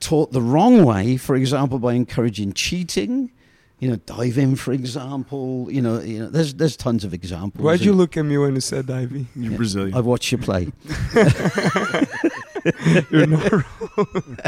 Taught 0.01 0.33
the 0.33 0.43
wrong 0.43 0.85
way, 0.85 1.17
for 1.17 1.37
example, 1.37 1.79
by 1.79 1.93
encouraging 1.95 2.53
cheating. 2.55 3.31
You 3.79 3.89
know, 3.91 3.97
dive 3.97 4.37
in, 4.37 4.57
for 4.57 4.73
example. 4.73 5.69
You 5.71 5.81
know, 5.81 6.01
you 6.01 6.19
know, 6.21 6.29
there's 6.29 6.55
there's 6.55 6.77
tons 6.77 7.05
of 7.05 7.15
examples. 7.15 7.65
Why'd 7.65 7.81
you 7.81 7.93
look 7.93 8.17
at 8.17 8.25
me 8.25 8.37
when 8.37 8.55
you 8.55 8.61
said 8.61 8.91
Ivy? 8.91 9.27
You're 9.35 9.57
Brazilian. 9.57 9.95
I've 9.97 10.07
watched 10.07 10.33
you 10.33 10.39
play. 10.39 10.73
You're 13.11 13.27
not 13.27 13.65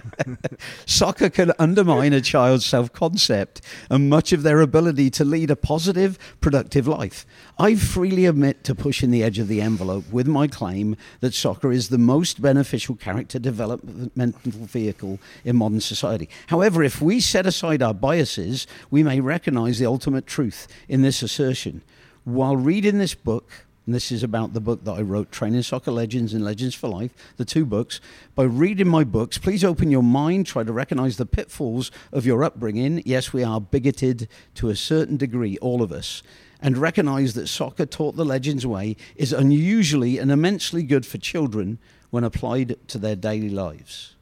Soccer 0.87 1.31
can 1.31 1.53
undermine 1.59 2.13
a 2.13 2.21
child's 2.21 2.67
self 2.67 2.93
concept 2.93 3.61
and 3.91 4.09
much 4.09 4.33
of 4.33 4.43
their 4.43 4.61
ability 4.61 5.11
to 5.11 5.25
lead 5.25 5.51
a 5.51 5.57
positive, 5.57 6.19
productive 6.41 6.87
life. 6.87 7.27
I 7.59 7.75
freely 7.75 8.27
admit 8.27 8.65
to 8.65 8.75
pushing 8.75 9.11
the 9.11 9.23
edge 9.23 9.39
of 9.39 9.49
the 9.49 9.61
envelope 9.61 10.05
with 10.11 10.27
my 10.27 10.49
claim 10.49 10.97
that 11.21 11.35
soccer 11.35 11.73
is 11.73 11.89
the 11.89 11.99
most 11.99 12.43
beneficial 12.43 12.97
character 12.97 13.39
developmental 13.39 14.53
vehicle 14.53 15.19
in 15.45 15.57
modern 15.57 15.81
society. 15.81 16.29
However, 16.49 16.83
if 16.83 17.01
we 17.01 17.21
set 17.21 17.47
aside 17.47 17.83
our 17.83 17.95
biases, 17.95 18.67
we 18.91 19.03
may 19.03 19.21
recognize 19.21 19.79
the 19.79 19.87
ultimate 19.87 20.27
truth 20.27 20.69
in 20.89 21.03
this 21.03 21.23
assertion. 21.23 21.83
While 22.25 22.57
reading 22.57 22.99
this 22.99 23.15
book, 23.15 23.67
and 23.85 23.95
this 23.95 24.13
is 24.13 24.23
about 24.23 24.53
the 24.53 24.61
book 24.61 24.85
that 24.85 24.93
I 24.93 25.01
wrote, 25.01 25.33
Training 25.33 25.63
Soccer 25.63 25.91
Legends 25.91 26.33
and 26.35 26.45
Legends 26.45 26.75
for 26.75 26.89
Life, 26.89 27.13
the 27.37 27.45
two 27.45 27.65
books. 27.65 28.01
By 28.37 28.45
reading 28.45 28.87
my 28.87 29.03
books, 29.03 29.39
please 29.39 29.65
open 29.65 29.91
your 29.91 30.05
mind, 30.05 30.47
try 30.47 30.63
to 30.63 30.73
recognize 30.73 31.17
the 31.17 31.27
pitfalls 31.27 31.91
of 32.13 32.25
your 32.25 32.45
upbringing. 32.45 33.03
Yes, 33.05 33.33
we 33.33 33.43
are 33.43 33.61
bigoted 33.61 34.29
to 34.55 34.69
a 34.69 34.77
certain 34.77 35.17
degree, 35.17 35.59
all 35.59 35.83
of 35.83 35.91
us. 35.91 36.23
And 36.61 36.79
recognize 36.79 37.35
that 37.35 37.49
soccer 37.49 37.87
taught 37.87 38.15
the 38.15 38.25
Legends 38.25 38.65
way 38.65 38.97
is 39.17 39.33
unusually 39.33 40.19
and 40.19 40.31
immensely 40.31 40.85
good 40.85 41.05
for 41.05 41.19
children 41.19 41.79
when 42.11 42.23
applied 42.23 42.77
to 42.87 42.99
their 42.99 43.17
daily 43.17 43.51
lives. 43.51 44.15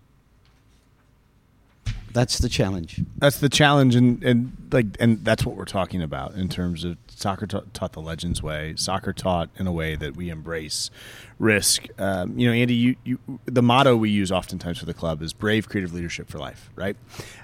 That's 2.12 2.38
the 2.38 2.48
challenge. 2.48 3.02
That's 3.16 3.38
the 3.38 3.48
challenge, 3.48 3.94
and, 3.94 4.22
and 4.24 4.56
like, 4.72 4.86
and 4.98 5.24
that's 5.24 5.44
what 5.44 5.56
we're 5.56 5.64
talking 5.64 6.02
about 6.02 6.34
in 6.34 6.48
terms 6.48 6.84
of 6.84 6.96
soccer 7.08 7.46
ta- 7.46 7.62
taught 7.72 7.92
the 7.92 8.00
legends 8.00 8.42
way. 8.42 8.74
Soccer 8.76 9.12
taught 9.12 9.48
in 9.56 9.66
a 9.66 9.72
way 9.72 9.94
that 9.96 10.16
we 10.16 10.28
embrace 10.28 10.90
risk. 11.38 11.86
Um, 11.98 12.38
you 12.38 12.48
know, 12.48 12.52
Andy, 12.52 12.74
you, 12.74 12.96
you 13.04 13.18
the 13.46 13.62
motto 13.62 13.96
we 13.96 14.10
use 14.10 14.32
oftentimes 14.32 14.78
for 14.78 14.86
the 14.86 14.94
club 14.94 15.22
is 15.22 15.32
"brave 15.32 15.68
creative 15.68 15.92
leadership 15.92 16.28
for 16.28 16.38
life," 16.38 16.70
right? 16.74 16.96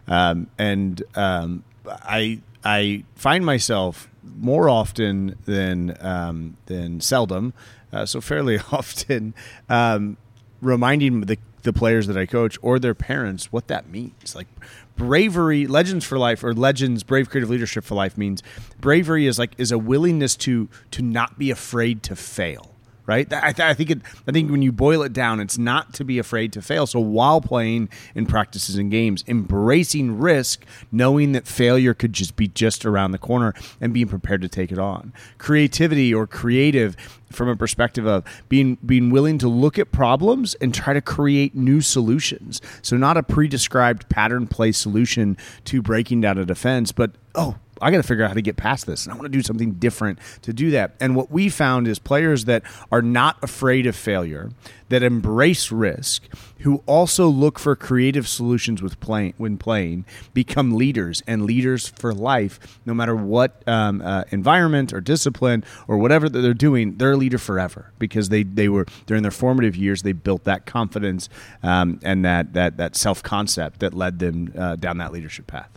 Um, 0.09 0.49
and 0.59 1.03
um, 1.15 1.65
I 1.87 2.41
I 2.65 3.05
find 3.15 3.47
myself 3.47 4.11
more 4.23 4.69
often 4.69 5.37
than 5.45 5.97
um, 6.01 6.57
than 6.67 7.01
seldom, 7.01 7.55
uh, 7.93 8.07
so 8.07 8.21
fairly 8.21 8.59
often, 8.73 9.35
um, 9.69 10.17
reminding 10.61 11.23
the 11.23 11.39
the 11.67 11.73
players 11.75 12.07
that 12.07 12.17
I 12.17 12.25
coach 12.25 12.57
or 12.63 12.79
their 12.79 12.95
parents 12.95 13.53
what 13.53 13.67
that 13.67 13.91
means. 13.91 14.35
Like 14.35 14.47
bravery, 14.97 15.67
legends 15.67 16.07
for 16.07 16.19
life 16.19 16.43
or 16.43 16.55
legends 16.55 17.03
brave 17.03 17.29
creative 17.29 17.51
leadership 17.51 17.85
for 17.85 17.95
life 17.95 18.17
means 18.17 18.43
bravery 18.81 19.27
is 19.27 19.39
like 19.39 19.53
is 19.59 19.71
a 19.71 19.79
willingness 19.79 20.35
to 20.37 20.71
to 20.93 21.03
not 21.03 21.39
be 21.39 21.51
afraid 21.51 22.03
to 22.05 22.17
fail. 22.17 22.76
Right, 23.07 23.33
I, 23.33 23.53
th- 23.53 23.61
I 23.61 23.73
think 23.73 23.91
it. 23.91 24.01
I 24.27 24.33
think 24.33 24.51
when 24.51 24.63
you 24.63 24.73
boil 24.73 25.03
it 25.03 25.13
down, 25.13 25.39
it's 25.39 25.57
not 25.57 25.95
to 25.95 26.05
be 26.05 26.19
afraid 26.19 26.53
to 26.55 26.61
fail. 26.63 26.89
So 26.89 26.99
while 26.99 27.41
playing 27.41 27.89
in 28.17 28.27
practices 28.27 28.75
and 28.75 28.91
games, 28.91 29.23
embracing 29.29 30.19
risk, 30.19 30.65
knowing 30.91 31.31
that 31.31 31.47
failure 31.47 31.95
could 31.95 32.13
just 32.13 32.35
be 32.35 32.49
just 32.49 32.85
around 32.85 33.13
the 33.13 33.19
corner, 33.19 33.55
and 33.81 33.95
being 33.95 34.09
prepared 34.09 34.43
to 34.43 34.49
take 34.49 34.73
it 34.73 34.79
on. 34.81 35.13
Creativity 35.39 36.13
or 36.13 36.27
creative 36.27 36.97
from 37.31 37.49
a 37.49 37.55
perspective 37.55 38.07
of 38.07 38.25
being 38.49 38.77
being 38.85 39.11
willing 39.11 39.39
to 39.39 39.47
look 39.47 39.79
at 39.79 39.93
problems 39.93 40.55
and 40.55 40.75
try 40.75 40.93
to 40.93 41.01
create 41.01 41.55
new 41.55 41.81
solutions. 41.81 42.61
So 42.83 42.97
not 42.97 43.17
a 43.17 43.23
pre-described 43.23 44.09
pattern 44.09 44.49
play 44.49 44.73
solution 44.73 45.37
to 45.67 45.81
breaking 45.81 46.23
down 46.23 46.39
a 46.39 46.45
defense, 46.45 46.91
but 46.91 47.13
oh, 47.37 47.57
I 47.81 47.91
got 47.91 47.99
to 47.99 48.03
figure 48.03 48.25
out 48.25 48.29
how 48.29 48.35
to 48.35 48.43
get 48.43 48.57
past 48.57 48.87
this, 48.87 49.05
and 49.05 49.13
I 49.13 49.17
want 49.17 49.25
to 49.25 49.37
do 49.37 49.43
something 49.43 49.73
different 49.73 50.19
to 50.43 50.53
do 50.53 50.71
that. 50.71 50.95
And 51.01 51.15
what 51.15 51.31
we 51.31 51.49
found 51.49 51.87
is 51.87 51.99
players 51.99 52.47
that 52.47 52.63
are 52.91 53.03
not 53.03 53.37
afraid 53.43 53.87
of 53.87 53.95
failure, 53.95 54.51
that 54.89 55.03
embrace 55.03 55.71
risk, 55.71 56.25
who 56.61 56.83
also 56.87 57.29
look 57.29 57.59
for 57.59 57.77
creative 57.77 58.27
solutions 58.27 58.81
with 58.81 58.99
playing 59.01 59.35
when 59.37 59.59
playing, 59.59 60.05
become 60.33 60.75
leaders 60.77 61.23
and 61.27 61.45
leaders 61.45 61.89
for 61.89 62.15
life. 62.15 62.81
No 62.87 62.95
matter 62.95 63.15
what 63.15 63.63
um, 63.69 64.01
uh, 64.01 64.25
environment 64.31 64.93
or 64.93 65.01
discipline 65.01 65.65
or 65.87 65.99
whatever 65.99 66.29
that 66.29 66.41
they're 66.41 66.55
doing, 66.55 66.97
they're 66.97 67.13
a 67.13 67.17
leader 67.17 67.39
forever 67.39 67.93
because 67.99 68.29
they 68.29 68.43
they 68.43 68.69
were 68.69 68.87
during 69.07 69.23
their 69.23 69.31
formative 69.31 69.77
years 69.77 70.03
they 70.03 70.13
built 70.13 70.45
that 70.45 70.67
confidence 70.67 71.29
um, 71.63 72.01
and 72.03 72.25
that 72.25 72.53
that 72.55 72.77
that 72.77 72.97
self 72.97 73.23
concept 73.23 73.81
that 73.81 73.93
led 73.93 74.19
them 74.19 74.53
uh, 74.57 74.77
down 74.77 74.99
that 74.99 75.13
leadership 75.13 75.47
path. 75.47 75.71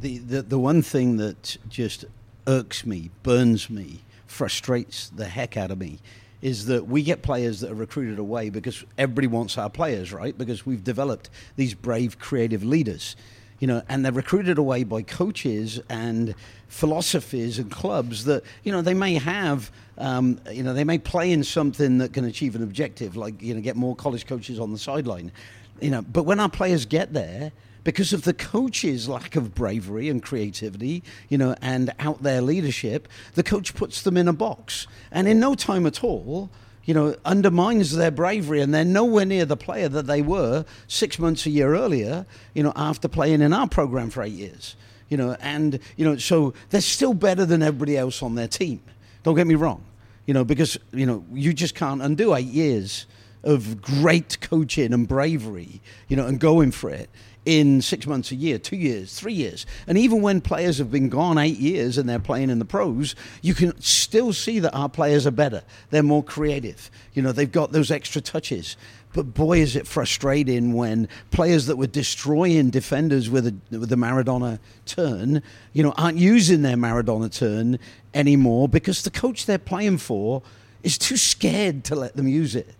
The, 0.00 0.18
the, 0.18 0.42
the 0.42 0.58
one 0.58 0.82
thing 0.82 1.16
that 1.18 1.56
just 1.68 2.04
irks 2.46 2.84
me, 2.84 3.10
burns 3.22 3.70
me, 3.70 4.00
frustrates 4.26 5.08
the 5.08 5.26
heck 5.26 5.56
out 5.56 5.70
of 5.70 5.78
me 5.78 6.00
is 6.42 6.66
that 6.66 6.86
we 6.86 7.02
get 7.02 7.22
players 7.22 7.60
that 7.60 7.70
are 7.70 7.74
recruited 7.74 8.18
away 8.18 8.50
because 8.50 8.84
everybody 8.98 9.26
wants 9.26 9.56
our 9.56 9.70
players, 9.70 10.12
right? 10.12 10.36
Because 10.36 10.66
we've 10.66 10.84
developed 10.84 11.30
these 11.56 11.72
brave, 11.72 12.18
creative 12.18 12.62
leaders, 12.62 13.16
you 13.60 13.66
know, 13.66 13.82
and 13.88 14.04
they're 14.04 14.12
recruited 14.12 14.58
away 14.58 14.84
by 14.84 15.00
coaches 15.00 15.80
and 15.88 16.34
philosophies 16.68 17.58
and 17.58 17.70
clubs 17.70 18.26
that, 18.26 18.42
you 18.62 18.72
know, 18.72 18.82
they 18.82 18.92
may 18.92 19.14
have, 19.14 19.70
um, 19.96 20.38
you 20.50 20.62
know, 20.62 20.74
they 20.74 20.84
may 20.84 20.98
play 20.98 21.32
in 21.32 21.42
something 21.42 21.96
that 21.96 22.12
can 22.12 22.26
achieve 22.26 22.54
an 22.54 22.62
objective, 22.62 23.16
like, 23.16 23.40
you 23.40 23.54
know, 23.54 23.60
get 23.62 23.74
more 23.74 23.96
college 23.96 24.26
coaches 24.26 24.60
on 24.60 24.70
the 24.70 24.78
sideline, 24.78 25.32
you 25.80 25.90
know, 25.90 26.02
but 26.02 26.24
when 26.24 26.40
our 26.40 26.50
players 26.50 26.84
get 26.84 27.14
there, 27.14 27.52
because 27.84 28.14
of 28.14 28.22
the 28.22 28.32
coach's 28.32 29.08
lack 29.08 29.36
of 29.36 29.54
bravery 29.54 30.08
and 30.08 30.22
creativity, 30.22 31.02
you 31.28 31.38
know, 31.38 31.54
and 31.60 31.92
out 31.98 32.22
there 32.22 32.40
leadership, 32.40 33.06
the 33.34 33.42
coach 33.42 33.74
puts 33.74 34.02
them 34.02 34.16
in 34.16 34.26
a 34.26 34.32
box. 34.32 34.86
And 35.12 35.28
in 35.28 35.38
no 35.38 35.54
time 35.54 35.86
at 35.86 36.02
all, 36.02 36.50
you 36.84 36.94
know, 36.94 37.14
undermines 37.24 37.94
their 37.94 38.10
bravery 38.10 38.60
and 38.60 38.74
they're 38.74 38.84
nowhere 38.84 39.24
near 39.24 39.44
the 39.44 39.56
player 39.56 39.88
that 39.88 40.06
they 40.06 40.22
were 40.22 40.64
six 40.86 41.18
months 41.18 41.46
a 41.46 41.50
year 41.50 41.74
earlier, 41.74 42.26
you 42.54 42.62
know, 42.62 42.72
after 42.74 43.06
playing 43.06 43.42
in 43.42 43.52
our 43.52 43.68
program 43.68 44.10
for 44.10 44.22
eight 44.22 44.32
years. 44.32 44.76
You 45.08 45.18
know, 45.18 45.36
and, 45.40 45.78
you 45.96 46.04
know, 46.04 46.16
so 46.16 46.54
they're 46.70 46.80
still 46.80 47.14
better 47.14 47.44
than 47.44 47.62
everybody 47.62 47.96
else 47.96 48.22
on 48.22 48.34
their 48.34 48.48
team. 48.48 48.82
Don't 49.22 49.36
get 49.36 49.46
me 49.46 49.54
wrong. 49.54 49.84
You 50.26 50.32
know, 50.32 50.44
because, 50.44 50.78
you 50.92 51.04
know, 51.04 51.24
you 51.32 51.52
just 51.52 51.74
can't 51.74 52.00
undo 52.00 52.34
eight 52.34 52.46
years 52.46 53.06
of 53.42 53.82
great 53.82 54.40
coaching 54.40 54.94
and 54.94 55.06
bravery, 55.06 55.82
you 56.08 56.16
know, 56.16 56.26
and 56.26 56.40
going 56.40 56.70
for 56.70 56.88
it 56.88 57.10
in 57.46 57.82
six 57.82 58.06
months, 58.06 58.30
a 58.30 58.34
year, 58.34 58.58
two 58.58 58.76
years, 58.76 59.18
three 59.18 59.32
years. 59.32 59.66
And 59.86 59.98
even 59.98 60.22
when 60.22 60.40
players 60.40 60.78
have 60.78 60.90
been 60.90 61.08
gone 61.08 61.38
eight 61.38 61.58
years 61.58 61.98
and 61.98 62.08
they're 62.08 62.18
playing 62.18 62.50
in 62.50 62.58
the 62.58 62.64
pros, 62.64 63.14
you 63.42 63.54
can 63.54 63.78
still 63.80 64.32
see 64.32 64.58
that 64.60 64.74
our 64.74 64.88
players 64.88 65.26
are 65.26 65.30
better. 65.32 65.62
They're 65.90 66.02
more 66.02 66.24
creative. 66.24 66.90
You 67.12 67.22
know, 67.22 67.32
they've 67.32 67.50
got 67.50 67.72
those 67.72 67.90
extra 67.90 68.20
touches. 68.20 68.76
But 69.12 69.34
boy, 69.34 69.60
is 69.60 69.76
it 69.76 69.86
frustrating 69.86 70.72
when 70.72 71.08
players 71.30 71.66
that 71.66 71.76
were 71.76 71.86
destroying 71.86 72.70
defenders 72.70 73.30
with 73.30 73.46
a 73.46 73.54
with 73.70 73.88
the 73.88 73.96
Maradona 73.96 74.58
turn, 74.86 75.40
you 75.72 75.84
know, 75.84 75.94
aren't 75.96 76.18
using 76.18 76.62
their 76.62 76.76
Maradona 76.76 77.32
turn 77.32 77.78
anymore 78.12 78.68
because 78.68 79.02
the 79.02 79.10
coach 79.10 79.46
they're 79.46 79.58
playing 79.58 79.98
for 79.98 80.42
is 80.82 80.98
too 80.98 81.16
scared 81.16 81.84
to 81.84 81.94
let 81.94 82.16
them 82.16 82.26
use 82.26 82.56
it 82.56 82.74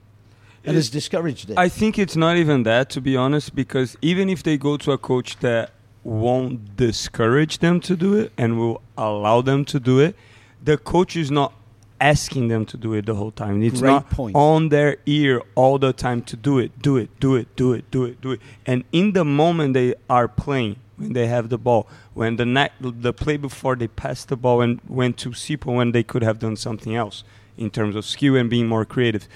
and 0.64 0.76
has 0.76 0.90
discouraged 0.90 1.50
it. 1.50 1.58
I 1.58 1.68
think 1.68 1.98
it's 1.98 2.16
not 2.16 2.36
even 2.36 2.62
that, 2.64 2.90
to 2.90 3.00
be 3.00 3.16
honest, 3.16 3.54
because 3.54 3.96
even 4.02 4.28
if 4.28 4.42
they 4.42 4.56
go 4.56 4.76
to 4.78 4.92
a 4.92 4.98
coach 4.98 5.38
that 5.38 5.70
won't 6.02 6.76
discourage 6.76 7.58
them 7.58 7.80
to 7.80 7.96
do 7.96 8.14
it 8.14 8.32
and 8.36 8.58
will 8.58 8.82
allow 8.96 9.40
them 9.40 9.64
to 9.66 9.80
do 9.80 10.00
it, 10.00 10.16
the 10.62 10.76
coach 10.76 11.16
is 11.16 11.30
not 11.30 11.52
asking 12.00 12.48
them 12.48 12.66
to 12.66 12.76
do 12.76 12.92
it 12.94 13.06
the 13.06 13.14
whole 13.14 13.30
time. 13.30 13.62
It's 13.62 13.80
Great 13.80 13.90
not 13.90 14.10
point. 14.10 14.36
on 14.36 14.68
their 14.68 14.98
ear 15.06 15.42
all 15.54 15.78
the 15.78 15.92
time 15.92 16.22
to 16.22 16.36
do 16.36 16.58
it, 16.58 16.80
do 16.82 16.96
it, 16.96 17.08
do 17.20 17.34
it, 17.34 17.54
do 17.56 17.72
it, 17.72 17.90
do 17.90 18.04
it, 18.04 18.20
do 18.20 18.32
it. 18.32 18.40
And 18.66 18.84
in 18.92 19.12
the 19.12 19.24
moment 19.24 19.74
they 19.74 19.94
are 20.10 20.28
playing, 20.28 20.76
when 20.96 21.12
they 21.12 21.26
have 21.26 21.48
the 21.48 21.58
ball, 21.58 21.88
when 22.12 22.36
the 22.36 22.44
night, 22.44 22.72
the 22.80 23.12
play 23.12 23.36
before 23.36 23.74
they 23.76 23.88
passed 23.88 24.28
the 24.28 24.36
ball 24.36 24.60
and 24.60 24.80
went 24.86 25.16
to 25.18 25.30
Sipo 25.30 25.74
when 25.74 25.92
they 25.92 26.02
could 26.02 26.22
have 26.22 26.38
done 26.38 26.56
something 26.56 26.94
else 26.94 27.24
in 27.56 27.70
terms 27.70 27.96
of 27.96 28.04
skill 28.04 28.36
and 28.36 28.50
being 28.50 28.66
more 28.66 28.84
creative 28.84 29.26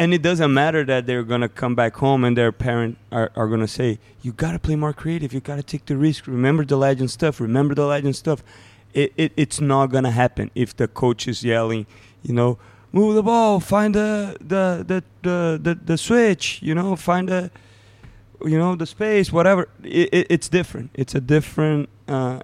and 0.00 0.14
it 0.14 0.22
doesn't 0.22 0.54
matter 0.54 0.82
that 0.82 1.04
they're 1.04 1.22
gonna 1.22 1.48
come 1.48 1.74
back 1.74 1.96
home 1.96 2.24
and 2.24 2.34
their 2.34 2.52
parent 2.52 2.96
are, 3.12 3.30
are 3.36 3.46
gonna 3.48 3.68
say, 3.68 3.98
"You 4.22 4.32
gotta 4.32 4.58
play 4.58 4.74
more 4.74 4.94
creative. 4.94 5.34
You 5.34 5.40
gotta 5.40 5.62
take 5.62 5.84
the 5.84 5.94
risk. 5.94 6.26
Remember 6.26 6.64
the 6.64 6.78
legend 6.78 7.10
stuff. 7.10 7.38
Remember 7.38 7.74
the 7.74 7.84
legend 7.84 8.16
stuff." 8.16 8.42
It, 8.94 9.12
it 9.18 9.32
it's 9.36 9.60
not 9.60 9.88
gonna 9.88 10.10
happen 10.10 10.50
if 10.54 10.74
the 10.74 10.88
coach 10.88 11.28
is 11.28 11.44
yelling, 11.44 11.84
you 12.22 12.32
know, 12.32 12.58
move 12.92 13.14
the 13.14 13.22
ball, 13.22 13.60
find 13.60 13.94
the 13.94 14.38
the 14.40 14.82
the 14.90 15.04
the 15.20 15.60
the, 15.62 15.74
the 15.74 15.98
switch, 15.98 16.62
you 16.62 16.74
know, 16.74 16.96
find 16.96 17.28
the 17.28 17.50
you 18.42 18.56
know 18.56 18.74
the 18.76 18.86
space, 18.86 19.30
whatever. 19.30 19.68
It, 19.84 20.08
it, 20.14 20.26
it's 20.30 20.48
different. 20.48 20.90
It's 20.94 21.14
a 21.14 21.20
different. 21.20 21.90
Uh, 22.08 22.40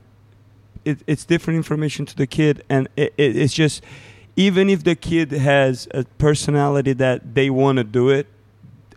it, 0.84 0.98
it's 1.06 1.24
different 1.24 1.56
information 1.56 2.04
to 2.04 2.14
the 2.14 2.26
kid, 2.26 2.62
and 2.68 2.86
it, 2.96 3.14
it, 3.16 3.34
it's 3.34 3.54
just 3.54 3.82
even 4.36 4.68
if 4.68 4.84
the 4.84 4.94
kid 4.94 5.32
has 5.32 5.88
a 5.92 6.04
personality 6.18 6.92
that 6.92 7.34
they 7.34 7.50
want 7.50 7.78
to 7.78 7.84
do 7.84 8.10
it, 8.10 8.26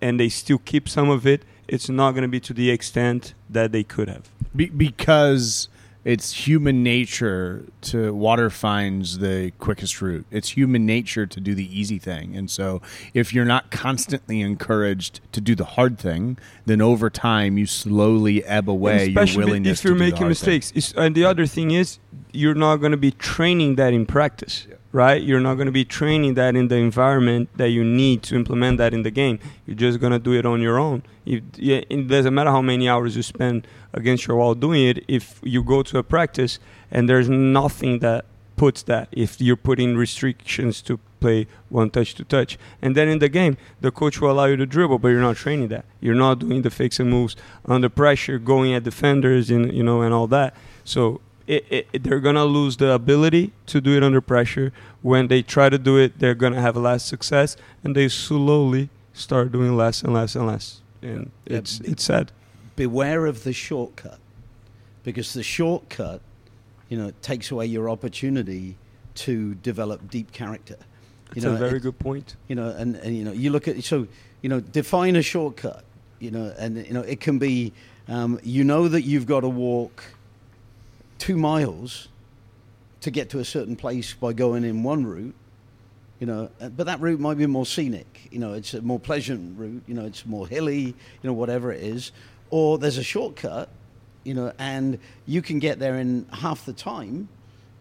and 0.01 0.19
they 0.19 0.29
still 0.29 0.59
keep 0.59 0.87
some 0.87 1.09
of 1.09 1.25
it, 1.25 1.43
it's 1.67 1.89
not 1.89 2.11
going 2.11 2.23
to 2.23 2.27
be 2.27 2.39
to 2.39 2.53
the 2.53 2.69
extent 2.69 3.33
that 3.49 3.71
they 3.71 3.83
could 3.83 4.07
have. 4.07 4.29
Be- 4.55 4.69
because 4.69 5.69
it's 6.05 6.47
human 6.47 6.81
nature 6.81 7.65
to 7.81 8.13
water 8.13 8.49
finds 8.49 9.19
the 9.19 9.51
quickest 9.59 10.01
route. 10.01 10.25
It's 10.31 10.49
human 10.49 10.85
nature 10.85 11.25
to 11.25 11.39
do 11.39 11.53
the 11.53 11.79
easy 11.79 11.99
thing. 11.99 12.35
And 12.37 12.49
so 12.49 12.81
if 13.13 13.33
you're 13.33 13.45
not 13.45 13.69
constantly 13.69 14.39
encouraged 14.41 15.19
to 15.33 15.41
do 15.41 15.55
the 15.55 15.65
hard 15.65 15.99
thing, 15.99 16.37
then 16.65 16.81
over 16.81 17.09
time 17.09 17.57
you 17.57 17.65
slowly 17.65 18.43
ebb 18.45 18.69
away 18.69 19.07
your 19.07 19.25
willingness 19.35 19.79
if 19.79 19.83
you're 19.83 19.93
to 19.93 19.99
do 19.99 20.05
the 20.05 20.11
making 20.11 20.27
mistakes. 20.27 20.93
And 20.95 21.15
the 21.15 21.25
other 21.25 21.45
thing 21.45 21.71
is, 21.71 21.99
you're 22.31 22.55
not 22.55 22.77
going 22.77 22.91
to 22.91 22.97
be 22.97 23.11
training 23.11 23.75
that 23.75 23.91
in 23.91 24.05
practice, 24.05 24.67
right? 24.91 25.21
You're 25.21 25.39
not 25.39 25.55
going 25.55 25.65
to 25.65 25.71
be 25.71 25.83
training 25.83 26.35
that 26.35 26.55
in 26.55 26.67
the 26.67 26.75
environment 26.75 27.49
that 27.57 27.69
you 27.69 27.83
need 27.83 28.21
to 28.23 28.35
implement 28.35 28.77
that 28.77 28.93
in 28.93 29.01
the 29.01 29.11
game. 29.11 29.39
You're 29.65 29.75
just 29.75 29.99
going 29.99 30.13
to 30.13 30.19
do 30.19 30.33
it 30.33 30.45
on 30.45 30.61
your 30.61 30.77
own. 30.77 31.03
It 31.25 32.07
doesn't 32.07 32.33
matter 32.33 32.51
how 32.51 32.61
many 32.61 32.87
hours 32.87 33.15
you 33.15 33.23
spend 33.23 33.67
against 33.93 34.27
your 34.27 34.37
wall 34.37 34.55
doing 34.55 34.87
it. 34.87 35.03
If 35.07 35.39
you 35.43 35.63
go 35.63 35.83
to 35.83 35.97
a 35.97 36.03
practice 36.03 36.59
and 36.91 37.09
there's 37.09 37.29
nothing 37.29 37.99
that 37.99 38.25
puts 38.55 38.83
that, 38.83 39.07
if 39.11 39.39
you're 39.39 39.55
putting 39.55 39.95
restrictions 39.95 40.81
to 40.81 40.99
play 41.19 41.47
one 41.69 41.89
touch 41.89 42.13
to 42.15 42.23
touch, 42.23 42.57
and 42.81 42.95
then 42.95 43.07
in 43.07 43.19
the 43.19 43.29
game, 43.29 43.57
the 43.81 43.91
coach 43.91 44.19
will 44.19 44.31
allow 44.31 44.45
you 44.45 44.57
to 44.57 44.65
dribble, 44.65 44.99
but 44.99 45.09
you're 45.09 45.21
not 45.21 45.35
training 45.35 45.69
that. 45.69 45.85
You're 45.99 46.15
not 46.15 46.39
doing 46.39 46.61
the 46.61 46.69
fakes 46.69 46.99
and 46.99 47.09
moves 47.09 47.35
under 47.65 47.89
pressure, 47.89 48.39
going 48.39 48.73
at 48.73 48.83
defenders, 48.83 49.49
and 49.49 49.73
you 49.73 49.83
know, 49.83 50.01
and 50.01 50.13
all 50.13 50.27
that. 50.27 50.55
So 50.83 51.21
it, 51.47 51.65
it, 51.69 52.03
they're 52.03 52.19
gonna 52.19 52.45
lose 52.45 52.77
the 52.77 52.91
ability 52.91 53.53
to 53.67 53.81
do 53.81 53.95
it 53.97 54.03
under 54.03 54.21
pressure. 54.21 54.71
When 55.01 55.27
they 55.27 55.41
try 55.41 55.69
to 55.69 55.77
do 55.77 55.97
it, 55.97 56.19
they're 56.19 56.35
gonna 56.35 56.61
have 56.61 56.77
less 56.77 57.03
success, 57.03 57.57
and 57.83 57.95
they 57.95 58.07
slowly 58.07 58.89
start 59.13 59.51
doing 59.51 59.75
less 59.75 60.03
and 60.03 60.13
less 60.13 60.35
and 60.35 60.47
less. 60.47 60.81
And 61.01 61.31
Yeah, 61.45 61.57
it's 61.57 61.79
it's 61.81 62.03
sad. 62.03 62.31
Beware 62.83 63.25
of 63.25 63.43
the 63.43 63.51
shortcut 63.51 64.19
because 65.03 65.33
the 65.33 65.43
shortcut 65.43 66.21
you 66.87 66.97
know 66.97 67.11
takes 67.21 67.51
away 67.51 67.65
your 67.65 67.89
opportunity 67.89 68.77
to 69.15 69.53
develop 69.55 70.09
deep 70.09 70.31
character 70.31 70.77
you 71.35 71.35
It's 71.35 71.43
know 71.45 71.55
a 71.55 71.57
very 71.57 71.75
it- 71.77 71.81
good 71.83 71.99
point. 71.99 72.37
you 72.47 72.55
know 72.55 72.69
and, 72.69 72.95
and 72.95 73.17
you 73.17 73.25
know 73.25 73.33
you 73.33 73.49
look 73.49 73.67
at 73.67 73.83
so 73.83 74.07
you 74.41 74.47
know 74.47 74.61
define 74.61 75.17
a 75.17 75.21
shortcut 75.21 75.83
you 76.19 76.31
know 76.31 76.53
and 76.57 76.77
you 76.87 76.93
know 76.93 77.01
it 77.01 77.19
can 77.19 77.37
be 77.37 77.73
um, 78.07 78.39
you 78.43 78.63
know 78.63 78.87
that 78.87 79.01
you've 79.01 79.25
got 79.27 79.41
to 79.41 79.49
walk 79.49 80.01
two 81.17 81.35
miles 81.35 82.07
to 83.01 83.11
get 83.11 83.29
to 83.31 83.39
a 83.39 83.45
certain 83.45 83.75
place 83.75 84.13
by 84.13 84.31
going 84.31 84.63
in 84.63 84.83
one 84.83 85.05
route 85.05 85.35
you 86.21 86.27
know 86.27 86.49
uh, 86.61 86.69
but 86.69 86.85
that 86.85 87.01
route 87.01 87.19
might 87.19 87.37
be 87.37 87.45
more 87.45 87.65
scenic 87.65 88.29
you 88.31 88.39
know 88.39 88.53
it's 88.53 88.73
a 88.73 88.81
more 88.81 88.99
pleasant 88.99 89.59
route 89.59 89.83
you 89.85 89.93
know 89.93 90.05
it's 90.05 90.25
more 90.25 90.47
hilly 90.47 90.81
you 90.85 91.23
know 91.23 91.33
whatever 91.33 91.73
it 91.73 91.83
is 91.83 92.13
or 92.49 92.77
there's 92.77 92.97
a 92.97 93.03
shortcut 93.03 93.69
you 94.23 94.33
know 94.33 94.51
and 94.59 94.99
you 95.25 95.41
can 95.41 95.59
get 95.59 95.79
there 95.79 95.97
in 95.97 96.25
half 96.31 96.65
the 96.65 96.73
time 96.73 97.27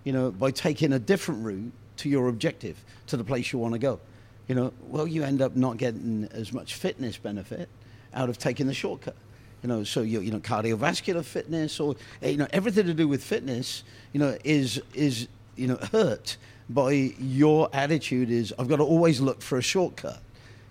you 0.04 0.12
know 0.12 0.30
by 0.30 0.50
taking 0.50 0.92
a 0.92 0.98
different 0.98 1.44
route 1.44 1.72
to 1.98 2.08
your 2.08 2.28
objective 2.28 2.82
to 3.06 3.16
the 3.16 3.24
place 3.24 3.52
you 3.52 3.58
want 3.58 3.74
to 3.74 3.78
go. 3.78 4.00
You 4.46 4.54
know 4.54 4.72
well 4.82 5.06
you 5.06 5.24
end 5.24 5.42
up 5.42 5.56
not 5.56 5.76
getting 5.76 6.28
as 6.32 6.52
much 6.52 6.74
fitness 6.74 7.18
benefit 7.18 7.68
out 8.14 8.30
of 8.30 8.38
taking 8.38 8.66
the 8.66 8.74
shortcut. 8.74 9.16
You 9.62 9.68
know 9.68 9.84
so 9.84 10.02
you 10.02 10.20
you 10.20 10.30
know 10.30 10.40
cardiovascular 10.40 11.24
fitness 11.24 11.80
or 11.80 11.96
eh, 12.22 12.30
you 12.30 12.36
know 12.38 12.46
everything 12.52 12.86
to 12.86 12.94
do 12.94 13.08
with 13.08 13.22
fitness 13.22 13.84
you 14.12 14.20
know 14.20 14.38
is 14.44 14.80
is 14.94 15.28
you 15.56 15.66
know 15.66 15.78
hurt 15.92 16.36
by 16.70 16.92
your 16.92 17.68
attitude 17.72 18.30
is 18.30 18.54
I've 18.58 18.68
got 18.68 18.76
to 18.76 18.84
always 18.84 19.20
look 19.20 19.42
for 19.42 19.58
a 19.58 19.62
shortcut 19.62 20.22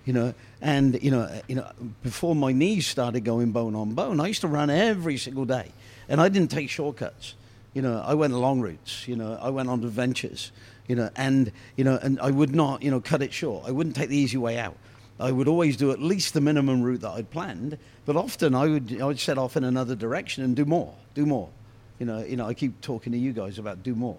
you 0.07 0.13
know 0.13 0.33
and 0.61 1.01
you 1.03 1.11
know 1.11 1.21
uh, 1.21 1.41
you 1.47 1.55
know 1.55 1.69
before 2.01 2.33
my 2.33 2.53
knees 2.53 2.87
started 2.87 3.25
going 3.25 3.51
bone 3.51 3.75
on 3.75 3.93
bone 3.93 4.19
I 4.19 4.27
used 4.27 4.41
to 4.41 4.47
run 4.47 4.69
every 4.69 5.17
single 5.17 5.45
day 5.45 5.71
and 6.07 6.21
I 6.21 6.29
didn't 6.29 6.49
take 6.49 6.69
shortcuts 6.69 7.35
you 7.73 7.81
know 7.81 8.01
I 8.03 8.13
went 8.13 8.33
long 8.33 8.61
routes 8.61 9.07
you 9.07 9.17
know 9.17 9.37
I 9.39 9.49
went 9.49 9.69
on 9.69 9.83
adventures 9.83 10.51
you 10.87 10.95
know 10.95 11.09
and 11.17 11.51
you 11.75 11.83
know 11.83 11.99
and 12.01 12.19
I 12.21 12.31
would 12.31 12.55
not 12.55 12.81
you 12.81 12.89
know 12.89 13.01
cut 13.01 13.21
it 13.21 13.33
short 13.33 13.67
I 13.67 13.71
wouldn't 13.71 13.97
take 13.97 14.07
the 14.07 14.17
easy 14.17 14.37
way 14.37 14.57
out 14.57 14.77
I 15.19 15.31
would 15.31 15.47
always 15.47 15.75
do 15.77 15.91
at 15.91 15.99
least 15.99 16.33
the 16.33 16.41
minimum 16.41 16.83
route 16.83 17.01
that 17.01 17.09
I'd 17.09 17.31
planned, 17.31 17.79
but 18.05 18.15
often 18.15 18.53
I 18.53 18.67
would 18.67 19.01
I 19.01 19.05
would 19.05 19.19
set 19.19 19.39
off 19.39 19.57
in 19.57 19.63
another 19.63 19.95
direction 19.95 20.43
and 20.43 20.55
do 20.55 20.63
more, 20.63 20.93
do 21.15 21.25
more. 21.25 21.49
You 21.97 22.05
know, 22.05 22.23
you 22.23 22.35
know, 22.35 22.45
I 22.45 22.53
keep 22.53 22.81
talking 22.81 23.13
to 23.13 23.17
you 23.17 23.33
guys 23.33 23.57
about 23.57 23.81
do 23.81 23.95
more. 23.95 24.17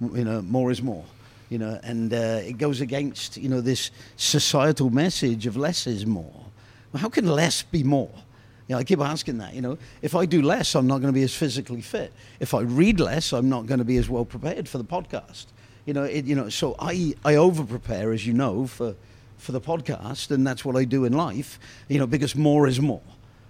You 0.00 0.24
know, 0.24 0.42
more 0.42 0.72
is 0.72 0.82
more. 0.82 1.04
You 1.50 1.58
know, 1.58 1.78
and 1.82 2.14
uh, 2.14 2.40
it 2.42 2.58
goes 2.58 2.80
against 2.80 3.36
you 3.36 3.48
know 3.48 3.60
this 3.60 3.90
societal 4.16 4.88
message 4.88 5.46
of 5.46 5.56
less 5.56 5.86
is 5.86 6.06
more. 6.06 6.46
Well, 6.92 7.02
how 7.02 7.08
can 7.08 7.26
less 7.26 7.62
be 7.62 7.82
more? 7.82 8.10
You 8.68 8.76
know, 8.76 8.78
I 8.78 8.84
keep 8.84 9.00
asking 9.00 9.38
that. 9.38 9.52
You 9.52 9.60
know, 9.62 9.78
if 10.00 10.14
I 10.14 10.26
do 10.26 10.42
less, 10.42 10.76
I'm 10.76 10.86
not 10.86 11.00
going 11.00 11.12
to 11.12 11.18
be 11.18 11.24
as 11.24 11.34
physically 11.34 11.80
fit. 11.80 12.12
If 12.38 12.54
I 12.54 12.60
read 12.60 13.00
less, 13.00 13.32
I'm 13.32 13.48
not 13.48 13.66
going 13.66 13.80
to 13.80 13.84
be 13.84 13.96
as 13.96 14.08
well 14.08 14.24
prepared 14.24 14.68
for 14.68 14.78
the 14.78 14.84
podcast. 14.84 15.46
You 15.86 15.92
know, 15.92 16.04
it, 16.04 16.24
you 16.24 16.36
know. 16.36 16.48
So 16.48 16.76
I 16.78 17.14
I 17.24 17.34
over 17.34 17.64
prepare, 17.64 18.12
as 18.12 18.24
you 18.24 18.32
know, 18.32 18.68
for 18.68 18.94
for 19.38 19.50
the 19.50 19.60
podcast, 19.60 20.30
and 20.30 20.46
that's 20.46 20.64
what 20.64 20.76
I 20.76 20.84
do 20.84 21.04
in 21.04 21.12
life. 21.12 21.58
You 21.88 21.98
know, 21.98 22.06
because 22.06 22.36
more 22.36 22.68
is 22.68 22.80
more. 22.80 23.02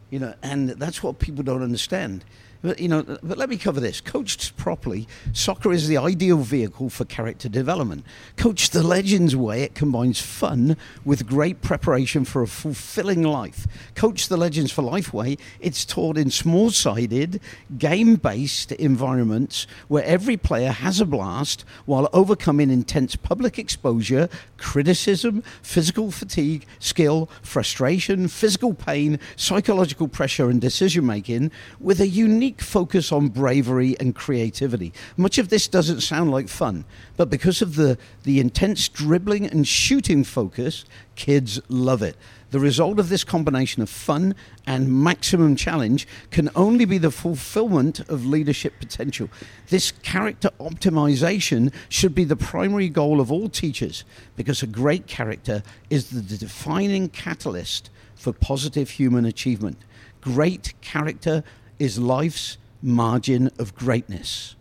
You 0.09 0.21
know, 0.21 0.35
and 0.43 0.71
that's 0.71 1.03
what 1.03 1.19
people 1.19 1.45
don't 1.45 1.63
understand. 1.63 2.25
But, 2.63 2.79
you 2.79 2.89
know, 2.89 3.03
but 3.03 3.39
let 3.39 3.49
me 3.49 3.57
cover 3.57 3.81
this. 3.81 4.01
Coached 4.03 4.57
properly, 4.57 5.09
soccer 5.33 5.73
is 5.73 5.89
the 5.89 5.97
ideal 5.97 6.39
vehicle 6.39 6.91
for 6.91 7.07
character 7.07 7.49
development. 7.49 8.05
Coached 8.37 8.73
the 8.73 8.83
Legends 8.83 9.35
way, 9.35 9.63
it 9.63 9.75
combines 9.75 10.21
fun 10.21 10.77
with 11.05 11.27
great 11.27 11.63
preparation 11.63 12.27
for 12.27 12.43
a 12.43 12.47
fulfilling 12.47 13.23
life. 13.23 13.67
Coach 13.95 14.29
the 14.29 14.37
Legends 14.37 14.71
for 14.71 14.83
Life 14.83 15.15
way, 15.15 15.39
it's 15.59 15.87
taught 15.87 16.19
in 16.19 16.31
small 16.31 16.71
sided, 16.71 17.41
game 17.79 18.17
based 18.17 18.73
environments 18.73 19.67
where 19.89 20.05
every 20.05 20.37
player 20.37 20.71
has 20.71 21.01
a 21.01 21.07
blast 21.07 21.65
while 21.87 22.11
overcoming 22.13 22.71
intense 22.71 23.17
public 23.17 23.59
exposure, 23.59 24.29
criticism, 24.59 25.43
physical 25.63 26.11
fatigue, 26.11 26.67
skill, 26.79 27.31
frustration, 27.41 28.29
physical 28.29 28.75
pain, 28.75 29.19
psychological 29.37 30.09
pressure, 30.09 30.51
and 30.51 30.61
decision 30.61 31.07
making 31.07 31.51
with 31.79 32.01
a 32.01 32.07
unique 32.07 32.50
focus 32.59 33.13
on 33.13 33.29
bravery 33.29 33.95
and 34.01 34.15
creativity. 34.15 34.95
Much 35.17 35.37
of 35.37 35.51
this 35.51 35.69
doesn't 35.69 36.01
sound 36.01 36.31
like 36.31 36.49
fun, 36.49 36.87
but 37.19 37.29
because 37.29 37.61
of 37.61 37.77
the, 37.77 37.99
the 38.23 38.41
intense 38.41 38.89
dribbling 38.89 39.47
and 39.47 39.69
shooting 39.69 40.25
focus, 40.25 40.87
kids 41.17 41.61
love 41.69 42.03
it. 42.03 42.17
The 42.51 42.59
result 42.59 42.99
of 42.99 43.11
this 43.11 43.23
combination 43.23 43.83
of 43.83 43.89
fun 43.89 44.35
and 44.67 45.03
maximum 45.05 45.55
challenge 45.55 46.09
can 46.31 46.51
only 46.57 46.85
be 46.85 46.99
the 46.99 47.11
fulfillment 47.11 48.01
of 48.09 48.27
leadership 48.27 48.75
potential. 48.81 49.29
This 49.69 49.93
character 50.03 50.51
optimization 50.59 51.73
should 51.89 52.15
be 52.15 52.25
the 52.25 52.37
primary 52.37 52.89
goal 52.89 53.21
of 53.21 53.31
all 53.31 53.49
teachers 53.49 54.05
because 54.37 54.63
a 54.63 54.67
great 54.67 55.07
character 55.07 55.63
is 55.91 56.11
the 56.11 56.37
defining 56.37 57.09
catalyst 57.09 57.91
for 58.17 58.33
positive 58.33 58.91
human 58.91 59.25
achievement. 59.25 59.79
Great 60.21 60.75
character 60.81 61.45
is 61.81 61.99
life's 61.99 62.59
margin 62.83 63.51
of 63.59 63.75
greatness. 63.75 64.55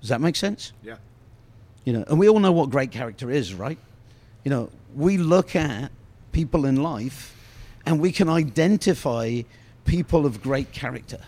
Does 0.00 0.08
that 0.08 0.20
make 0.20 0.34
sense? 0.34 0.72
Yeah. 0.82 0.96
You 1.84 1.92
know, 1.92 2.04
and 2.08 2.18
we 2.18 2.28
all 2.28 2.40
know 2.40 2.50
what 2.50 2.70
great 2.70 2.90
character 2.90 3.30
is, 3.30 3.54
right? 3.54 3.78
You 4.44 4.50
know, 4.50 4.70
we 4.96 5.18
look 5.18 5.54
at 5.54 5.92
people 6.32 6.64
in 6.64 6.82
life 6.82 7.36
and 7.86 8.00
we 8.00 8.10
can 8.10 8.28
identify 8.28 9.42
people 9.84 10.26
of 10.26 10.42
great 10.42 10.72
character. 10.72 11.20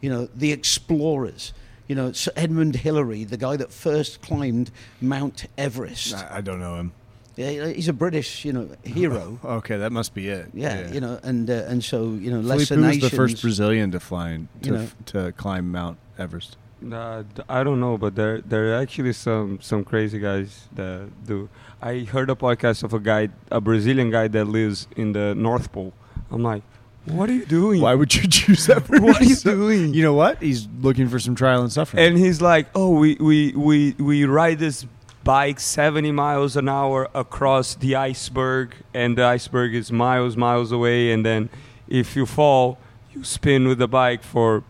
You 0.00 0.10
know, 0.10 0.28
the 0.34 0.50
explorers. 0.52 1.52
You 1.86 1.94
know, 1.94 2.12
Sir 2.12 2.32
Edmund 2.34 2.76
Hillary, 2.76 3.24
the 3.24 3.36
guy 3.36 3.56
that 3.56 3.70
first 3.70 4.22
climbed 4.22 4.70
Mount 5.00 5.46
Everest. 5.58 6.14
I, 6.14 6.38
I 6.38 6.40
don't 6.40 6.60
know 6.60 6.76
him. 6.76 6.92
Yeah, 7.36 7.68
he's 7.68 7.88
a 7.88 7.92
British, 7.92 8.44
you 8.44 8.52
know, 8.52 8.68
hero. 8.84 9.38
Okay, 9.44 9.76
that 9.76 9.90
must 9.92 10.14
be 10.14 10.28
it. 10.28 10.46
Yeah, 10.54 10.90
you 10.92 11.00
know, 11.00 11.18
and 11.22 11.48
uh, 11.50 11.64
and 11.70 11.82
so 11.82 12.12
you 12.14 12.30
know, 12.30 12.40
Felipe 12.42 12.70
lesser 12.70 12.80
was 12.80 12.98
the 13.00 13.10
first 13.10 13.42
Brazilian 13.42 13.90
to 13.90 14.00
fly 14.00 14.40
to, 14.62 14.68
You 14.68 14.72
know. 14.76 14.86
to 15.06 15.32
climb 15.32 15.72
Mount 15.72 15.98
Everest. 16.18 16.56
Uh, 16.92 17.22
d- 17.22 17.42
I 17.48 17.64
don't 17.64 17.80
know, 17.80 17.96
but 17.98 18.14
there 18.14 18.40
there 18.42 18.72
are 18.74 18.80
actually 18.82 19.12
some 19.14 19.58
some 19.60 19.84
crazy 19.84 20.18
guys 20.18 20.68
that 20.74 21.08
do. 21.26 21.48
I 21.82 22.00
heard 22.00 22.30
a 22.30 22.34
podcast 22.34 22.82
of 22.84 22.92
a 22.94 23.00
guy, 23.00 23.30
a 23.50 23.60
Brazilian 23.60 24.10
guy 24.10 24.28
that 24.28 24.44
lives 24.46 24.86
in 24.96 25.12
the 25.12 25.34
North 25.34 25.72
Pole. 25.72 25.92
I'm 26.30 26.42
like, 26.42 26.62
what 27.06 27.28
are 27.28 27.34
you 27.34 27.44
doing? 27.46 27.80
Why 27.80 27.94
would 27.94 28.14
you 28.14 28.28
choose 28.28 28.66
that? 28.66 28.82
For 28.86 29.00
What 29.00 29.20
are 29.20 29.24
you 29.24 29.36
doing? 29.36 29.92
You 29.94 30.02
know 30.02 30.14
what? 30.14 30.40
He's 30.42 30.68
looking 30.80 31.08
for 31.08 31.18
some 31.18 31.34
trial 31.34 31.62
and 31.62 31.72
suffering. 31.72 32.04
And 32.04 32.18
he's 32.18 32.40
like, 32.40 32.68
oh, 32.74 32.90
we 32.90 33.16
we 33.16 33.52
we 33.52 33.92
we 33.98 34.24
ride 34.24 34.58
this 34.58 34.86
bike 35.24 35.58
70 35.58 36.12
miles 36.12 36.56
an 36.56 36.68
hour 36.68 37.08
across 37.14 37.74
the 37.74 37.96
iceberg, 37.96 38.74
and 38.92 39.16
the 39.18 39.24
iceberg 39.24 39.74
is 39.74 39.90
miles 39.90 40.36
miles 40.36 40.70
away, 40.72 41.10
and 41.12 41.24
then 41.24 41.48
if 41.88 42.14
you 42.16 42.26
fall, 42.26 42.78
you 43.12 43.24
spin 43.24 43.66
with 43.68 43.78
the 43.78 43.88
bike 43.88 44.22
for 44.22 44.62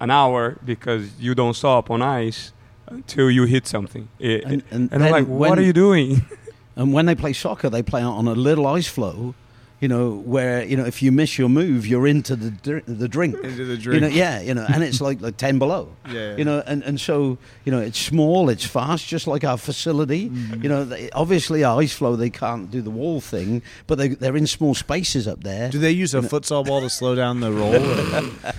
an 0.00 0.10
hour 0.10 0.56
because 0.64 1.18
you 1.20 1.34
don't 1.34 1.54
stop 1.54 1.90
on 1.90 2.02
ice 2.02 2.52
until 2.88 3.30
you 3.30 3.44
hit 3.44 3.66
something. 3.66 4.08
It- 4.18 4.44
And- 4.44 4.62
and 4.70 4.92
and 4.92 5.04
I'm 5.04 5.12
like, 5.12 5.26
what 5.26 5.58
are 5.58 5.62
you 5.62 5.72
doing? 5.72 6.24
And 6.78 6.92
when 6.92 7.06
they 7.06 7.14
play 7.14 7.32
soccer, 7.32 7.70
they 7.70 7.82
play 7.82 8.02
on 8.02 8.28
a 8.28 8.34
little 8.34 8.66
ice 8.66 8.86
floe, 8.86 9.34
you 9.80 9.88
know, 9.88 10.14
where 10.24 10.64
you 10.64 10.76
know 10.76 10.84
if 10.86 11.02
you 11.02 11.12
miss 11.12 11.38
your 11.38 11.48
move, 11.48 11.86
you're 11.86 12.06
into 12.06 12.34
the 12.36 12.50
dr- 12.50 12.84
the 12.86 13.08
drink. 13.08 13.34
Into 13.42 13.64
the 13.64 13.76
You 13.76 13.92
know, 14.00 14.08
drink. 14.08 14.14
yeah, 14.14 14.40
you 14.40 14.54
know, 14.54 14.64
and 14.72 14.82
it's 14.82 15.00
like 15.00 15.20
like 15.20 15.36
ten 15.36 15.58
below. 15.58 15.88
Yeah, 16.06 16.12
yeah. 16.30 16.36
You 16.36 16.44
know, 16.44 16.62
and, 16.66 16.82
and 16.84 17.00
so 17.00 17.36
you 17.64 17.72
know 17.72 17.80
it's 17.80 17.98
small, 17.98 18.48
it's 18.48 18.64
fast, 18.64 19.06
just 19.08 19.26
like 19.26 19.42
our 19.44 19.58
facility. 19.58 20.30
Mm-hmm. 20.30 20.62
You 20.62 20.68
know, 20.68 20.84
they, 20.84 21.10
obviously 21.10 21.64
our 21.64 21.80
ice 21.80 21.92
flow 21.92 22.16
they 22.16 22.30
can't 22.30 22.70
do 22.70 22.80
the 22.80 22.90
wall 22.90 23.20
thing, 23.20 23.60
but 23.86 23.98
they 23.98 24.08
they're 24.08 24.36
in 24.36 24.46
small 24.46 24.74
spaces 24.74 25.26
up 25.28 25.42
there. 25.42 25.68
Do 25.68 25.78
they 25.78 25.90
use 25.90 26.14
a 26.14 26.20
futsal 26.20 26.64
ball 26.64 26.80
to 26.80 26.88
slow 26.90 27.14
down 27.14 27.40
the 27.40 27.52
roll? 27.52 27.74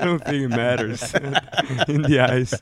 I 0.00 0.04
don't 0.04 0.24
think 0.24 0.44
it 0.44 0.48
matters 0.48 1.14
in 1.88 2.02
the 2.02 2.20
ice. 2.20 2.54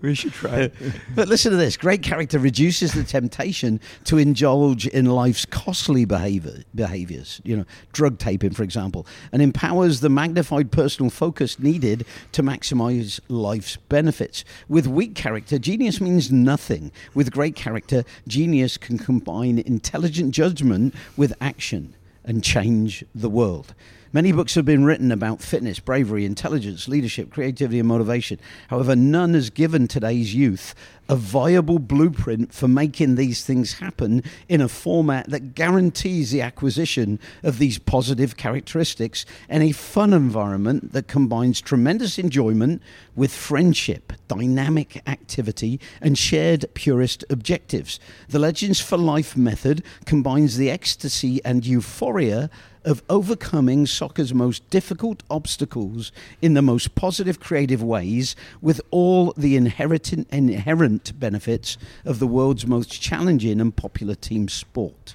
We 0.00 0.14
should 0.14 0.32
try. 0.32 0.56
it. 0.62 0.74
But 1.14 1.28
listen 1.28 1.50
to 1.52 1.56
this 1.56 1.76
great 1.76 2.02
character 2.02 2.38
reduces 2.38 2.92
the 2.92 3.04
temptation 3.04 3.80
to 4.04 4.18
indulge 4.18 4.86
in 4.86 5.06
life's 5.06 5.44
costly 5.46 6.04
behavior, 6.04 6.64
behaviors, 6.90 7.40
you 7.44 7.56
know, 7.56 7.64
drug 7.92 8.18
taping, 8.18 8.50
for 8.50 8.64
example, 8.64 9.06
and 9.30 9.40
empowers 9.40 10.00
the 10.00 10.08
magnified 10.08 10.72
personal 10.72 11.08
focus 11.08 11.58
needed 11.60 12.04
to 12.32 12.42
maximize 12.42 13.20
life's 13.28 13.76
benefits. 13.88 14.44
With 14.68 14.88
weak 14.88 15.14
character, 15.14 15.56
genius 15.58 16.00
means 16.00 16.32
nothing. 16.32 16.90
With 17.14 17.30
great 17.30 17.54
character, 17.54 18.04
genius 18.26 18.76
can 18.76 18.98
combine 18.98 19.60
intelligent 19.60 20.34
judgment 20.34 20.94
with 21.16 21.32
action 21.40 21.94
and 22.24 22.42
change 22.42 23.04
the 23.14 23.30
world. 23.30 23.72
Many 24.12 24.32
books 24.32 24.56
have 24.56 24.64
been 24.64 24.84
written 24.84 25.12
about 25.12 25.40
fitness, 25.40 25.78
bravery, 25.78 26.24
intelligence, 26.24 26.88
leadership, 26.88 27.30
creativity, 27.30 27.78
and 27.78 27.86
motivation. 27.86 28.40
However, 28.66 28.96
none 28.96 29.34
has 29.34 29.50
given 29.50 29.86
today's 29.86 30.34
youth 30.34 30.74
a 31.08 31.14
viable 31.14 31.78
blueprint 31.78 32.52
for 32.52 32.66
making 32.66 33.14
these 33.14 33.44
things 33.44 33.74
happen 33.74 34.24
in 34.48 34.60
a 34.60 34.68
format 34.68 35.28
that 35.30 35.54
guarantees 35.54 36.32
the 36.32 36.40
acquisition 36.40 37.20
of 37.44 37.58
these 37.58 37.78
positive 37.78 38.36
characteristics 38.36 39.24
and 39.48 39.62
a 39.62 39.72
fun 39.72 40.12
environment 40.12 40.92
that 40.92 41.06
combines 41.06 41.60
tremendous 41.60 42.18
enjoyment 42.18 42.82
with 43.14 43.32
friendship, 43.32 44.12
dynamic 44.26 45.02
activity, 45.08 45.78
and 46.00 46.18
shared 46.18 46.64
purist 46.74 47.24
objectives. 47.30 48.00
The 48.28 48.38
Legends 48.40 48.80
for 48.80 48.96
Life 48.96 49.36
method 49.36 49.84
combines 50.04 50.56
the 50.56 50.70
ecstasy 50.70 51.44
and 51.44 51.64
euphoria 51.64 52.50
of 52.84 53.02
overcoming 53.08 53.86
soccer's 53.86 54.32
most 54.32 54.68
difficult 54.70 55.22
obstacles 55.30 56.12
in 56.40 56.54
the 56.54 56.62
most 56.62 56.94
positive, 56.94 57.40
creative 57.40 57.82
ways 57.82 58.34
with 58.62 58.80
all 58.90 59.32
the 59.36 59.56
inherent, 59.56 60.12
inherent 60.12 61.18
benefits 61.18 61.76
of 62.04 62.18
the 62.18 62.26
world's 62.26 62.66
most 62.66 63.00
challenging 63.00 63.60
and 63.60 63.76
popular 63.76 64.14
team 64.14 64.48
sport. 64.48 65.14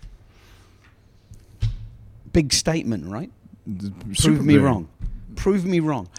Big 2.32 2.54
statement, 2.54 3.08
right? 3.08 3.32
Prove 4.22 4.46
me 4.46 4.58
wrong. 4.58 4.88
Prove 5.36 5.66
me 5.66 5.80
wrong. 5.80 6.10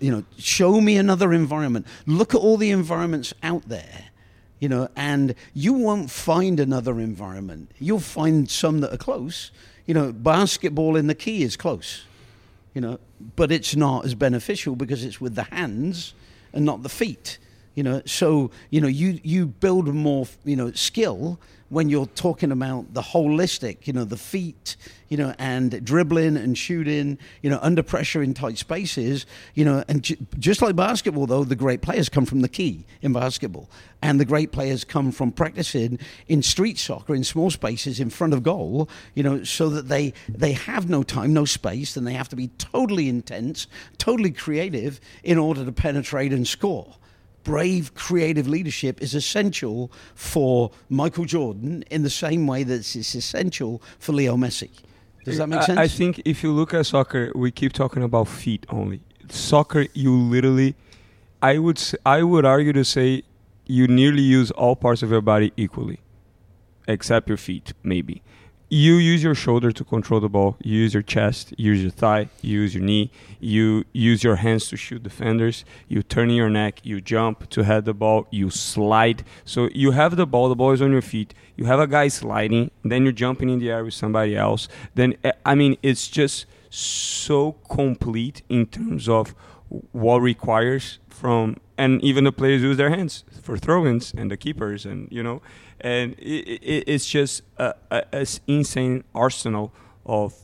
You 0.00 0.10
know, 0.10 0.24
show 0.38 0.80
me 0.80 0.96
another 0.96 1.32
environment. 1.32 1.86
Look 2.06 2.34
at 2.34 2.38
all 2.38 2.56
the 2.56 2.70
environments 2.70 3.32
out 3.42 3.68
there. 3.68 4.06
You 4.58 4.70
know, 4.70 4.88
and 4.96 5.34
you 5.52 5.74
won't 5.74 6.10
find 6.10 6.58
another 6.58 6.98
environment. 6.98 7.70
You'll 7.78 8.00
find 8.00 8.50
some 8.50 8.80
that 8.80 8.92
are 8.92 8.96
close. 8.96 9.50
You 9.86 9.94
know, 9.94 10.12
basketball 10.12 10.96
in 10.96 11.06
the 11.06 11.14
key 11.14 11.42
is 11.42 11.56
close. 11.56 12.04
You 12.74 12.80
know, 12.80 12.98
but 13.36 13.50
it's 13.50 13.74
not 13.74 14.04
as 14.04 14.14
beneficial 14.14 14.76
because 14.76 15.04
it's 15.04 15.20
with 15.20 15.34
the 15.34 15.44
hands 15.44 16.12
and 16.52 16.64
not 16.64 16.82
the 16.82 16.88
feet. 16.88 17.38
You 17.74 17.82
know, 17.82 18.02
so 18.04 18.50
you 18.70 18.80
know 18.80 18.88
you 18.88 19.20
you 19.22 19.46
build 19.46 19.86
more 19.88 20.26
you 20.44 20.56
know 20.56 20.72
skill 20.72 21.38
when 21.68 21.88
you're 21.88 22.06
talking 22.06 22.52
about 22.52 22.94
the 22.94 23.02
holistic. 23.02 23.86
You 23.86 23.92
know, 23.92 24.04
the 24.04 24.16
feet. 24.16 24.76
You 25.08 25.16
know, 25.16 25.34
and 25.38 25.84
dribbling 25.84 26.36
and 26.36 26.56
shooting. 26.58 27.18
You 27.42 27.50
know, 27.50 27.58
under 27.62 27.82
pressure 27.82 28.22
in 28.22 28.34
tight 28.34 28.58
spaces. 28.58 29.26
You 29.54 29.64
know, 29.64 29.84
and 29.88 30.02
ju- 30.02 30.16
just 30.38 30.62
like 30.62 30.76
basketball, 30.76 31.26
though, 31.26 31.44
the 31.44 31.56
great 31.56 31.82
players 31.82 32.08
come 32.08 32.26
from 32.26 32.40
the 32.40 32.48
key 32.48 32.86
in 33.02 33.12
basketball, 33.12 33.70
and 34.02 34.18
the 34.20 34.24
great 34.24 34.52
players 34.52 34.84
come 34.84 35.12
from 35.12 35.32
practicing 35.32 35.98
in 36.28 36.42
street 36.42 36.78
soccer 36.78 37.14
in 37.14 37.24
small 37.24 37.50
spaces 37.50 38.00
in 38.00 38.10
front 38.10 38.32
of 38.32 38.42
goal. 38.42 38.88
You 39.14 39.22
know, 39.22 39.44
so 39.44 39.68
that 39.70 39.88
they 39.88 40.12
they 40.28 40.52
have 40.52 40.88
no 40.88 41.02
time, 41.02 41.32
no 41.32 41.44
space, 41.44 41.96
and 41.96 42.06
they 42.06 42.14
have 42.14 42.28
to 42.30 42.36
be 42.36 42.48
totally 42.58 43.08
intense, 43.08 43.66
totally 43.98 44.30
creative 44.30 45.00
in 45.22 45.38
order 45.38 45.64
to 45.64 45.72
penetrate 45.72 46.32
and 46.32 46.46
score 46.46 46.96
brave 47.46 47.94
creative 47.94 48.48
leadership 48.48 49.00
is 49.00 49.14
essential 49.14 49.92
for 50.16 50.72
Michael 50.88 51.24
Jordan 51.24 51.84
in 51.92 52.02
the 52.02 52.10
same 52.10 52.48
way 52.48 52.64
that 52.64 52.74
it's 52.74 53.14
essential 53.14 53.80
for 54.00 54.12
Leo 54.12 54.36
Messi. 54.36 54.70
Does 55.24 55.38
that 55.38 55.48
make 55.48 55.62
sense? 55.62 55.78
I 55.78 55.86
think 55.86 56.20
if 56.24 56.42
you 56.42 56.50
look 56.52 56.74
at 56.74 56.86
soccer, 56.86 57.30
we 57.36 57.52
keep 57.52 57.72
talking 57.72 58.02
about 58.02 58.26
feet 58.26 58.66
only. 58.68 59.00
Soccer, 59.28 59.86
you 59.94 60.12
literally, 60.12 60.74
I 61.40 61.58
would, 61.58 61.80
I 62.04 62.24
would 62.24 62.44
argue 62.44 62.72
to 62.72 62.84
say, 62.84 63.22
you 63.66 63.86
nearly 63.86 64.22
use 64.22 64.50
all 64.50 64.74
parts 64.74 65.04
of 65.04 65.12
your 65.12 65.20
body 65.20 65.52
equally, 65.56 66.00
except 66.88 67.28
your 67.28 67.38
feet, 67.38 67.72
maybe. 67.84 68.22
You 68.68 68.94
use 68.94 69.22
your 69.22 69.36
shoulder 69.36 69.70
to 69.70 69.84
control 69.84 70.18
the 70.18 70.28
ball. 70.28 70.56
You 70.60 70.80
use 70.80 70.92
your 70.92 71.02
chest. 71.02 71.54
You 71.56 71.72
use 71.72 71.82
your 71.82 71.92
thigh. 71.92 72.28
You 72.42 72.60
use 72.62 72.74
your 72.74 72.82
knee. 72.82 73.12
You 73.38 73.84
use 73.92 74.24
your 74.24 74.36
hands 74.36 74.68
to 74.70 74.76
shoot 74.76 75.04
defenders. 75.04 75.64
You 75.86 76.02
turn 76.02 76.30
your 76.30 76.50
neck. 76.50 76.80
You 76.84 77.00
jump 77.00 77.48
to 77.50 77.62
head 77.62 77.84
the 77.84 77.94
ball. 77.94 78.26
You 78.32 78.50
slide. 78.50 79.24
So 79.44 79.68
you 79.72 79.92
have 79.92 80.16
the 80.16 80.26
ball. 80.26 80.48
The 80.48 80.56
ball 80.56 80.72
is 80.72 80.82
on 80.82 80.90
your 80.90 81.02
feet. 81.02 81.32
You 81.54 81.66
have 81.66 81.78
a 81.78 81.86
guy 81.86 82.08
sliding. 82.08 82.72
Then 82.84 83.04
you're 83.04 83.12
jumping 83.12 83.50
in 83.50 83.60
the 83.60 83.70
air 83.70 83.84
with 83.84 83.94
somebody 83.94 84.36
else. 84.36 84.66
Then 84.96 85.14
eh, 85.22 85.30
I 85.44 85.54
mean, 85.54 85.76
it's 85.84 86.08
just 86.08 86.46
so 86.68 87.52
complete 87.70 88.42
in 88.48 88.66
terms 88.66 89.08
of 89.08 89.32
what 89.92 90.18
requires 90.18 90.98
from 91.08 91.56
and 91.78 92.02
even 92.02 92.24
the 92.24 92.32
players 92.32 92.62
use 92.62 92.76
their 92.76 92.90
hands 92.90 93.24
for 93.42 93.56
throw-ins 93.56 94.12
and 94.16 94.30
the 94.30 94.36
keepers 94.36 94.84
and 94.86 95.08
you 95.10 95.22
know 95.22 95.40
and 95.80 96.12
it, 96.18 96.48
it, 96.62 96.84
it's 96.86 97.06
just 97.06 97.42
a, 97.58 97.74
insane 98.46 99.04
arsenal 99.14 99.72
of 100.04 100.34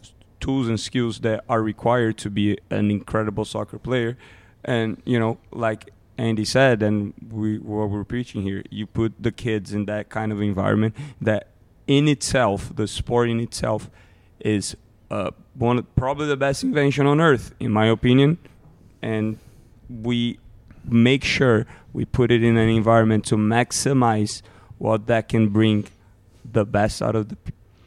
tools 0.41 0.69
and 0.69 0.79
skills 0.79 1.21
that 1.21 1.45
are 1.49 1.63
required 1.63 2.19
to 2.19 2.31
be 2.31 2.59
an 2.71 2.91
incredible 2.91 3.45
soccer 3.45 3.79
player. 3.79 4.17
And 4.65 5.03
you 5.05 5.19
know 5.19 5.39
like 5.51 5.91
Andy 6.19 6.45
said 6.45 6.83
and 6.83 7.15
we 7.31 7.59
what 7.59 7.91
we're 7.91 8.05
preaching 8.05 8.43
here 8.43 8.63
you 8.71 8.87
put 8.87 9.15
the 9.21 9.33
kids 9.33 9.73
in 9.73 9.87
that 9.87 10.09
kind 10.09 10.31
of 10.31 10.41
environment 10.41 10.95
that 11.21 11.49
in 11.89 12.07
itself 12.07 12.75
the 12.77 12.87
sport 12.87 13.29
in 13.29 13.41
itself 13.41 13.91
is 14.39 14.77
uh, 15.13 15.31
one 15.55 15.83
probably 15.95 16.27
the 16.27 16.37
best 16.37 16.63
invention 16.63 17.07
on 17.07 17.21
earth 17.21 17.55
in 17.61 17.71
my 17.71 17.87
opinion. 17.87 18.39
And 19.03 19.39
we 19.89 20.39
make 20.85 21.23
sure 21.23 21.67
we 21.93 22.05
put 22.05 22.31
it 22.31 22.43
in 22.43 22.57
an 22.57 22.69
environment 22.69 23.27
to 23.27 23.37
maximize 23.37 24.43
what 24.83 25.07
that 25.07 25.29
can 25.29 25.49
bring 25.49 25.87
the 26.45 26.65
best 26.67 27.01
out 27.01 27.15
of 27.15 27.29
the, 27.29 27.37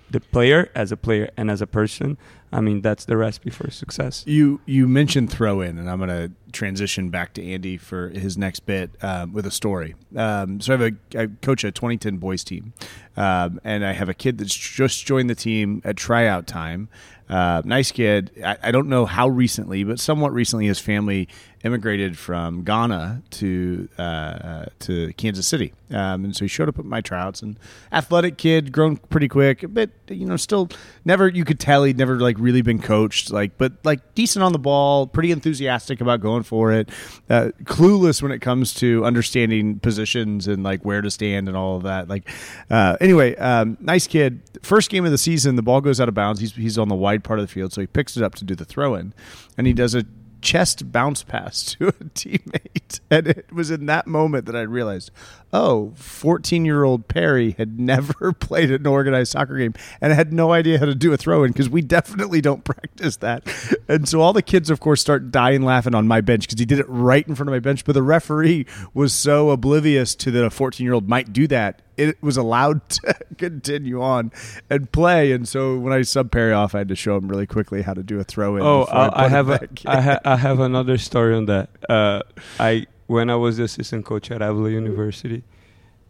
the 0.10 0.22
player 0.22 0.72
as 0.74 0.94
a 0.94 0.98
player 0.98 1.30
and 1.36 1.52
as 1.52 1.62
a 1.62 1.68
person. 1.68 2.18
I 2.54 2.62
mean, 2.62 2.82
that's 2.82 3.04
the 3.04 3.18
recipe 3.18 3.50
for 3.50 3.70
success. 3.70 4.24
You 4.26 4.62
you 4.66 4.88
mentioned 4.88 5.30
throw 5.30 5.60
in, 5.60 5.78
and 5.78 5.90
I'm 5.90 5.98
going 5.98 6.10
to 6.10 6.32
transition 6.54 7.10
back 7.10 7.34
to 7.34 7.46
Andy 7.46 7.76
for 7.76 8.08
his 8.08 8.38
next 8.38 8.62
bit 8.62 8.92
um, 9.02 9.34
with 9.34 9.46
a 9.46 9.52
story. 9.52 9.94
Um, 10.16 10.62
so 10.62 10.74
I 10.74 10.78
have 10.78 10.94
a 10.94 11.22
I 11.22 11.28
coach 11.42 11.66
a 11.66 11.72
2010 11.74 12.16
boys 12.16 12.46
team, 12.46 12.72
um, 13.18 13.60
and 13.66 13.86
I 13.86 13.92
have 13.92 14.08
a 14.08 14.14
kid 14.14 14.38
that's 14.38 14.56
just 14.56 15.06
joined 15.06 15.30
the 15.30 15.36
team 15.36 15.82
at 15.84 15.98
tryout 15.98 16.48
time. 16.48 16.88
Uh, 17.28 17.62
nice 17.66 17.92
kid. 17.92 18.32
I, 18.42 18.58
I 18.64 18.72
don't 18.72 18.88
know 18.88 19.06
how 19.06 19.28
recently, 19.28 19.84
but 19.84 20.00
somewhat 20.00 20.32
recently, 20.32 20.68
his 20.68 20.80
family 20.80 21.28
immigrated 21.66 22.16
from 22.16 22.64
Ghana 22.64 23.24
to 23.32 23.90
uh, 23.98 24.02
uh, 24.02 24.66
to 24.82 25.12
Kansas 25.14 25.48
City, 25.48 25.74
um, 25.90 26.24
and 26.24 26.36
so 26.36 26.46
he 26.46 26.48
showed 26.48 26.70
up 26.70 26.78
at 26.78 26.86
my 26.86 27.02
tryouts. 27.02 27.42
And 27.42 27.58
athletic 27.92 28.38
kid, 28.38 28.72
grown 28.72 28.98
pretty 28.98 29.28
quick, 29.28 29.64
a 29.64 29.68
bit 29.68 29.90
you 30.08 30.28
know, 30.28 30.38
still 30.38 30.70
never 31.06 31.28
you 31.28 31.44
could 31.44 31.60
tell 31.60 31.84
he'd 31.84 31.98
never 31.98 32.20
like 32.20 32.38
really 32.38 32.62
been 32.62 32.80
coached, 32.80 33.32
like 33.32 33.58
but 33.58 33.74
like 33.84 34.14
decent 34.14 34.44
on 34.44 34.54
the 34.54 34.60
ball, 34.60 35.08
pretty 35.08 35.32
enthusiastic 35.32 36.02
about 36.02 36.22
going 36.22 36.44
for 36.44 36.72
it, 36.72 36.90
uh, 37.32 37.50
clueless 37.64 38.22
when 38.22 38.32
it 38.32 38.40
comes 38.40 38.72
to 38.76 39.04
understanding 39.04 39.80
positions 39.80 40.48
and 40.48 40.64
like 40.64 40.86
where 40.86 41.02
to 41.02 41.10
stand 41.10 41.48
and 41.48 41.58
all 41.58 41.78
of 41.78 41.84
that. 41.84 42.08
Like 42.08 42.30
uh, 42.70 42.96
anyway, 43.02 43.36
um, 43.38 43.76
nice 43.80 44.06
kid. 44.06 44.40
First 44.62 44.92
game 44.92 45.04
of 45.04 45.12
the 45.12 45.18
season, 45.18 45.56
the 45.56 45.64
ball 45.64 45.82
goes 45.82 46.00
out 46.00 46.08
of 46.08 46.14
bounds. 46.14 46.40
He's 46.40 46.54
he's 46.54 46.78
on 46.78 46.90
the 46.90 46.96
wide 46.96 47.24
part 47.24 47.40
of 47.40 47.48
the 47.48 47.52
field, 47.52 47.74
so 47.74 47.82
he 47.82 47.88
picks 47.88 48.16
it 48.16 48.22
up 48.22 48.36
to 48.36 48.46
do 48.46 48.54
the 48.54 48.66
throw 48.66 48.94
in, 48.94 49.16
and 49.58 49.66
he 49.66 49.74
does 49.74 49.96
a 49.96 50.06
chest 50.46 50.92
bounce 50.92 51.24
pass 51.24 51.64
to 51.76 51.90
a 51.90 51.92
teammate. 51.92 53.00
And 53.10 53.28
it 53.28 53.52
was 53.52 53.72
in 53.72 53.88
that 53.88 54.08
moment 54.08 54.46
that 54.46 54.56
I 54.56 54.62
realized, 54.62 55.12
oh, 55.56 55.94
14 55.96 56.66
year 56.66 56.84
old 56.84 57.08
Perry 57.08 57.56
had 57.58 57.80
never 57.86 58.34
played 58.40 58.72
an 58.72 58.86
organized 58.86 59.32
soccer 59.32 59.58
game 59.58 59.74
and 60.02 60.14
had 60.14 60.34
no 60.34 60.52
idea 60.52 60.80
how 60.80 60.86
to 60.86 60.96
do 60.96 61.14
a 61.14 61.18
throw 61.18 61.44
in 61.44 61.52
because 61.52 61.70
we 61.70 61.82
definitely 61.82 62.42
don't 62.42 62.64
practice 62.66 63.18
that. 63.18 63.48
And 63.88 64.08
so 64.08 64.22
all 64.22 64.34
the 64.34 64.42
kids, 64.42 64.70
of 64.70 64.80
course, 64.80 65.02
start 65.02 65.32
dying 65.32 65.62
laughing 65.62 65.96
on 65.96 66.08
my 66.08 66.22
bench 66.22 66.48
because 66.48 66.60
he 66.60 66.66
did 66.66 66.80
it 66.80 66.86
right 66.90 67.26
in 67.28 67.36
front 67.36 67.50
of 67.50 67.54
my 67.54 67.60
bench. 67.60 67.86
But 67.86 67.94
the 67.94 68.04
referee 68.04 68.66
was 68.94 69.14
so 69.14 69.50
oblivious 69.50 70.16
to 70.16 70.32
that 70.32 70.46
a 70.46 70.50
14 70.50 70.84
year 70.84 70.94
old 70.94 71.08
might 71.08 71.32
do 71.32 71.48
that 71.48 71.82
it 71.98 72.22
was 72.22 72.36
allowed 72.36 72.88
to 72.90 73.16
continue 73.38 74.02
on 74.02 74.30
and 74.70 74.92
play. 74.92 75.32
And 75.32 75.48
so 75.48 75.78
when 75.78 75.94
I 75.94 76.02
sub 76.02 76.30
Perry 76.30 76.52
off, 76.52 76.76
I 76.76 76.80
had 76.80 76.90
to 76.90 76.96
show 76.96 77.16
him 77.16 77.30
really 77.30 77.48
quickly 77.48 77.82
how 77.84 77.94
to 77.94 78.04
do 78.04 78.20
a 78.20 78.24
throw 78.26 78.58
in. 78.58 78.64
Oh, 78.64 78.84
I, 78.84 79.06
I, 79.06 79.08
put 79.08 79.18
I 79.18 79.26
it 79.26 79.30
have 79.30 79.50
a, 79.50 79.70
I, 79.86 80.02
ha- 80.02 80.20
I 80.26 80.36
have 80.36 80.60
another 80.60 80.98
story 80.98 81.36
on 81.36 81.46
that. 81.46 81.70
Uh, 81.88 82.22
I 82.60 82.88
when 83.08 83.30
I 83.30 83.36
was 83.36 83.58
the 83.58 83.64
assistant 83.64 84.06
coach 84.06 84.32
at 84.32 84.42
Avila 84.42 84.70
University, 84.70 85.44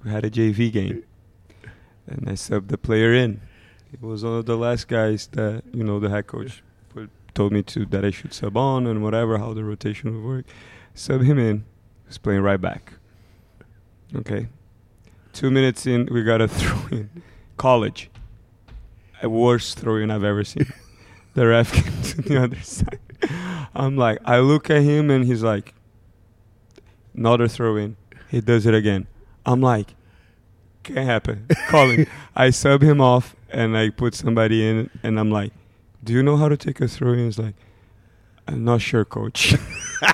we 0.04 0.12
had 0.12 0.24
a 0.24 0.30
JV 0.30 0.72
game, 0.72 1.04
and 2.08 2.30
I 2.30 2.34
subbed 2.34 2.70
the 2.70 2.78
player 2.78 3.14
in. 3.14 3.42
He 3.92 3.98
was 4.06 4.24
one 4.24 4.34
of 4.34 4.46
the 4.46 4.58
last 4.58 4.88
guys 4.88 5.28
that 5.34 5.64
you 5.74 5.84
know 5.84 6.00
the 6.00 6.10
head 6.10 6.28
coach 6.28 6.64
put, 6.94 7.10
told 7.34 7.52
me 7.52 7.64
to 7.64 7.86
that 7.86 8.06
I 8.06 8.12
should 8.12 8.34
sub 8.34 8.58
on 8.58 8.88
and 8.88 9.04
whatever 9.04 9.38
how 9.38 9.54
the 9.54 9.64
rotation 9.64 10.14
would 10.14 10.28
work. 10.28 10.46
Sub 10.94 11.22
him 11.22 11.38
in. 11.38 11.66
He's 12.08 12.18
playing 12.18 12.42
right 12.42 12.60
back. 12.60 12.94
Okay, 14.16 14.48
two 15.34 15.52
minutes 15.52 15.86
in, 15.86 16.08
we 16.12 16.24
got 16.24 16.42
a 16.42 16.48
throw 16.50 16.98
in. 16.98 17.24
College, 17.58 18.10
a 19.22 19.30
worst 19.30 19.80
throw 19.80 19.98
in 19.98 20.12
I've 20.12 20.24
ever 20.24 20.44
seen. 20.44 20.72
the 21.36 21.48
ref 21.48 21.72
came 21.74 22.02
to 22.02 22.22
the 22.22 22.44
other 22.44 22.60
side. 22.62 23.00
I'm 23.76 23.98
like, 23.98 24.20
I 24.26 24.40
look 24.40 24.70
at 24.70 24.82
him 24.82 25.10
and 25.10 25.26
he's 25.26 25.44
like, 25.44 25.75
another 27.16 27.48
throw 27.48 27.76
in. 27.76 27.98
He 28.30 28.42
does 28.42 28.66
it 28.66 28.74
again. 28.74 29.08
I'm 29.46 29.62
like, 29.62 29.96
can't 30.84 31.00
happen. 31.00 31.48
Call 31.68 31.90
him. 31.90 32.08
I 32.36 32.50
sub 32.50 32.82
him 32.82 33.02
off 33.02 33.36
and 33.50 33.78
I 33.78 33.90
put 33.90 34.14
somebody 34.14 34.68
in 34.68 34.90
and 35.04 35.20
I'm 35.20 35.32
like, 35.32 35.54
do 36.04 36.14
you 36.14 36.22
know 36.22 36.38
how 36.38 36.50
to 36.50 36.58
take 36.58 36.82
a 36.82 36.88
throw 36.88 37.14
in? 37.14 37.26
He's 37.26 37.40
like, 37.40 37.56
I'm 38.48 38.64
not 38.64 38.82
sure, 38.82 39.06
coach. 39.06 39.56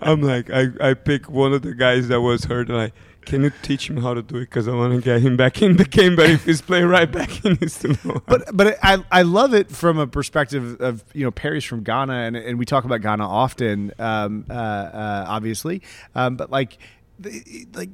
I'm 0.00 0.22
like, 0.22 0.50
I, 0.50 0.68
I 0.80 0.94
pick 0.94 1.28
one 1.28 1.52
of 1.52 1.62
the 1.62 1.74
guys 1.74 2.08
that 2.08 2.20
was 2.20 2.44
hurt 2.44 2.68
and 2.68 2.78
like, 2.78 2.94
can 3.26 3.42
you 3.42 3.52
teach 3.62 3.88
him 3.90 3.98
how 3.98 4.14
to 4.14 4.22
do 4.22 4.36
it? 4.36 4.40
Because 4.40 4.68
I 4.68 4.72
want 4.74 4.94
to 4.94 5.00
get 5.00 5.20
him 5.20 5.36
back 5.36 5.60
in 5.60 5.76
the 5.76 5.84
game. 5.84 6.16
But 6.16 6.30
if 6.30 6.44
he's 6.44 6.60
playing 6.62 6.86
right 6.86 7.10
back, 7.10 7.28
he 7.30 7.50
needs 7.50 7.78
to 7.80 7.88
know. 8.04 8.22
but 8.26 8.44
but 8.56 8.78
I 8.82 9.04
I 9.10 9.22
love 9.22 9.52
it 9.54 9.70
from 9.70 9.98
a 9.98 10.06
perspective 10.06 10.80
of 10.80 11.04
you 11.14 11.24
know 11.24 11.30
Perry's 11.30 11.64
from 11.64 11.82
Ghana 11.82 12.12
and 12.14 12.36
and 12.36 12.58
we 12.58 12.64
talk 12.64 12.84
about 12.84 13.00
Ghana 13.02 13.28
often, 13.28 13.92
um, 13.98 14.46
uh, 14.48 14.52
uh, 14.52 15.24
obviously, 15.28 15.82
um, 16.14 16.36
but 16.36 16.50
like 16.50 16.78
like. 17.74 17.90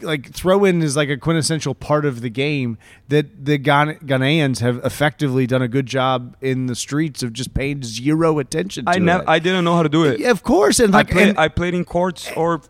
Like 0.00 0.32
throw 0.32 0.64
in 0.64 0.82
is 0.82 0.96
like 0.96 1.10
a 1.10 1.16
quintessential 1.16 1.76
part 1.76 2.04
of 2.04 2.22
the 2.22 2.28
game 2.28 2.76
that 3.06 3.44
the 3.44 3.56
Ghana- 3.56 4.00
Ghanaians 4.04 4.58
have 4.58 4.84
effectively 4.84 5.46
done 5.46 5.62
a 5.62 5.68
good 5.68 5.86
job 5.86 6.36
in 6.40 6.66
the 6.66 6.74
streets 6.74 7.22
of 7.22 7.32
just 7.32 7.54
paying 7.54 7.84
zero 7.84 8.40
attention. 8.40 8.86
to 8.86 8.90
I 8.90 8.98
never. 8.98 9.22
I 9.28 9.38
didn't 9.38 9.64
know 9.64 9.76
how 9.76 9.84
to 9.84 9.88
do 9.88 10.02
it. 10.02 10.18
Yeah, 10.18 10.32
of 10.32 10.42
course, 10.42 10.80
and 10.80 10.92
I 10.92 10.98
like 10.98 11.14
and- 11.14 11.38
I 11.38 11.46
played 11.46 11.72
in 11.74 11.84
courts 11.84 12.28
or 12.36 12.62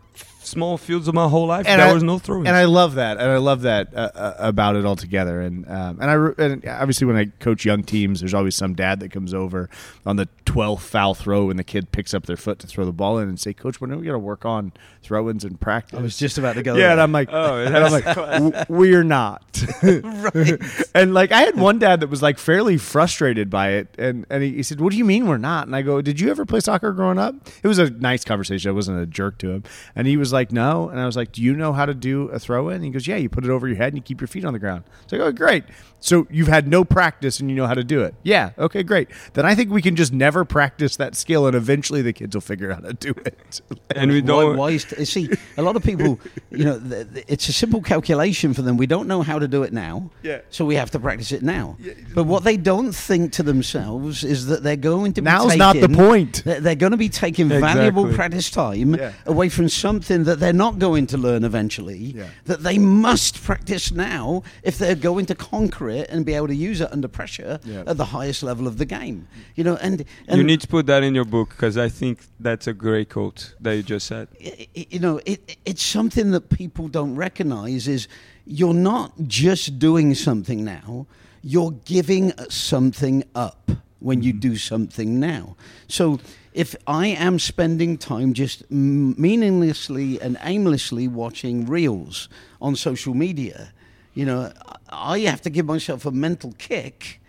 small 0.53 0.77
fields 0.77 1.07
of 1.07 1.13
my 1.15 1.27
whole 1.27 1.47
life. 1.47 1.65
and 1.67 1.81
there 1.81 1.89
I- 1.89 1.93
was 1.93 2.03
no 2.03 2.17
throwing. 2.19 2.47
and 2.47 2.55
I 2.55 2.65
love 2.65 2.95
that, 2.95 3.17
and 3.17 3.29
I 3.29 3.37
love 3.37 3.61
that 3.63 3.93
uh, 3.95 4.09
uh, 4.15 4.33
about 4.39 4.75
it 4.75 4.85
altogether. 4.85 5.41
And 5.41 5.67
um, 5.69 5.97
and 6.01 6.09
I 6.09 6.13
re- 6.13 6.33
and 6.37 6.67
obviously 6.67 7.07
when 7.07 7.15
I 7.17 7.25
coach 7.39 7.65
young 7.65 7.83
teams, 7.83 8.19
there's 8.21 8.33
always 8.33 8.55
some 8.55 8.73
dad 8.73 8.99
that 9.01 9.11
comes 9.11 9.33
over 9.33 9.69
on 10.05 10.15
the 10.15 10.27
12th 10.45 10.81
foul 10.81 11.13
throw 11.15 11.45
when 11.45 11.57
the 11.57 11.63
kid 11.63 11.91
picks 11.91 12.13
up 12.13 12.25
their 12.25 12.37
foot 12.37 12.59
to 12.59 12.67
throw 12.67 12.85
the 12.85 12.91
ball 12.91 13.17
in 13.19 13.27
and 13.29 13.39
say, 13.39 13.53
"Coach, 13.53 13.81
when 13.81 13.91
are 13.91 13.97
we 13.97 14.03
going 14.05 14.13
to 14.13 14.19
work 14.19 14.45
on 14.45 14.71
throw-ins 15.01 15.43
and 15.43 15.59
practice?" 15.59 15.99
I 15.99 16.01
was 16.01 16.17
just 16.17 16.37
about 16.37 16.55
to 16.55 16.63
go. 16.63 16.75
yeah, 16.75 16.91
and 16.91 17.01
I'm 17.01 17.11
like, 17.11 17.29
Oh, 17.31 17.57
and 17.59 17.75
I'm 17.75 17.91
like, 17.91 18.69
we're 18.69 19.03
not. 19.03 19.41
And 20.95 21.13
like, 21.13 21.31
I 21.31 21.41
had 21.41 21.55
one 21.57 21.79
dad 21.79 22.01
that 22.01 22.09
was 22.09 22.21
like 22.21 22.37
fairly 22.37 22.77
frustrated 22.77 23.49
by 23.49 23.71
it, 23.71 23.95
and 23.97 24.25
and 24.29 24.43
he, 24.43 24.53
he 24.55 24.63
said, 24.63 24.79
"What 24.79 24.91
do 24.91 24.97
you 24.97 25.05
mean 25.05 25.27
we're 25.27 25.37
not?" 25.37 25.65
And 25.67 25.75
I 25.75 25.81
go, 25.81 26.01
"Did 26.01 26.19
you 26.19 26.29
ever 26.29 26.45
play 26.45 26.59
soccer 26.59 26.91
growing 26.91 27.17
up?" 27.17 27.35
It 27.63 27.67
was 27.67 27.79
a 27.79 27.89
nice 27.89 28.23
conversation. 28.23 28.69
I 28.69 28.73
wasn't 28.73 28.99
a 29.01 29.05
jerk 29.05 29.37
to 29.39 29.51
him, 29.51 29.63
and 29.95 30.05
he 30.07 30.17
was 30.17 30.31
like, 30.31 30.42
"No," 30.51 30.89
and 30.89 30.99
I 30.99 31.05
was 31.05 31.15
like, 31.15 31.31
"Do 31.31 31.41
you 31.41 31.55
know 31.55 31.71
how 31.73 31.85
to 31.85 31.93
do 31.93 32.29
a 32.29 32.39
throw 32.39 32.69
in?" 32.69 32.81
He 32.83 32.89
goes, 32.89 33.07
"Yeah, 33.07 33.15
you 33.17 33.29
put 33.29 33.43
it 33.45 33.49
over 33.49 33.67
your 33.67 33.77
head 33.77 33.87
and 33.89 33.97
you 33.97 34.01
keep 34.01 34.19
your 34.21 34.27
feet 34.27 34.43
on 34.45 34.53
the 34.53 34.59
ground." 34.59 34.83
It's 35.03 35.11
like, 35.13 35.21
"Oh, 35.21 35.31
great." 35.31 35.63
So 35.99 36.27
you've 36.29 36.49
had 36.49 36.67
no 36.67 36.83
practice 36.83 37.39
and 37.39 37.49
you 37.49 37.55
know 37.55 37.65
how 37.65 37.75
to 37.75 37.83
do 37.83 38.01
it. 38.01 38.13
Yeah. 38.23 38.49
Okay, 38.57 38.83
great. 38.83 39.07
Then 39.35 39.45
I 39.45 39.55
think 39.55 39.71
we 39.71 39.81
can 39.81 39.95
just 39.95 40.11
never 40.11 40.43
practice 40.43 40.97
that 40.97 41.15
skill, 41.15 41.47
and 41.47 41.55
eventually 41.55 42.01
the 42.01 42.11
kids 42.11 42.35
will 42.35 42.41
figure 42.41 42.71
out 42.73 42.81
how 42.83 42.89
to 42.89 42.93
do 42.93 43.13
it. 43.25 43.61
and 43.95 44.11
we 44.11 44.19
Why, 44.21 44.27
don't. 44.27 44.57
why 44.57 44.69
is 44.71 44.83
t- 44.83 45.05
see, 45.05 45.29
a 45.57 45.61
lot 45.61 45.77
of 45.77 45.83
people, 45.83 46.19
you 46.51 46.65
know, 46.65 46.77
th- 46.77 47.07
th- 47.13 47.25
it's 47.29 47.47
a 47.47 47.53
simple 47.53 47.81
calculation 47.81 48.53
for 48.53 48.63
them. 48.63 48.75
We 48.75 48.85
don't 48.85 49.07
know 49.07 49.21
how 49.21 49.39
to 49.39 49.47
do 49.47 49.63
it 49.63 49.71
now, 49.71 50.11
Yeah. 50.23 50.39
so 50.49 50.65
we 50.65 50.75
have 50.75 50.91
to 50.91 50.99
practice 50.99 51.31
it 51.31 51.41
now. 51.41 51.77
But 52.13 52.25
what 52.25 52.43
they 52.43 52.57
don't 52.57 52.91
think 52.91 53.31
to 53.33 53.43
themselves 53.43 54.25
is 54.25 54.47
that 54.47 54.61
they're 54.61 54.75
going 54.75 55.13
to 55.13 55.21
be 55.21 55.25
Now's 55.25 55.55
not 55.55 55.77
the 55.79 55.87
point. 55.87 56.43
They're, 56.43 56.59
they're 56.59 56.75
going 56.75 56.91
to 56.91 56.97
be 56.97 57.07
taking 57.09 57.47
valuable 57.47 58.11
practice 58.13 58.51
time 58.51 58.95
Yeah. 58.95 59.13
away 59.25 59.47
from 59.47 59.69
something 59.69 60.25
that 60.25 60.32
they're 60.39 60.53
not 60.53 60.79
going 60.79 61.07
to 61.07 61.17
learn 61.17 61.43
eventually. 61.43 61.97
Yeah. 61.97 62.27
That 62.45 62.63
they 62.63 62.77
must 62.77 63.43
practice 63.43 63.91
now 63.91 64.43
if 64.63 64.77
they're 64.77 64.95
going 64.95 65.25
to 65.27 65.35
conquer 65.35 65.89
it 65.89 66.09
and 66.09 66.25
be 66.25 66.33
able 66.33 66.47
to 66.47 66.55
use 66.55 66.81
it 66.81 66.91
under 66.91 67.07
pressure 67.07 67.59
Yeah. 67.63 67.83
at 67.87 67.97
the 67.97 68.05
highest 68.05 68.43
level 68.43 68.67
of 68.67 68.77
the 68.77 68.85
game. 68.85 69.27
You 69.55 69.63
know, 69.63 69.75
and, 69.77 70.05
and 70.27 70.37
you 70.37 70.43
need 70.43 70.61
to 70.61 70.67
put 70.67 70.85
that 70.87 71.03
in 71.03 71.15
your 71.15 71.25
book 71.25 71.49
because 71.49 71.77
I 71.77 71.89
think 71.89 72.19
that's 72.39 72.67
a 72.67 72.73
great 72.73 73.09
quote 73.09 73.53
that 73.61 73.75
you 73.75 73.83
just 73.83 74.07
said. 74.07 74.27
i- 74.43 74.67
i- 74.77 74.87
you 74.89 74.99
know, 74.99 75.19
it, 75.25 75.57
it's 75.65 75.83
something 75.83 76.31
that 76.31 76.49
people 76.49 76.87
don't 76.87 77.15
recognize 77.15 77.87
is 77.87 78.07
you're 78.45 78.73
not 78.73 79.13
just 79.27 79.79
doing 79.79 80.13
something 80.15 80.63
now, 80.63 81.07
you're 81.41 81.71
giving 81.85 82.33
something 82.49 83.23
up 83.35 83.71
when 83.99 84.21
you 84.21 84.31
mm-hmm. 84.33 84.39
do 84.39 84.57
something 84.57 85.19
now. 85.19 85.55
So 85.87 86.19
if 86.53 86.75
I 86.85 87.07
am 87.07 87.39
spending 87.39 87.97
time 87.97 88.33
just 88.33 88.69
meaninglessly 88.69 90.21
and 90.21 90.37
aimlessly 90.43 91.07
watching 91.07 91.65
reels 91.65 92.29
on 92.61 92.75
social 92.75 93.13
media, 93.13 93.73
you 94.13 94.25
know, 94.25 94.51
I 94.89 95.19
have 95.19 95.41
to 95.41 95.49
give 95.49 95.65
myself 95.65 96.05
a 96.05 96.11
mental 96.11 96.53
kick 96.57 97.19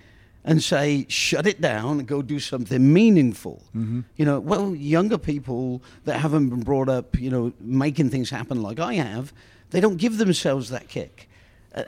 and 0.44 0.62
say, 0.62 1.06
shut 1.08 1.46
it 1.46 1.60
down 1.60 2.00
and 2.00 2.06
go 2.06 2.20
do 2.20 2.38
something 2.38 2.92
meaningful. 2.92 3.62
Mm-hmm. 3.74 4.02
You 4.16 4.26
know, 4.26 4.40
well, 4.40 4.74
younger 4.74 5.16
people 5.16 5.82
that 6.04 6.20
haven't 6.20 6.50
been 6.50 6.60
brought 6.60 6.90
up, 6.90 7.18
you 7.18 7.30
know, 7.30 7.54
making 7.60 8.10
things 8.10 8.28
happen 8.28 8.60
like 8.60 8.78
I 8.78 8.94
have, 8.94 9.32
they 9.70 9.80
don't 9.80 9.96
give 9.96 10.18
themselves 10.18 10.68
that 10.68 10.88
kick. 10.88 11.30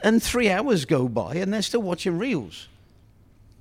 And 0.03 0.23
three 0.23 0.51
hours 0.51 0.87
go 0.87 1.07
by 1.07 1.35
and 1.35 1.53
they're 1.53 1.63
still 1.63 1.83
watching 1.83 2.19
reels. 2.19 2.69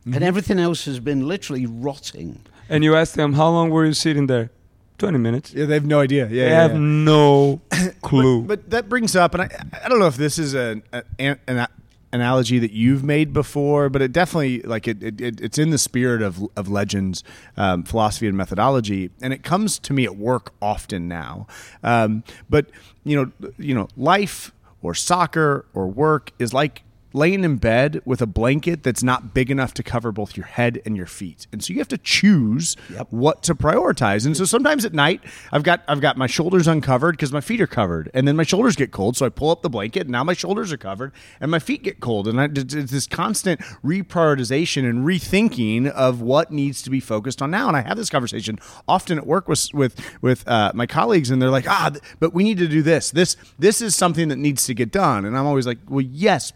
And 0.06 0.16
mm-hmm. 0.16 0.24
everything 0.24 0.60
else 0.60 0.86
has 0.86 1.00
been 1.02 1.28
literally 1.28 1.66
rotting. 1.66 2.40
And 2.70 2.84
you 2.84 2.96
ask 2.96 3.14
them, 3.14 3.34
how 3.34 3.50
long 3.50 3.70
were 3.70 3.86
you 3.86 3.94
sitting 3.94 4.28
there? 4.28 4.52
20 4.98 5.18
minutes. 5.18 5.54
Yeah, 5.54 5.66
they 5.66 5.74
have 5.74 5.86
no 5.86 6.00
idea. 6.00 6.24
Yeah, 6.24 6.46
they 6.46 6.50
yeah, 6.50 6.62
have 6.62 6.72
yeah. 6.72 6.78
no 6.80 7.62
clue. 8.02 8.42
But, 8.42 8.62
but 8.62 8.70
that 8.72 8.90
brings 8.90 9.16
up, 9.16 9.34
and 9.34 9.44
I, 9.44 9.50
I 9.84 9.90
don't 9.90 10.00
know 10.00 10.08
if 10.08 10.16
this 10.16 10.40
is 10.40 10.54
an, 10.54 10.84
an, 11.20 11.38
an 11.48 11.68
analogy 12.16 12.60
that 12.60 12.72
you've 12.72 13.04
made 13.04 13.34
before, 13.34 13.90
but 13.90 14.02
it 14.02 14.12
definitely 14.12 14.62
like 14.62 14.88
it, 14.88 15.04
it, 15.04 15.22
it 15.22 15.42
it's 15.42 15.58
in 15.58 15.70
the 15.70 15.78
spirit 15.78 16.22
of 16.22 16.42
of 16.56 16.70
legends, 16.70 17.24
um, 17.58 17.84
philosophy 17.84 18.28
and 18.28 18.38
methodology, 18.38 19.12
and 19.22 19.34
it 19.34 19.44
comes 19.44 19.78
to 19.80 19.94
me 19.94 20.06
at 20.06 20.16
work 20.16 20.54
often 20.62 21.08
now. 21.08 21.46
Um, 21.84 22.24
but 22.50 22.68
you 23.04 23.16
know, 23.18 23.52
you 23.58 23.76
know, 23.76 23.90
life 23.98 24.52
or 24.82 24.96
soccer 24.96 25.66
or 25.74 25.88
work 25.88 26.32
is 26.40 26.54
like 26.54 26.84
laying 27.16 27.44
in 27.44 27.56
bed 27.58 28.02
with 28.06 28.22
a 28.22 28.28
blanket 28.28 28.84
that's 28.84 29.02
not 29.04 29.34
big 29.34 29.50
enough 29.50 29.74
to 29.76 29.84
cover 29.84 30.12
both 30.12 30.36
your 30.38 30.46
head 30.46 30.82
and 30.86 30.96
your 30.98 31.06
feet. 31.06 31.48
And 31.52 31.64
so 31.64 31.74
you 31.74 31.80
have 31.80 31.88
to 31.88 31.98
choose 31.98 32.76
Yep. 32.92 33.08
what 33.10 33.42
to 33.44 33.56
prioritize. 33.56 34.26
And 34.26 34.36
so 34.36 34.46
sometimes 34.46 34.86
at 34.86 34.94
night, 34.94 35.22
I've 35.52 35.64
got 35.64 35.82
I've 35.88 36.02
got 36.02 36.18
my 36.18 36.28
shoulders 36.28 36.68
uncovered 36.68 37.14
because 37.16 37.32
my 37.32 37.42
feet 37.42 37.62
are 37.62 37.68
covered, 37.68 38.12
and 38.14 38.28
then 38.28 38.36
my 38.36 38.44
shoulders 38.44 38.76
get 38.76 38.92
cold, 38.92 39.16
so 39.18 39.26
I 39.26 39.30
pull 39.30 39.50
up 39.50 39.62
the 39.62 39.70
blanket, 39.70 40.02
and 40.02 40.10
now 40.12 40.24
my 40.24 40.34
shoulders 40.34 40.72
are 40.74 40.78
covered, 40.78 41.12
and 41.40 41.50
my 41.50 41.60
feet 41.60 41.84
get 41.84 42.00
cold, 42.00 42.28
and 42.28 42.40
I, 42.40 42.46
it's 42.46 42.92
this 42.92 43.08
constant 43.08 43.62
reprioritization 43.84 44.88
and 44.90 45.06
rethinking 45.06 45.88
of 45.90 46.22
what 46.22 46.52
needs 46.52 46.82
to 46.84 46.90
be 46.90 47.00
focused 47.00 47.42
on 47.42 47.52
now. 47.52 47.68
And 47.68 47.78
I 47.78 47.82
have 47.82 47.98
this 47.98 48.10
conversation 48.10 48.60
often 48.88 49.18
at 49.18 49.26
work 49.26 49.48
with 49.48 49.74
with 49.74 49.96
with 50.22 50.48
uh, 50.48 50.72
my 50.76 50.86
colleagues, 50.86 51.30
and 51.32 51.42
they're 51.42 51.50
like, 51.50 51.68
ah, 51.70 51.90
th- 51.92 52.04
but 52.20 52.34
we 52.34 52.44
need 52.44 52.58
to 52.60 52.68
do 52.68 52.82
this. 52.82 53.12
This 53.12 53.36
this 53.60 53.82
is 53.82 53.96
something 53.96 54.28
that 54.30 54.38
needs 54.38 54.66
to 54.66 54.74
get 54.74 54.92
done, 54.92 55.26
and 55.26 55.38
I'm 55.38 55.46
always 55.46 55.68
like, 55.68 55.80
well, 55.88 56.02
yes, 56.02 56.54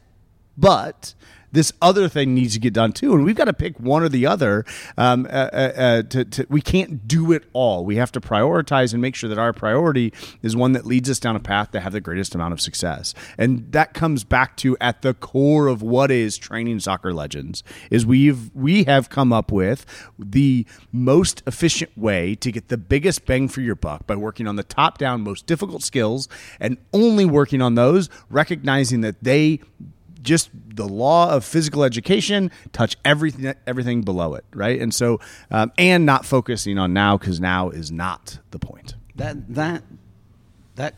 but 0.59 1.13
this 1.51 1.73
other 1.81 2.07
thing 2.07 2.35
needs 2.35 2.53
to 2.53 2.59
get 2.59 2.73
done 2.73 2.93
too, 2.93 3.13
and 3.13 3.23
we've 3.23 3.35
got 3.35 3.45
to 3.45 3.53
pick 3.53 3.79
one 3.79 4.03
or 4.03 4.09
the 4.09 4.25
other. 4.25 4.65
Um, 4.97 5.25
uh, 5.25 5.49
uh, 5.51 5.71
uh, 5.75 6.03
to, 6.03 6.25
to, 6.25 6.45
we 6.49 6.61
can't 6.61 7.07
do 7.07 7.31
it 7.31 7.43
all. 7.53 7.85
We 7.85 7.95
have 7.95 8.11
to 8.13 8.21
prioritize 8.21 8.93
and 8.93 9.01
make 9.01 9.15
sure 9.15 9.29
that 9.29 9.37
our 9.37 9.53
priority 9.53 10.13
is 10.41 10.55
one 10.55 10.73
that 10.73 10.85
leads 10.85 11.09
us 11.09 11.19
down 11.19 11.35
a 11.35 11.39
path 11.39 11.71
to 11.71 11.79
have 11.79 11.93
the 11.93 12.01
greatest 12.01 12.35
amount 12.35 12.53
of 12.53 12.61
success. 12.61 13.13
And 13.37 13.71
that 13.71 13.93
comes 13.93 14.23
back 14.23 14.57
to 14.57 14.77
at 14.79 15.01
the 15.01 15.13
core 15.13 15.67
of 15.67 15.81
what 15.81 16.11
is 16.11 16.37
training 16.37 16.79
soccer 16.79 17.13
legends 17.13 17.63
is 17.89 18.05
we've 18.05 18.53
we 18.53 18.83
have 18.83 19.09
come 19.09 19.33
up 19.33 19.51
with 19.51 19.85
the 20.17 20.65
most 20.91 21.41
efficient 21.47 21.97
way 21.97 22.35
to 22.35 22.51
get 22.51 22.67
the 22.67 22.77
biggest 22.77 23.25
bang 23.25 23.47
for 23.47 23.61
your 23.61 23.75
buck 23.75 24.05
by 24.05 24.15
working 24.15 24.47
on 24.47 24.55
the 24.55 24.63
top 24.63 24.97
down 24.97 25.21
most 25.21 25.45
difficult 25.45 25.83
skills 25.83 26.27
and 26.59 26.77
only 26.93 27.25
working 27.25 27.61
on 27.61 27.75
those, 27.75 28.09
recognizing 28.29 29.01
that 29.01 29.23
they 29.23 29.59
just 30.21 30.49
the 30.53 30.87
law 30.87 31.31
of 31.31 31.45
physical 31.45 31.83
education 31.83 32.51
touch 32.73 32.97
everything 33.05 33.53
everything 33.65 34.01
below 34.01 34.35
it 34.35 34.45
right 34.53 34.81
and 34.81 34.93
so 34.93 35.19
um, 35.51 35.71
and 35.77 36.05
not 36.05 36.25
focusing 36.25 36.77
on 36.77 36.93
now 36.93 37.17
because 37.17 37.39
now 37.39 37.69
is 37.69 37.91
not 37.91 38.39
the 38.51 38.59
point 38.59 38.95
That 39.15 39.53
that 39.55 39.83
that 40.75 40.95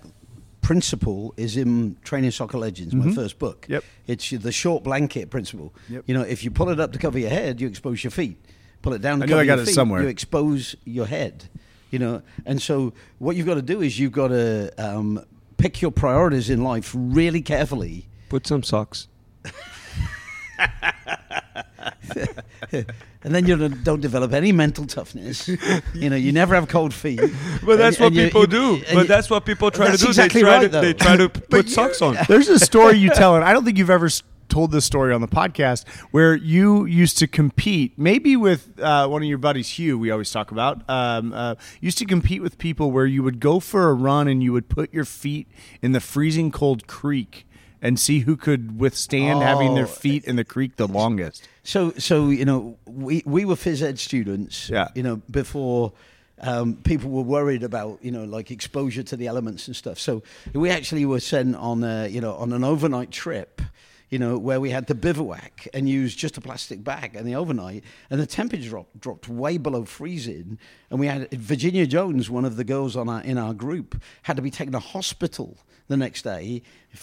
principle 0.62 1.34
is 1.38 1.58
in 1.58 1.98
Training 2.04 2.32
Soccer 2.32 2.58
Legends, 2.58 2.94
my 2.94 3.12
first 3.12 3.40
book. 3.40 3.64
Mm-hmm. 3.64 3.74
Yep. 3.74 3.84
It's 4.08 4.30
the 4.30 4.52
short 4.52 4.84
blanket 4.84 5.30
principle. 5.32 5.74
Yep. 5.90 6.04
You 6.06 6.14
know, 6.14 6.22
if 6.22 6.44
you 6.44 6.52
pull 6.52 6.70
it 6.70 6.80
up 6.80 6.94
to 6.94 7.00
cover 7.00 7.18
your 7.18 7.32
head, 7.32 7.60
you 7.60 7.68
expose 7.68 8.04
your 8.04 8.12
feet. 8.12 8.38
Pull 8.84 8.94
it 8.94 9.02
down 9.02 9.20
to 9.20 9.26
I 9.26 9.28
cover 9.28 9.42
I 9.42 9.46
got 9.46 9.54
your 9.56 9.64
it 9.64 9.66
feet, 9.66 9.76
somewhere. 9.76 10.04
you 10.04 10.08
expose 10.08 10.76
your 10.86 11.08
head. 11.08 11.50
You 11.90 12.00
know, 12.00 12.22
and 12.46 12.62
so 12.62 12.94
what 13.18 13.36
you've 13.36 13.48
got 13.48 13.56
to 13.56 13.62
do 13.62 13.82
is 13.82 14.00
you've 14.00 14.12
got 14.14 14.30
to 14.30 14.72
um, 14.78 15.26
pick 15.58 15.82
your 15.82 15.92
priorities 15.92 16.50
in 16.50 16.64
life 16.64 16.92
really 16.96 17.42
carefully. 17.42 18.08
Put 18.32 18.48
some 18.48 18.64
socks. 18.64 19.10
And 23.24 23.36
then 23.36 23.46
you 23.46 23.56
don't- 23.58 23.84
don't 23.84 24.00
develop 24.02 24.32
any 24.34 24.52
mental 24.54 24.86
toughness. 24.86 25.48
you 25.94 26.10
know, 26.10 26.16
you 26.16 26.32
never 26.32 26.56
have 26.56 26.68
cold 26.70 26.94
feet. 26.94 27.20
But 27.64 27.76
that's 27.78 27.98
And- 27.98 28.04
what 28.06 28.14
and 28.14 28.32
people 28.32 28.42
you- 28.42 28.48
do. 28.80 28.84
But 28.94 29.02
you- 29.02 29.08
that's 29.08 29.30
what 29.30 29.46
people 29.46 29.70
try 29.70 29.92
to 29.92 29.98
do. 29.98 30.08
exactly 30.08 30.42
they 30.42 30.48
try 30.48 30.56
right, 30.56 30.62
to 30.64 30.70
though. 30.70 30.82
they 30.82 30.94
try 30.94 31.18
to 31.18 31.28
put 31.54 31.70
socks 31.70 32.02
on. 32.02 32.18
there's 32.30 32.48
a 32.50 32.58
story 32.58 32.98
you 32.98 33.10
tell 33.10 33.36
and 33.36 33.44
i 33.44 33.52
don't 33.54 33.64
think 33.66 33.78
you've 33.78 33.90
ever 33.90 34.10
told 34.50 34.72
this 34.72 34.86
story 34.86 35.14
on 35.14 35.22
the 35.22 35.28
podcast 35.28 35.88
where 36.12 36.36
you 36.36 36.86
used 36.86 37.18
to 37.18 37.28
compete 37.28 37.94
maybe 37.98 38.36
with 38.36 38.80
uh, 38.80 39.08
one 39.08 39.22
of 39.22 39.28
your 39.30 39.38
buddies 39.38 39.70
hugh 39.78 39.98
we 40.00 40.10
always 40.12 40.30
talk 40.32 40.52
about 40.52 40.82
um, 40.90 41.32
uh, 41.34 41.56
used 41.80 41.98
to 41.98 42.06
compete 42.06 42.42
with 42.42 42.58
people 42.58 42.92
where 42.92 43.06
you 43.06 43.22
would 43.24 43.40
go 43.40 43.60
for 43.60 43.90
a 43.90 43.94
run 43.94 44.28
and 44.28 44.42
you 44.44 44.52
would 44.52 44.68
put 44.68 44.92
your 44.94 45.06
feet 45.06 45.48
in 45.82 45.92
the 45.92 46.00
freezing 46.02 46.50
cold 46.52 46.88
creek 46.88 47.46
and 47.82 48.00
see 48.00 48.20
who 48.20 48.36
could 48.38 48.80
withstand 48.80 49.42
having 49.42 49.74
their 49.76 49.86
Oh. 49.86 49.88
feet 50.04 50.24
in 50.26 50.36
the 50.36 50.44
creek 50.44 50.76
the 50.76 50.88
longest 50.88 51.48
So, 51.64 51.92
so 51.98 52.30
you 52.30 52.46
know, 52.46 52.78
we 52.86 53.24
we 53.26 53.46
were 53.46 53.56
phys 53.56 53.82
ed 53.82 54.00
students. 54.00 54.70
Yeah. 54.70 54.88
You 54.96 55.04
know, 55.04 55.16
before 55.30 55.94
um, 56.44 56.76
people 56.84 57.10
were 57.12 57.22
worried 57.38 57.64
about 57.64 58.00
you 58.02 58.12
know 58.12 58.24
like 58.24 58.50
exposure 58.52 59.04
to 59.04 59.16
the 59.18 59.28
elements 59.28 59.68
and 59.68 59.76
stuff. 59.76 60.00
So 60.00 60.24
we 60.54 60.70
actually 60.72 61.06
were 61.06 61.20
sent 61.20 61.56
on 61.56 61.84
a, 61.84 62.08
you 62.08 62.22
know 62.22 62.34
on 62.36 62.52
an 62.54 62.64
overnight 62.64 63.12
trip. 63.12 63.62
You 64.12 64.20
know, 64.20 64.38
where 64.38 64.60
we 64.60 64.70
had 64.70 64.88
to 64.90 64.96
bivouac 64.96 65.68
and 65.74 65.88
use 65.88 66.14
just 66.14 66.38
a 66.38 66.42
plastic 66.42 66.84
bag 66.84 67.16
and 67.16 67.26
the 67.26 67.34
overnight, 67.36 67.84
and 68.10 68.20
the 68.20 68.28
temperature 68.28 68.70
dropped, 68.70 69.00
dropped 69.00 69.30
way 69.30 69.58
below 69.58 69.86
freezing, 69.86 70.60
and 70.90 71.00
we 71.00 71.08
had 71.08 71.32
Virginia 71.32 71.88
Jones, 71.88 72.30
one 72.30 72.46
of 72.46 72.58
the 72.58 72.66
girls 72.66 72.98
on 72.98 73.08
our 73.08 73.22
in 73.22 73.38
our 73.38 73.54
group, 73.54 74.02
had 74.24 74.36
to 74.36 74.42
be 74.42 74.52
taken 74.52 74.74
to 74.74 74.80
hospital 74.80 75.58
the 75.88 75.98
next 75.98 76.24
day, 76.24 76.62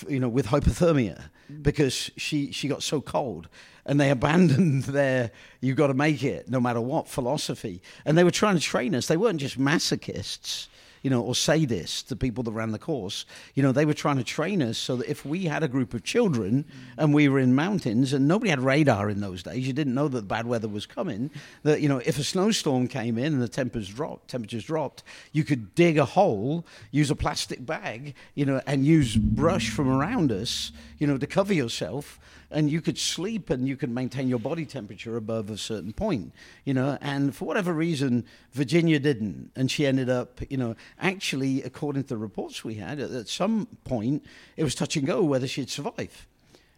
you 0.08 0.18
know, 0.20 0.28
with 0.28 0.46
hypothermia 0.46 1.28
mm. 1.52 1.62
because 1.62 2.10
she 2.16 2.52
she 2.52 2.68
got 2.68 2.82
so 2.82 3.00
cold, 3.00 3.48
and 3.86 4.00
they 4.00 4.10
abandoned 4.10 4.82
their 4.98 5.30
"you've 5.60 5.76
got 5.76 5.88
to 5.88 5.94
make 5.94 6.22
it 6.22 6.48
no 6.50 6.60
matter 6.60 6.80
what" 6.80 7.08
philosophy, 7.08 7.80
and 8.04 8.18
they 8.18 8.24
were 8.24 8.30
trying 8.30 8.56
to 8.56 8.62
train 8.62 8.94
us. 8.94 9.06
They 9.06 9.16
weren't 9.16 9.40
just 9.40 9.58
masochists. 9.58 10.68
You 11.08 11.14
know, 11.14 11.22
or 11.22 11.32
sadists, 11.32 12.04
the 12.04 12.16
people 12.16 12.44
that 12.44 12.52
ran 12.52 12.70
the 12.72 12.78
course, 12.78 13.24
you 13.54 13.62
know, 13.62 13.72
they 13.72 13.86
were 13.86 13.94
trying 13.94 14.18
to 14.18 14.22
train 14.22 14.60
us 14.60 14.76
so 14.76 14.96
that 14.96 15.08
if 15.08 15.24
we 15.24 15.44
had 15.44 15.62
a 15.62 15.68
group 15.68 15.94
of 15.94 16.04
children 16.04 16.64
mm. 16.64 16.94
and 16.98 17.14
we 17.14 17.30
were 17.30 17.38
in 17.38 17.54
mountains 17.54 18.12
and 18.12 18.28
nobody 18.28 18.50
had 18.50 18.60
radar 18.60 19.08
in 19.08 19.22
those 19.22 19.42
days, 19.42 19.66
you 19.66 19.72
didn't 19.72 19.94
know 19.94 20.08
that 20.08 20.28
bad 20.28 20.46
weather 20.46 20.68
was 20.68 20.84
coming. 20.84 21.30
That 21.62 21.80
you 21.80 21.88
know, 21.88 21.96
if 22.04 22.18
a 22.18 22.22
snowstorm 22.22 22.88
came 22.88 23.16
in 23.16 23.32
and 23.32 23.40
the 23.40 23.48
temperatures 23.48 23.88
dropped, 23.88 24.28
temperatures 24.28 24.64
dropped, 24.64 25.02
you 25.32 25.44
could 25.44 25.74
dig 25.74 25.96
a 25.96 26.04
hole, 26.04 26.66
use 26.90 27.10
a 27.10 27.16
plastic 27.16 27.64
bag, 27.64 28.14
you 28.34 28.44
know, 28.44 28.60
and 28.66 28.84
use 28.84 29.16
brush 29.16 29.70
from 29.70 29.88
around 29.88 30.30
us, 30.30 30.72
you 30.98 31.06
know, 31.06 31.16
to 31.16 31.26
cover 31.26 31.54
yourself, 31.54 32.20
and 32.50 32.70
you 32.70 32.80
could 32.80 32.98
sleep 32.98 33.50
and 33.50 33.68
you 33.68 33.76
could 33.76 33.90
maintain 33.90 34.28
your 34.28 34.38
body 34.38 34.64
temperature 34.64 35.16
above 35.16 35.50
a 35.50 35.58
certain 35.58 35.92
point, 35.92 36.32
you 36.64 36.72
know. 36.72 36.96
And 37.00 37.34
for 37.34 37.44
whatever 37.44 37.72
reason, 37.72 38.24
Virginia 38.52 38.98
didn't, 38.98 39.50
and 39.54 39.70
she 39.70 39.86
ended 39.86 40.08
up, 40.08 40.40
you 40.48 40.56
know, 40.56 40.74
actually, 40.98 41.62
according 41.62 42.04
to 42.04 42.08
the 42.10 42.16
reports 42.16 42.64
we 42.64 42.74
had, 42.74 43.00
at, 43.00 43.10
at 43.10 43.28
some 43.28 43.66
point 43.84 44.24
it 44.56 44.64
was 44.64 44.74
touch 44.74 44.96
and 44.96 45.06
go 45.06 45.22
whether 45.22 45.46
she'd 45.46 45.70
survive, 45.70 46.26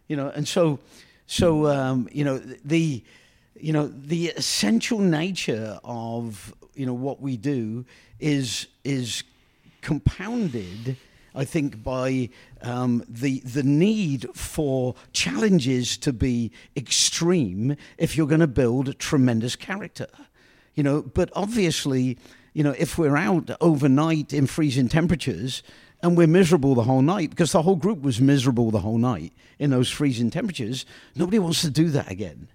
you 0.07 0.15
know. 0.15 0.29
And 0.29 0.47
so, 0.47 0.79
so 1.25 1.67
um, 1.67 2.09
you 2.11 2.25
know, 2.25 2.37
the 2.37 3.03
you 3.55 3.71
know 3.71 3.87
the 3.87 4.29
essential 4.29 4.99
nature 4.99 5.79
of 5.83 6.53
you 6.75 6.85
know 6.85 6.93
what 6.93 7.21
we 7.21 7.37
do 7.37 7.85
is 8.19 8.67
is 8.83 9.23
compounded 9.81 10.97
I 11.33 11.45
think 11.45 11.83
by 11.83 12.29
um, 12.61 13.03
the 13.07 13.39
the 13.39 13.63
need 13.63 14.27
for 14.35 14.95
challenges 15.13 15.97
to 15.97 16.13
be 16.13 16.51
extreme 16.75 17.75
if 17.97 18.17
you're 18.17 18.27
going 18.27 18.41
to 18.41 18.47
build 18.47 18.99
tremendous 18.99 19.55
character, 19.55 20.07
you 20.75 20.83
know. 20.83 21.01
But 21.01 21.29
obviously, 21.33 22.17
you 22.53 22.63
know, 22.63 22.75
if 22.77 22.97
we're 22.97 23.17
out 23.17 23.51
overnight 23.61 24.33
in 24.33 24.47
freezing 24.47 24.89
temperatures 24.89 25.63
and 26.03 26.17
we're 26.17 26.27
miserable 26.27 26.75
the 26.75 26.83
whole 26.83 27.01
night 27.01 27.29
because 27.29 27.53
the 27.53 27.61
whole 27.61 27.75
group 27.75 28.01
was 28.01 28.19
miserable 28.19 28.71
the 28.71 28.79
whole 28.79 28.97
night 28.97 29.31
in 29.57 29.69
those 29.69 29.89
freezing 29.89 30.29
temperatures, 30.29 30.85
nobody 31.15 31.39
wants 31.39 31.61
to 31.61 31.69
do 31.69 31.89
that 31.89 32.11
again. 32.11 32.47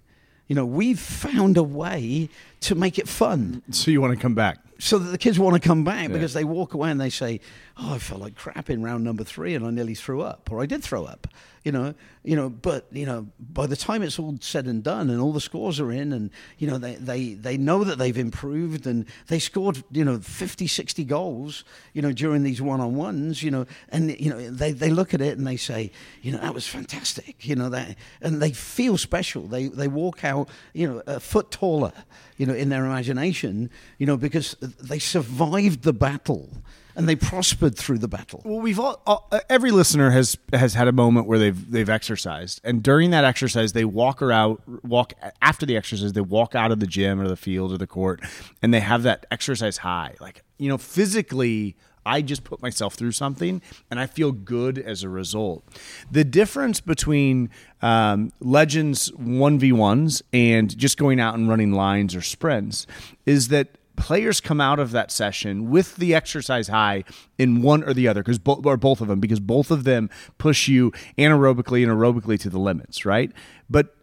You 0.47 0.55
know, 0.55 0.65
we've 0.65 0.99
found 0.99 1.57
a 1.57 1.63
way 1.63 2.29
to 2.61 2.75
make 2.75 2.97
it 2.97 3.07
fun 3.07 3.63
so 3.71 3.91
you 3.91 3.99
want 4.01 4.13
to 4.13 4.19
come 4.19 4.35
back 4.35 4.59
so 4.79 4.99
that 4.99 5.09
the 5.09 5.17
kids 5.17 5.39
want 5.39 5.61
to 5.61 5.65
come 5.65 5.83
back 5.83 6.11
because 6.11 6.33
they 6.33 6.43
walk 6.43 6.73
away 6.73 6.91
and 6.91 7.01
they 7.01 7.09
say, 7.09 7.39
"Oh, 7.79 7.93
I 7.93 7.99
felt 7.99 8.21
like 8.21 8.35
crap 8.35 8.69
in 8.69 8.81
round 8.81 9.03
number 9.03 9.23
three, 9.23 9.55
and 9.55 9.65
I 9.65 9.69
nearly 9.69 9.95
threw 9.95 10.21
up, 10.21 10.51
or 10.51 10.61
I 10.61 10.65
did 10.65 10.83
throw 10.83 11.05
up." 11.05 11.27
You 11.63 11.71
know, 11.71 11.93
you 12.23 12.35
know. 12.35 12.49
But 12.49 12.87
you 12.91 13.05
know, 13.05 13.27
by 13.39 13.67
the 13.67 13.75
time 13.75 14.01
it's 14.01 14.17
all 14.17 14.37
said 14.41 14.65
and 14.65 14.83
done, 14.83 15.09
and 15.09 15.19
all 15.19 15.33
the 15.33 15.41
scores 15.41 15.79
are 15.79 15.91
in, 15.91 16.13
and 16.13 16.29
you 16.57 16.67
know, 16.67 16.77
they 16.77 16.95
they 16.95 17.33
they 17.33 17.57
know 17.57 17.83
that 17.83 17.97
they've 17.97 18.17
improved, 18.17 18.87
and 18.87 19.05
they 19.27 19.39
scored 19.39 19.83
you 19.91 20.05
know 20.05 20.19
50, 20.19 20.67
60 20.67 21.03
goals, 21.03 21.63
you 21.93 22.01
know, 22.01 22.11
during 22.11 22.43
these 22.43 22.61
one 22.61 22.79
on 22.79 22.95
ones, 22.95 23.43
you 23.43 23.51
know, 23.51 23.65
and 23.89 24.17
you 24.19 24.29
know 24.29 24.49
they 24.49 24.71
they 24.71 24.89
look 24.89 25.13
at 25.13 25.21
it 25.21 25.37
and 25.37 25.45
they 25.45 25.57
say, 25.57 25.91
you 26.21 26.31
know, 26.31 26.39
that 26.39 26.53
was 26.53 26.67
fantastic, 26.67 27.45
you 27.45 27.55
know 27.55 27.69
that, 27.69 27.95
and 28.21 28.41
they 28.41 28.51
feel 28.51 28.97
special. 28.97 29.43
They 29.43 29.67
they 29.67 29.87
walk 29.87 30.23
out, 30.23 30.49
you 30.73 30.87
know, 30.87 31.03
a 31.05 31.19
foot 31.19 31.51
taller, 31.51 31.93
you 32.37 32.45
know, 32.45 32.53
in 32.53 32.69
their 32.69 32.85
imagination, 32.85 33.69
you 33.97 34.05
know, 34.05 34.17
because 34.17 34.55
they 34.61 34.99
survived 34.99 35.83
the 35.83 35.93
battle 35.93 36.49
and 36.97 37.07
they 37.07 37.15
prospered 37.15 37.77
through 37.77 37.99
the 37.99 38.07
battle. 38.07 38.41
Well, 38.43 38.59
we've 38.59 38.79
all, 38.79 39.01
all 39.05 39.29
every 39.49 39.69
listener 39.69 40.09
has 40.09 40.35
has 40.51 40.73
had 40.73 40.87
a 40.87 40.91
moment 40.91 41.27
where 41.27 41.37
they've 41.37 41.71
they've 41.71 41.89
exercised, 41.89 42.59
and 42.63 42.83
during 42.83 43.11
that 43.11 43.23
exercise, 43.23 43.71
they 43.71 43.85
walk 43.85 44.21
around, 44.21 44.57
walk 44.83 45.13
after 45.41 45.65
the 45.65 45.77
exercise, 45.77 46.13
they 46.13 46.21
walk 46.21 46.55
out 46.55 46.71
of 46.71 46.79
the 46.79 46.87
gym 46.87 47.21
or 47.21 47.27
the 47.27 47.37
field 47.37 47.71
or 47.71 47.77
the 47.77 47.87
court, 47.87 48.21
and 48.61 48.73
they 48.73 48.79
have 48.79 49.03
that 49.03 49.27
exercise 49.31 49.77
high, 49.77 50.15
like 50.19 50.43
you 50.57 50.67
know, 50.67 50.77
physically. 50.77 51.77
I 52.03 52.21
just 52.21 52.45
put 52.45 52.61
myself 52.61 52.93
through 52.93 53.11
something 53.11 53.61
and 53.91 53.99
I 53.99 54.05
feel 54.05 54.31
good 54.31 54.79
as 54.79 55.03
a 55.03 55.09
result. 55.09 55.65
The 56.09 56.23
difference 56.23 56.79
between 56.79 57.49
um, 57.81 58.31
Legends 58.39 59.11
1v1s 59.11 60.21
and 60.31 60.77
just 60.77 60.97
going 60.97 61.19
out 61.19 61.35
and 61.35 61.49
running 61.49 61.73
lines 61.73 62.15
or 62.15 62.21
sprints 62.21 62.87
is 63.25 63.49
that 63.49 63.76
players 63.97 64.39
come 64.39 64.61
out 64.61 64.79
of 64.79 64.91
that 64.91 65.11
session 65.11 65.69
with 65.69 65.97
the 65.97 66.15
exercise 66.15 66.69
high 66.69 67.03
in 67.37 67.61
one 67.61 67.83
or 67.83 67.93
the 67.93 68.07
other 68.07 68.23
because 68.23 68.39
both 68.39 68.65
or 68.65 68.77
both 68.77 69.01
of 69.01 69.09
them 69.09 69.19
because 69.19 69.41
both 69.41 69.71
of 69.71 69.83
them 69.83 70.09
push 70.37 70.69
you 70.69 70.91
anaerobically 71.17 71.83
and 71.83 71.91
aerobically 71.91 72.39
to 72.39 72.49
the 72.49 72.59
limits, 72.59 73.05
right? 73.05 73.31
But 73.69 73.93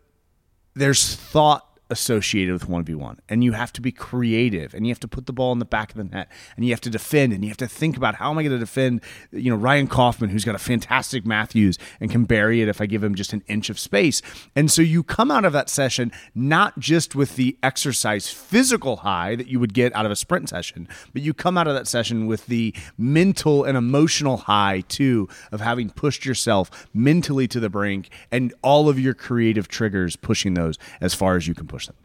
there's 0.74 1.16
thought 1.16 1.73
associated 1.90 2.52
with 2.52 2.66
1v1 2.66 3.18
and 3.28 3.44
you 3.44 3.52
have 3.52 3.70
to 3.70 3.82
be 3.82 3.92
creative 3.92 4.72
and 4.72 4.86
you 4.86 4.90
have 4.90 5.00
to 5.00 5.08
put 5.08 5.26
the 5.26 5.32
ball 5.32 5.52
in 5.52 5.58
the 5.58 5.66
back 5.66 5.90
of 5.90 5.98
the 5.98 6.04
net 6.04 6.30
and 6.56 6.64
you 6.64 6.72
have 6.72 6.80
to 6.80 6.88
defend 6.88 7.32
and 7.32 7.44
you 7.44 7.50
have 7.50 7.58
to 7.58 7.68
think 7.68 7.96
about 7.96 8.14
how 8.14 8.30
am 8.30 8.38
I 8.38 8.42
going 8.42 8.52
to 8.52 8.58
defend 8.58 9.02
you 9.30 9.50
know 9.50 9.56
Ryan 9.56 9.86
Kaufman 9.86 10.30
who's 10.30 10.46
got 10.46 10.54
a 10.54 10.58
fantastic 10.58 11.26
Matthews 11.26 11.76
and 12.00 12.10
can 12.10 12.24
bury 12.24 12.62
it 12.62 12.68
if 12.68 12.80
I 12.80 12.86
give 12.86 13.04
him 13.04 13.14
just 13.14 13.34
an 13.34 13.42
inch 13.48 13.68
of 13.68 13.78
space. 13.78 14.22
And 14.56 14.70
so 14.70 14.80
you 14.80 15.02
come 15.02 15.30
out 15.30 15.44
of 15.44 15.52
that 15.52 15.68
session 15.68 16.10
not 16.34 16.78
just 16.78 17.14
with 17.14 17.36
the 17.36 17.58
exercise 17.62 18.28
physical 18.28 18.96
high 18.96 19.36
that 19.36 19.48
you 19.48 19.60
would 19.60 19.74
get 19.74 19.94
out 19.94 20.06
of 20.06 20.12
a 20.12 20.16
sprint 20.16 20.48
session 20.48 20.88
but 21.12 21.20
you 21.20 21.34
come 21.34 21.58
out 21.58 21.68
of 21.68 21.74
that 21.74 21.86
session 21.86 22.26
with 22.26 22.46
the 22.46 22.74
mental 22.96 23.62
and 23.62 23.76
emotional 23.76 24.38
high 24.38 24.82
too 24.88 25.28
of 25.52 25.60
having 25.60 25.90
pushed 25.90 26.24
yourself 26.24 26.88
mentally 26.94 27.46
to 27.46 27.60
the 27.60 27.68
brink 27.68 28.08
and 28.30 28.54
all 28.62 28.88
of 28.88 28.98
your 28.98 29.12
creative 29.12 29.68
triggers 29.68 30.16
pushing 30.16 30.54
those 30.54 30.78
as 31.02 31.12
far 31.12 31.36
as 31.36 31.46
you 31.46 31.54
can 31.54 31.66
push 31.74 31.86
them 31.86 31.96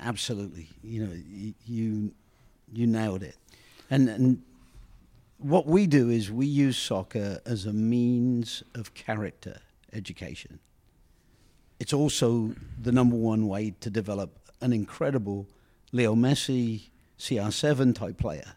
absolutely. 0.00 0.68
You 0.82 1.06
know, 1.06 1.12
you 1.64 2.12
you 2.72 2.86
nailed 2.86 3.22
it. 3.22 3.36
And 3.90 4.08
and 4.08 4.42
what 5.38 5.66
we 5.66 5.86
do 5.86 6.10
is 6.10 6.30
we 6.30 6.46
use 6.46 6.76
soccer 6.76 7.40
as 7.46 7.66
a 7.66 7.72
means 7.72 8.62
of 8.74 8.94
character 8.94 9.60
education. 9.92 10.58
It's 11.80 11.92
also 11.92 12.54
the 12.80 12.92
number 12.92 13.16
one 13.16 13.46
way 13.46 13.74
to 13.80 13.90
develop 13.90 14.30
an 14.60 14.72
incredible 14.72 15.46
Leo 15.92 16.14
Messi 16.14 16.88
CR7 17.18 17.94
type 17.94 18.18
player. 18.18 18.54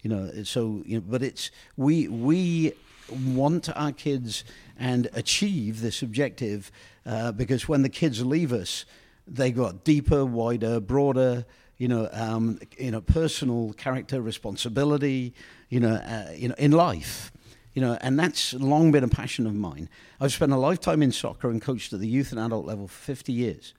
You 0.00 0.10
know, 0.10 0.42
so 0.44 0.82
you 0.86 0.96
know, 0.96 1.04
but 1.06 1.22
it's 1.22 1.50
we 1.76 2.08
we 2.08 2.72
want 3.10 3.68
our 3.76 3.92
kids 3.92 4.44
and 4.78 5.08
achieve 5.12 5.80
this 5.80 6.02
objective 6.02 6.72
uh, 7.04 7.32
because 7.32 7.68
when 7.68 7.82
the 7.82 7.88
kids 7.88 8.24
leave 8.24 8.52
us, 8.52 8.84
they 9.26 9.50
got 9.50 9.84
deeper, 9.84 10.24
wider, 10.24 10.80
broader, 10.80 11.44
you 11.78 11.88
know, 11.88 12.08
um, 12.12 12.60
you 12.78 12.90
know, 12.90 13.00
personal 13.00 13.72
character 13.72 14.20
responsibility, 14.20 15.34
you 15.68 15.80
know, 15.80 15.94
uh, 15.94 16.30
you 16.34 16.48
know, 16.48 16.54
in 16.58 16.72
life, 16.72 17.32
you 17.72 17.82
know, 17.82 17.98
and 18.00 18.18
that's 18.18 18.54
long 18.54 18.92
been 18.92 19.04
a 19.04 19.08
passion 19.08 19.46
of 19.46 19.54
mine. 19.54 19.88
I've 20.20 20.32
spent 20.32 20.52
a 20.52 20.56
lifetime 20.56 21.02
in 21.02 21.12
soccer 21.12 21.50
and 21.50 21.60
coached 21.60 21.92
at 21.92 22.00
the 22.00 22.08
youth 22.08 22.30
and 22.30 22.40
adult 22.40 22.66
level 22.66 22.88
for 22.88 22.94
50 22.94 23.32
years. 23.32 23.74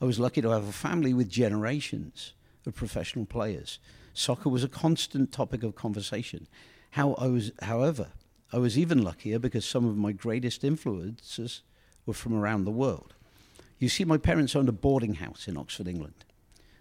I 0.00 0.04
was 0.04 0.20
lucky 0.20 0.40
to 0.42 0.50
have 0.50 0.68
a 0.68 0.72
family 0.72 1.12
with 1.12 1.28
generations 1.28 2.34
of 2.66 2.74
professional 2.74 3.26
players. 3.26 3.78
Soccer 4.14 4.48
was 4.48 4.62
a 4.62 4.68
constant 4.68 5.32
topic 5.32 5.62
of 5.62 5.74
conversation. 5.74 6.46
How 6.90 7.14
I 7.14 7.26
was, 7.26 7.52
however, 7.62 8.08
I 8.52 8.58
was 8.58 8.78
even 8.78 9.02
luckier 9.02 9.38
because 9.38 9.64
some 9.64 9.86
of 9.86 9.96
my 9.96 10.12
greatest 10.12 10.64
influences 10.64 11.62
were 12.08 12.14
from 12.14 12.34
around 12.34 12.64
the 12.64 12.72
world. 12.72 13.14
You 13.78 13.88
see, 13.88 14.04
my 14.04 14.16
parents 14.16 14.56
owned 14.56 14.68
a 14.68 14.72
boarding 14.72 15.14
house 15.14 15.46
in 15.46 15.56
Oxford, 15.56 15.86
England. 15.86 16.24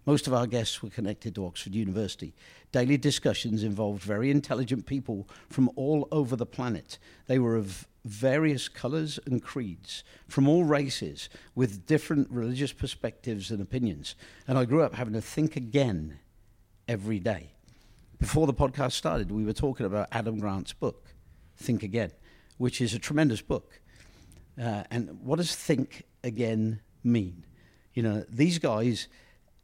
Most 0.08 0.26
of 0.26 0.34
our 0.34 0.48
guests 0.48 0.82
were 0.82 0.90
connected 0.90 1.36
to 1.36 1.46
Oxford 1.46 1.76
University. 1.76 2.34
Daily 2.72 2.98
discussions 2.98 3.62
involved 3.62 4.02
very 4.02 4.32
intelligent 4.32 4.86
people 4.86 5.28
from 5.50 5.70
all 5.76 6.08
over 6.14 6.38
the 6.38 6.46
planet. 6.46 6.98
They 7.28 7.40
were 7.40 7.58
of 7.58 7.88
various 8.06 8.70
colours 8.70 9.20
and 9.26 9.44
creeds, 9.44 10.06
from 10.30 10.48
all 10.48 10.64
races, 10.64 11.28
with 11.56 11.86
different 11.86 12.32
religious 12.32 12.72
perspectives 12.72 13.52
and 13.52 13.62
opinions. 13.62 14.16
And 14.48 14.58
I 14.58 14.64
grew 14.64 14.82
up 14.82 14.96
having 14.96 15.14
to 15.14 15.22
think 15.22 15.58
again 15.58 16.20
every 16.88 17.20
day. 17.20 17.52
Before 18.18 18.48
the 18.48 18.54
podcast 18.54 18.94
started, 18.94 19.30
we 19.30 19.44
were 19.44 19.52
talking 19.52 19.86
about 19.86 20.08
Adam 20.14 20.40
Grant's 20.40 20.72
book, 20.72 21.10
Think 21.58 21.84
Again, 21.84 22.14
which 22.58 22.80
is 22.80 22.94
a 22.94 23.00
tremendous 23.00 23.42
book. 23.42 23.82
Uh, 24.62 24.84
and 24.90 25.20
what 25.22 25.38
does 25.38 25.56
think 25.56 26.04
again 26.24 26.80
mean? 27.04 27.46
You 27.94 28.04
know, 28.04 28.26
these 28.30 28.60
guys 28.60 29.08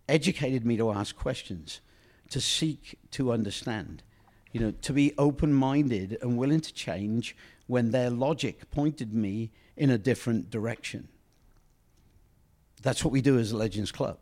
educated 0.07 0.65
me 0.65 0.77
to 0.77 0.91
ask 0.91 1.15
questions, 1.15 1.81
to 2.29 2.41
seek 2.41 2.97
to 3.11 3.31
understand, 3.31 4.03
you 4.51 4.59
know, 4.59 4.71
to 4.81 4.93
be 4.93 5.13
open 5.17 5.53
minded 5.53 6.17
and 6.21 6.37
willing 6.37 6.61
to 6.61 6.73
change 6.73 7.35
when 7.67 7.91
their 7.91 8.09
logic 8.09 8.69
pointed 8.71 9.13
me 9.13 9.51
in 9.75 9.89
a 9.89 9.97
different 9.97 10.49
direction. 10.49 11.07
That's 12.81 13.03
what 13.03 13.11
we 13.11 13.21
do 13.21 13.39
as 13.39 13.51
a 13.51 13.57
Legends 13.57 13.91
Club. 13.91 14.17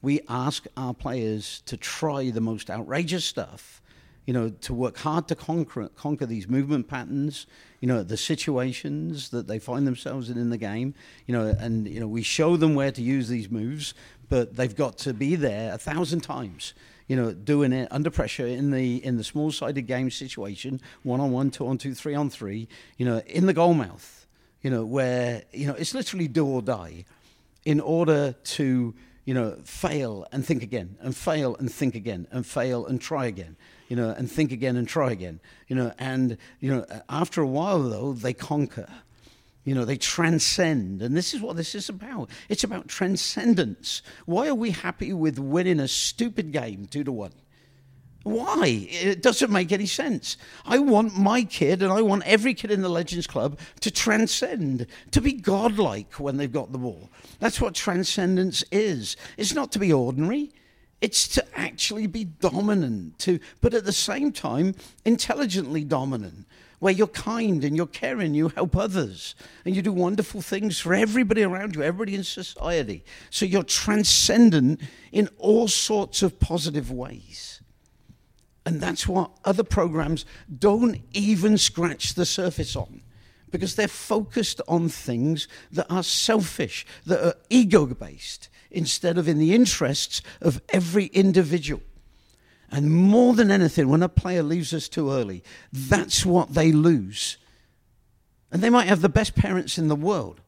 We 0.00 0.20
ask 0.28 0.66
our 0.76 0.94
players 0.94 1.62
to 1.66 1.76
try 1.76 2.30
the 2.30 2.40
most 2.40 2.70
outrageous 2.70 3.24
stuff, 3.24 3.82
you 4.26 4.34
know, 4.34 4.50
to 4.50 4.74
work 4.74 4.98
hard 4.98 5.28
to 5.28 5.34
conquer, 5.34 5.88
conquer 5.96 6.26
these 6.26 6.48
movement 6.48 6.88
patterns, 6.88 7.46
you 7.80 7.88
know, 7.88 8.02
the 8.02 8.16
situations 8.16 9.30
that 9.30 9.46
they 9.46 9.58
find 9.58 9.86
themselves 9.86 10.28
in 10.28 10.36
in 10.36 10.50
the 10.50 10.58
game, 10.58 10.94
you 11.26 11.32
know, 11.32 11.54
and, 11.58 11.88
you 11.88 12.00
know, 12.00 12.08
we 12.08 12.22
show 12.22 12.56
them 12.56 12.74
where 12.74 12.90
to 12.90 13.00
use 13.00 13.28
these 13.28 13.50
moves, 13.50 13.94
but 14.28 14.56
they've 14.56 14.76
got 14.76 14.98
to 14.98 15.14
be 15.14 15.36
there 15.36 15.72
a 15.72 15.78
thousand 15.78 16.20
times 16.20 16.74
you 17.08 17.14
know, 17.14 17.32
doing 17.32 17.72
it 17.72 17.88
under 17.90 18.10
pressure 18.10 18.46
in 18.46 18.70
the 18.72 19.04
in 19.04 19.16
the 19.16 19.24
small-sided 19.24 19.82
game 19.82 20.10
situation, 20.10 20.80
one 21.04 21.20
on 21.20 21.30
one, 21.30 21.50
two 21.50 21.66
on 21.66 21.78
two, 21.78 21.94
three 21.94 22.14
on 22.14 22.28
three, 22.28 22.68
you 22.96 23.06
know, 23.06 23.18
in 23.26 23.46
the 23.46 23.52
goal 23.52 23.74
mouth, 23.74 24.26
you 24.60 24.70
know, 24.70 24.84
where 24.84 25.44
you 25.52 25.66
know 25.66 25.74
it's 25.74 25.94
literally 25.94 26.26
do 26.26 26.44
or 26.44 26.62
die, 26.62 27.04
in 27.64 27.80
order 27.80 28.32
to 28.32 28.94
you 29.24 29.34
know 29.34 29.56
fail 29.64 30.26
and 30.32 30.44
think 30.44 30.62
again, 30.64 30.96
and 31.00 31.16
fail 31.16 31.54
and 31.56 31.72
think 31.72 31.94
again, 31.94 32.26
and 32.32 32.44
fail 32.44 32.86
and 32.86 33.00
try 33.00 33.26
again, 33.26 33.56
you 33.88 33.96
know, 33.96 34.10
and 34.10 34.30
think 34.30 34.52
again 34.52 34.76
and 34.76 34.88
try 34.88 35.10
again, 35.10 35.40
you 35.68 35.76
know, 35.76 35.92
and 35.98 36.38
you 36.60 36.74
know 36.74 36.86
after 37.08 37.40
a 37.42 37.46
while 37.46 37.82
though 37.82 38.12
they 38.12 38.32
conquer. 38.32 38.88
You 39.64 39.74
know, 39.74 39.84
they 39.84 39.96
transcend. 39.96 41.02
And 41.02 41.16
this 41.16 41.34
is 41.34 41.40
what 41.40 41.56
this 41.56 41.74
is 41.74 41.88
about. 41.88 42.30
It's 42.48 42.62
about 42.62 42.86
transcendence. 42.86 44.00
Why 44.24 44.46
are 44.46 44.54
we 44.54 44.70
happy 44.70 45.12
with 45.12 45.40
winning 45.40 45.80
a 45.80 45.88
stupid 45.88 46.52
game 46.52 46.86
two 46.86 47.02
to 47.02 47.10
one? 47.10 47.32
Why? 48.26 48.88
It 48.90 49.22
doesn't 49.22 49.52
make 49.52 49.70
any 49.70 49.86
sense. 49.86 50.36
I 50.64 50.78
want 50.78 51.16
my 51.16 51.44
kid 51.44 51.80
and 51.80 51.92
I 51.92 52.02
want 52.02 52.24
every 52.26 52.54
kid 52.54 52.72
in 52.72 52.82
the 52.82 52.88
Legends 52.88 53.28
Club 53.28 53.58
to 53.80 53.90
transcend, 53.92 54.88
to 55.12 55.20
be 55.20 55.32
godlike 55.32 56.14
when 56.14 56.36
they've 56.36 56.50
got 56.50 56.72
the 56.72 56.78
ball. 56.78 57.08
That's 57.38 57.60
what 57.60 57.74
transcendence 57.74 58.64
is. 58.72 59.16
It's 59.36 59.54
not 59.54 59.70
to 59.72 59.78
be 59.78 59.92
ordinary. 59.92 60.52
It's 61.00 61.28
to 61.28 61.44
actually 61.54 62.06
be 62.06 62.24
dominant, 62.24 63.18
to, 63.20 63.38
but 63.60 63.74
at 63.74 63.84
the 63.84 63.92
same 63.92 64.32
time, 64.32 64.74
intelligently 65.04 65.84
dominant 65.84 66.46
where 66.78 66.92
you're 66.92 67.06
kind 67.06 67.64
and 67.64 67.76
you're 67.76 67.86
caring, 67.86 68.34
you 68.34 68.48
help 68.48 68.76
others, 68.76 69.34
and 69.64 69.74
you 69.74 69.82
do 69.82 69.92
wonderful 69.92 70.42
things 70.42 70.78
for 70.78 70.94
everybody 70.94 71.42
around 71.42 71.74
you, 71.74 71.82
everybody 71.82 72.14
in 72.14 72.24
society. 72.24 73.04
So 73.30 73.46
you're 73.46 73.62
transcendent 73.62 74.80
in 75.12 75.28
all 75.38 75.68
sorts 75.68 76.22
of 76.22 76.38
positive 76.38 76.90
ways. 76.90 77.62
And 78.66 78.80
that's 78.80 79.06
what 79.06 79.30
other 79.44 79.62
programs 79.62 80.26
don't 80.58 81.00
even 81.12 81.56
scratch 81.56 82.14
the 82.14 82.26
surface 82.26 82.74
on 82.74 83.02
because 83.50 83.76
they're 83.76 83.88
focused 83.88 84.60
on 84.66 84.88
things 84.88 85.46
that 85.70 85.86
are 85.88 86.02
selfish, 86.02 86.84
that 87.06 87.24
are 87.24 87.34
ego 87.48 87.86
based, 87.86 88.48
instead 88.70 89.18
of 89.18 89.28
in 89.28 89.38
the 89.38 89.54
interests 89.54 90.22
of 90.40 90.60
every 90.70 91.06
individual. 91.06 91.82
And 92.70 92.90
more 92.90 93.34
than 93.34 93.50
anything, 93.50 93.88
when 93.88 94.02
a 94.02 94.08
player 94.08 94.42
leaves 94.42 94.74
us 94.74 94.88
too 94.88 95.10
early, 95.10 95.42
that's 95.72 96.26
what 96.26 96.54
they 96.54 96.72
lose. 96.72 97.38
And 98.50 98.62
they 98.62 98.70
might 98.70 98.88
have 98.88 99.02
the 99.02 99.08
best 99.08 99.34
parents 99.34 99.78
in 99.78 99.88
the 99.88 99.96
world. 99.96 100.40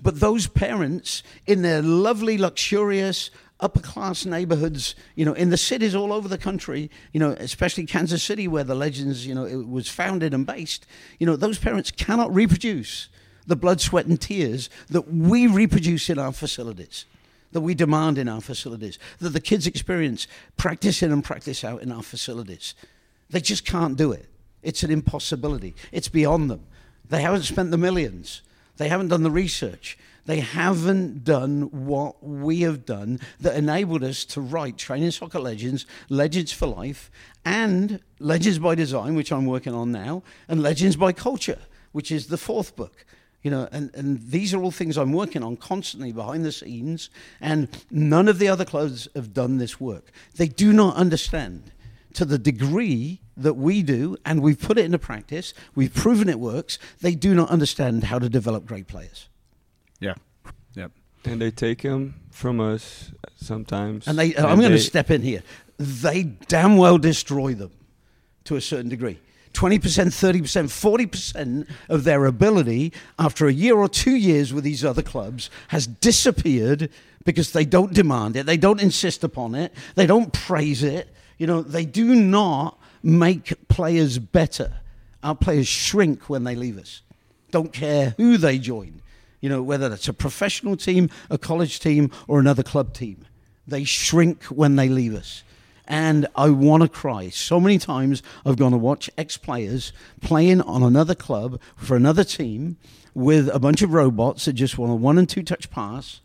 But 0.00 0.20
those 0.20 0.46
parents, 0.46 1.22
in 1.46 1.62
their 1.62 1.82
lovely, 1.82 2.36
luxurious, 2.36 3.30
upper 3.60 3.80
class 3.80 4.26
neighborhoods, 4.26 4.94
you 5.14 5.24
know, 5.24 5.32
in 5.32 5.50
the 5.50 5.56
cities 5.56 5.94
all 5.94 6.12
over 6.12 6.28
the 6.28 6.38
country, 6.38 6.90
you 7.12 7.20
know, 7.20 7.30
especially 7.38 7.86
Kansas 7.86 8.22
City, 8.22 8.48
where 8.48 8.64
the 8.64 8.74
Legends, 8.74 9.26
you 9.26 9.34
know, 9.34 9.44
it 9.44 9.68
was 9.68 9.88
founded 9.88 10.34
and 10.34 10.44
based, 10.44 10.86
you 11.18 11.26
know, 11.26 11.36
those 11.36 11.58
parents 11.58 11.92
cannot 11.92 12.34
reproduce 12.34 13.08
the 13.46 13.56
blood, 13.56 13.80
sweat, 13.80 14.06
and 14.06 14.20
tears 14.20 14.68
that 14.88 15.12
we 15.12 15.46
reproduce 15.46 16.10
in 16.10 16.18
our 16.18 16.32
facilities 16.32 17.06
that 17.52 17.60
we 17.60 17.74
demand 17.74 18.18
in 18.18 18.28
our 18.28 18.40
facilities, 18.40 18.98
that 19.20 19.30
the 19.30 19.40
kids 19.40 19.66
experience 19.66 20.26
practice 20.56 21.02
in 21.02 21.12
and 21.12 21.24
practice 21.24 21.64
out 21.64 21.82
in 21.82 21.92
our 21.92 22.02
facilities. 22.02 22.74
They 23.30 23.40
just 23.40 23.64
can't 23.64 23.96
do 23.96 24.12
it. 24.12 24.28
It's 24.62 24.82
an 24.82 24.90
impossibility. 24.90 25.74
It's 25.90 26.08
beyond 26.08 26.50
them. 26.50 26.64
They 27.08 27.22
haven't 27.22 27.42
spent 27.42 27.70
the 27.70 27.78
millions. 27.78 28.42
They 28.76 28.88
haven't 28.88 29.08
done 29.08 29.22
the 29.22 29.30
research. 29.30 29.98
They 30.24 30.40
haven't 30.40 31.24
done 31.24 31.86
what 31.86 32.22
we 32.22 32.60
have 32.60 32.86
done 32.86 33.20
that 33.40 33.56
enabled 33.56 34.04
us 34.04 34.24
to 34.26 34.40
write 34.40 34.78
Training 34.78 35.10
Soccer 35.10 35.40
Legends, 35.40 35.84
Legends 36.08 36.52
for 36.52 36.66
Life, 36.66 37.10
and 37.44 38.00
Legends 38.20 38.60
by 38.60 38.76
Design, 38.76 39.16
which 39.16 39.32
I'm 39.32 39.46
working 39.46 39.74
on 39.74 39.90
now, 39.90 40.22
and 40.46 40.62
Legends 40.62 40.94
by 40.94 41.12
Culture, 41.12 41.58
which 41.90 42.12
is 42.12 42.28
the 42.28 42.38
fourth 42.38 42.76
book 42.76 43.04
You 43.42 43.50
know, 43.50 43.68
and, 43.72 43.92
and 43.94 44.20
these 44.30 44.54
are 44.54 44.62
all 44.62 44.70
things 44.70 44.96
I'm 44.96 45.12
working 45.12 45.42
on 45.42 45.56
constantly 45.56 46.12
behind 46.12 46.44
the 46.44 46.52
scenes, 46.52 47.10
and 47.40 47.68
none 47.90 48.28
of 48.28 48.38
the 48.38 48.48
other 48.48 48.64
clubs 48.64 49.08
have 49.16 49.34
done 49.34 49.58
this 49.58 49.80
work. 49.80 50.12
They 50.36 50.46
do 50.46 50.72
not 50.72 50.94
understand 50.94 51.72
to 52.14 52.24
the 52.24 52.38
degree 52.38 53.20
that 53.36 53.54
we 53.54 53.82
do, 53.82 54.16
and 54.24 54.42
we've 54.42 54.60
put 54.60 54.78
it 54.78 54.84
into 54.84 54.98
practice, 54.98 55.54
we've 55.74 55.94
proven 55.94 56.28
it 56.28 56.38
works, 56.38 56.78
they 57.00 57.14
do 57.14 57.34
not 57.34 57.50
understand 57.50 58.04
how 58.04 58.18
to 58.18 58.28
develop 58.28 58.66
great 58.66 58.86
players. 58.86 59.28
Yeah. 59.98 60.14
Yep. 60.74 60.92
And 61.24 61.40
they 61.40 61.50
take 61.50 61.82
them 61.82 62.14
from 62.30 62.60
us 62.60 63.12
sometimes. 63.36 64.06
And 64.06 64.18
they, 64.18 64.36
I'm 64.36 64.60
going 64.60 64.72
to 64.72 64.78
step 64.78 65.10
in 65.10 65.22
here. 65.22 65.42
They 65.78 66.24
damn 66.24 66.76
well 66.76 66.98
destroy 66.98 67.54
them 67.54 67.72
to 68.44 68.56
a 68.56 68.60
certain 68.60 68.88
degree. 68.88 69.18
20%, 69.52 69.80
30%, 69.80 70.40
40% 70.40 71.68
of 71.88 72.04
their 72.04 72.26
ability 72.26 72.92
after 73.18 73.46
a 73.46 73.52
year 73.52 73.76
or 73.76 73.88
two 73.88 74.16
years 74.16 74.52
with 74.52 74.64
these 74.64 74.84
other 74.84 75.02
clubs 75.02 75.50
has 75.68 75.86
disappeared 75.86 76.90
because 77.24 77.52
they 77.52 77.64
don't 77.64 77.92
demand 77.92 78.36
it, 78.36 78.46
they 78.46 78.56
don't 78.56 78.82
insist 78.82 79.22
upon 79.22 79.54
it, 79.54 79.72
they 79.94 80.06
don't 80.06 80.32
praise 80.32 80.82
it. 80.82 81.08
You 81.38 81.46
know, 81.46 81.62
they 81.62 81.84
do 81.84 82.14
not 82.14 82.78
make 83.02 83.68
players 83.68 84.18
better. 84.18 84.72
Our 85.22 85.34
players 85.34 85.68
shrink 85.68 86.28
when 86.28 86.44
they 86.44 86.54
leave 86.54 86.78
us. 86.78 87.02
Don't 87.50 87.72
care 87.72 88.14
who 88.16 88.36
they 88.36 88.58
join. 88.58 89.02
You 89.40 89.48
know, 89.48 89.62
whether 89.62 89.88
that's 89.88 90.08
a 90.08 90.12
professional 90.12 90.76
team, 90.76 91.10
a 91.30 91.38
college 91.38 91.80
team, 91.80 92.10
or 92.28 92.38
another 92.38 92.62
club 92.62 92.94
team. 92.94 93.24
They 93.66 93.84
shrink 93.84 94.44
when 94.44 94.76
they 94.76 94.88
leave 94.88 95.14
us 95.14 95.42
and 95.92 96.26
I 96.34 96.48
want 96.48 96.82
to 96.82 96.88
cry. 96.88 97.28
So 97.28 97.60
many 97.60 97.76
times 97.76 98.22
I've 98.46 98.56
gone 98.56 98.72
to 98.72 98.78
watch 98.78 99.10
ex 99.18 99.36
players 99.36 99.92
playing 100.22 100.62
on 100.62 100.82
another 100.82 101.14
club 101.14 101.60
for 101.76 101.96
another 101.96 102.24
team 102.24 102.78
with 103.12 103.50
a 103.50 103.58
bunch 103.58 103.82
of 103.82 103.92
robots 103.92 104.46
that 104.46 104.54
just 104.54 104.78
want 104.78 104.90
a 104.90 104.94
one 104.94 105.18
and 105.18 105.28
two 105.28 105.42
touch 105.42 105.70
pass. 105.70 106.22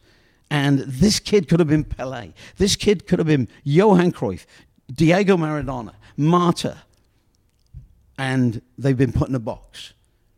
And 0.50 0.80
this 0.80 1.20
kid 1.20 1.50
could 1.50 1.60
have 1.60 1.68
been 1.68 1.84
Pele. 1.84 2.32
This 2.56 2.78
kid 2.78 3.08
could 3.08 3.20
have 3.20 3.28
been 3.28 3.50
Johan 3.66 4.14
Cruyff, 4.14 4.46
Diego 4.90 5.36
Maradona, 5.36 5.96
Marta. 6.16 6.78
And 8.18 8.62
they've 8.78 8.98
been 8.98 9.12
put 9.12 9.28
in 9.28 9.36
a 9.36 9.40
box 9.40 9.92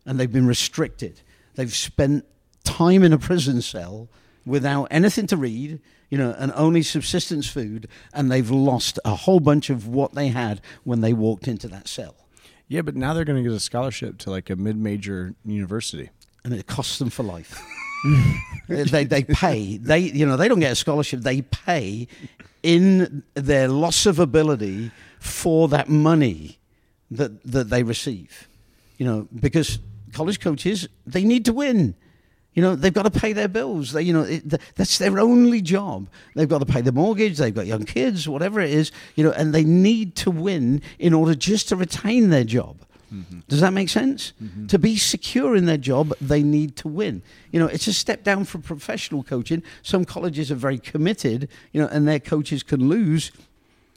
and 0.04 0.18
they've 0.18 0.32
been 0.32 0.48
restricted. 0.48 1.20
They've 1.54 1.72
spent 1.72 2.24
time 2.64 3.04
in 3.04 3.12
a 3.12 3.18
prison 3.18 3.62
cell 3.62 4.08
without 4.44 4.88
anything 4.90 5.28
to 5.28 5.36
read, 5.36 5.80
you 6.10 6.18
know, 6.18 6.34
and 6.38 6.52
only 6.54 6.82
subsistence 6.82 7.48
food, 7.48 7.88
and 8.12 8.30
they've 8.30 8.50
lost 8.50 8.98
a 9.04 9.14
whole 9.14 9.40
bunch 9.40 9.70
of 9.70 9.86
what 9.86 10.14
they 10.14 10.28
had 10.28 10.60
when 10.84 11.00
they 11.00 11.12
walked 11.12 11.48
into 11.48 11.68
that 11.68 11.88
cell. 11.88 12.16
Yeah, 12.68 12.82
but 12.82 12.94
now 12.94 13.14
they're 13.14 13.24
going 13.24 13.42
to 13.42 13.48
get 13.48 13.56
a 13.56 13.60
scholarship 13.60 14.18
to 14.18 14.30
like 14.30 14.50
a 14.50 14.56
mid-major 14.56 15.34
university. 15.44 16.10
And 16.44 16.52
it 16.54 16.66
costs 16.66 16.98
them 16.98 17.10
for 17.10 17.22
life. 17.22 17.60
they, 18.68 19.04
they 19.04 19.24
pay. 19.24 19.76
They 19.76 19.98
you 19.98 20.26
know 20.26 20.36
they 20.36 20.48
don't 20.48 20.60
get 20.60 20.72
a 20.72 20.76
scholarship. 20.76 21.20
They 21.20 21.42
pay 21.42 22.08
in 22.62 23.22
their 23.34 23.68
loss 23.68 24.06
of 24.06 24.18
ability 24.18 24.90
for 25.18 25.68
that 25.68 25.88
money 25.88 26.58
that 27.10 27.42
that 27.44 27.70
they 27.70 27.82
receive. 27.82 28.48
You 28.98 29.06
know 29.06 29.28
because 29.38 29.78
college 30.12 30.40
coaches 30.40 30.88
they 31.06 31.24
need 31.24 31.44
to 31.44 31.52
win. 31.52 31.94
You 32.54 32.62
know, 32.62 32.74
they've 32.74 32.92
got 32.92 33.04
to 33.04 33.10
pay 33.10 33.32
their 33.32 33.48
bills. 33.48 33.92
They, 33.92 34.02
you 34.02 34.12
know, 34.12 34.22
it, 34.22 34.48
that's 34.74 34.98
their 34.98 35.20
only 35.20 35.62
job. 35.62 36.08
They've 36.34 36.48
got 36.48 36.58
to 36.58 36.66
pay 36.66 36.80
the 36.80 36.92
mortgage. 36.92 37.38
They've 37.38 37.54
got 37.54 37.66
young 37.66 37.84
kids, 37.84 38.28
whatever 38.28 38.60
it 38.60 38.70
is. 38.70 38.90
You 39.14 39.24
know, 39.24 39.30
and 39.30 39.54
they 39.54 39.64
need 39.64 40.16
to 40.16 40.30
win 40.30 40.82
in 40.98 41.14
order 41.14 41.34
just 41.34 41.68
to 41.68 41.76
retain 41.76 42.30
their 42.30 42.44
job. 42.44 42.84
Mm-hmm. 43.12 43.40
Does 43.48 43.60
that 43.60 43.72
make 43.72 43.88
sense? 43.88 44.32
Mm-hmm. 44.42 44.66
To 44.66 44.78
be 44.78 44.96
secure 44.96 45.56
in 45.56 45.66
their 45.66 45.76
job, 45.76 46.12
they 46.20 46.42
need 46.42 46.76
to 46.76 46.88
win. 46.88 47.22
You 47.50 47.60
know, 47.60 47.66
it's 47.66 47.86
a 47.86 47.92
step 47.92 48.22
down 48.22 48.44
from 48.44 48.62
professional 48.62 49.22
coaching. 49.22 49.62
Some 49.82 50.04
colleges 50.04 50.50
are 50.50 50.56
very 50.56 50.78
committed, 50.78 51.48
you 51.72 51.80
know, 51.80 51.88
and 51.88 52.06
their 52.06 52.20
coaches 52.20 52.62
can 52.62 52.88
lose 52.88 53.32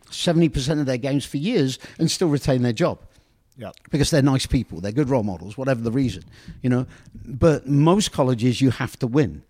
70% 0.09 0.79
of 0.79 0.85
their 0.85 0.97
games 0.97 1.25
for 1.25 1.37
years 1.37 1.79
and 1.99 2.09
still 2.09 2.29
retain 2.29 2.63
their 2.63 2.73
job. 2.73 2.99
Yeah. 3.57 3.71
Because 3.91 4.09
they're 4.09 4.21
nice 4.21 4.45
people, 4.45 4.81
they're 4.81 4.91
good 4.91 5.09
role 5.09 5.23
models, 5.23 5.57
whatever 5.57 5.81
the 5.81 5.91
reason, 5.91 6.23
you 6.61 6.69
know. 6.69 6.87
But 7.25 7.67
most 7.67 8.11
colleges, 8.11 8.61
you 8.61 8.71
have 8.71 8.97
to 8.99 9.07
win. 9.07 9.43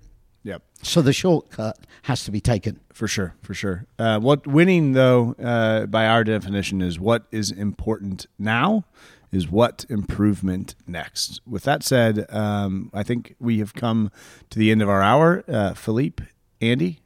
Yep. 0.44 0.62
So 0.82 1.02
the 1.02 1.14
shortcut 1.14 1.78
has 2.04 2.26
to 2.26 2.32
be 2.32 2.42
taken. 2.42 2.80
For 2.92 3.08
sure, 3.08 3.36
for 3.42 3.54
sure. 3.54 3.86
Uh, 3.98 4.20
what 4.20 4.46
winning, 4.46 4.92
though, 4.92 5.36
uh, 5.42 5.86
by 5.86 6.06
our 6.06 6.24
definition, 6.24 6.82
is 6.82 7.00
what 7.00 7.24
is 7.32 7.50
important 7.50 8.28
now, 8.38 8.84
is 9.32 9.50
what 9.50 9.86
improvement 9.90 10.76
next. 10.86 11.40
With 11.48 11.64
that 11.64 11.82
said, 11.82 12.26
um, 12.30 12.92
I 12.94 13.04
think 13.04 13.36
we 13.40 13.60
have 13.60 13.74
come 13.74 14.12
to 14.50 14.60
the 14.60 14.70
end 14.70 14.82
of 14.82 14.90
our 14.90 15.02
hour. 15.02 15.44
Uh, 15.48 15.74
Philippe, 15.74 16.26
Andy, 16.62 17.00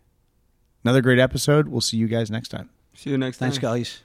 another 0.84 1.02
great 1.02 1.20
episode. 1.20 1.68
We'll 1.68 1.82
see 1.82 1.98
you 1.98 2.08
guys 2.08 2.32
next 2.32 2.50
time. 2.50 2.70
See 2.96 3.12
you 3.12 3.18
next 3.20 3.38
time. 3.38 3.52
Thanks, 3.52 3.60
guys. 3.60 4.02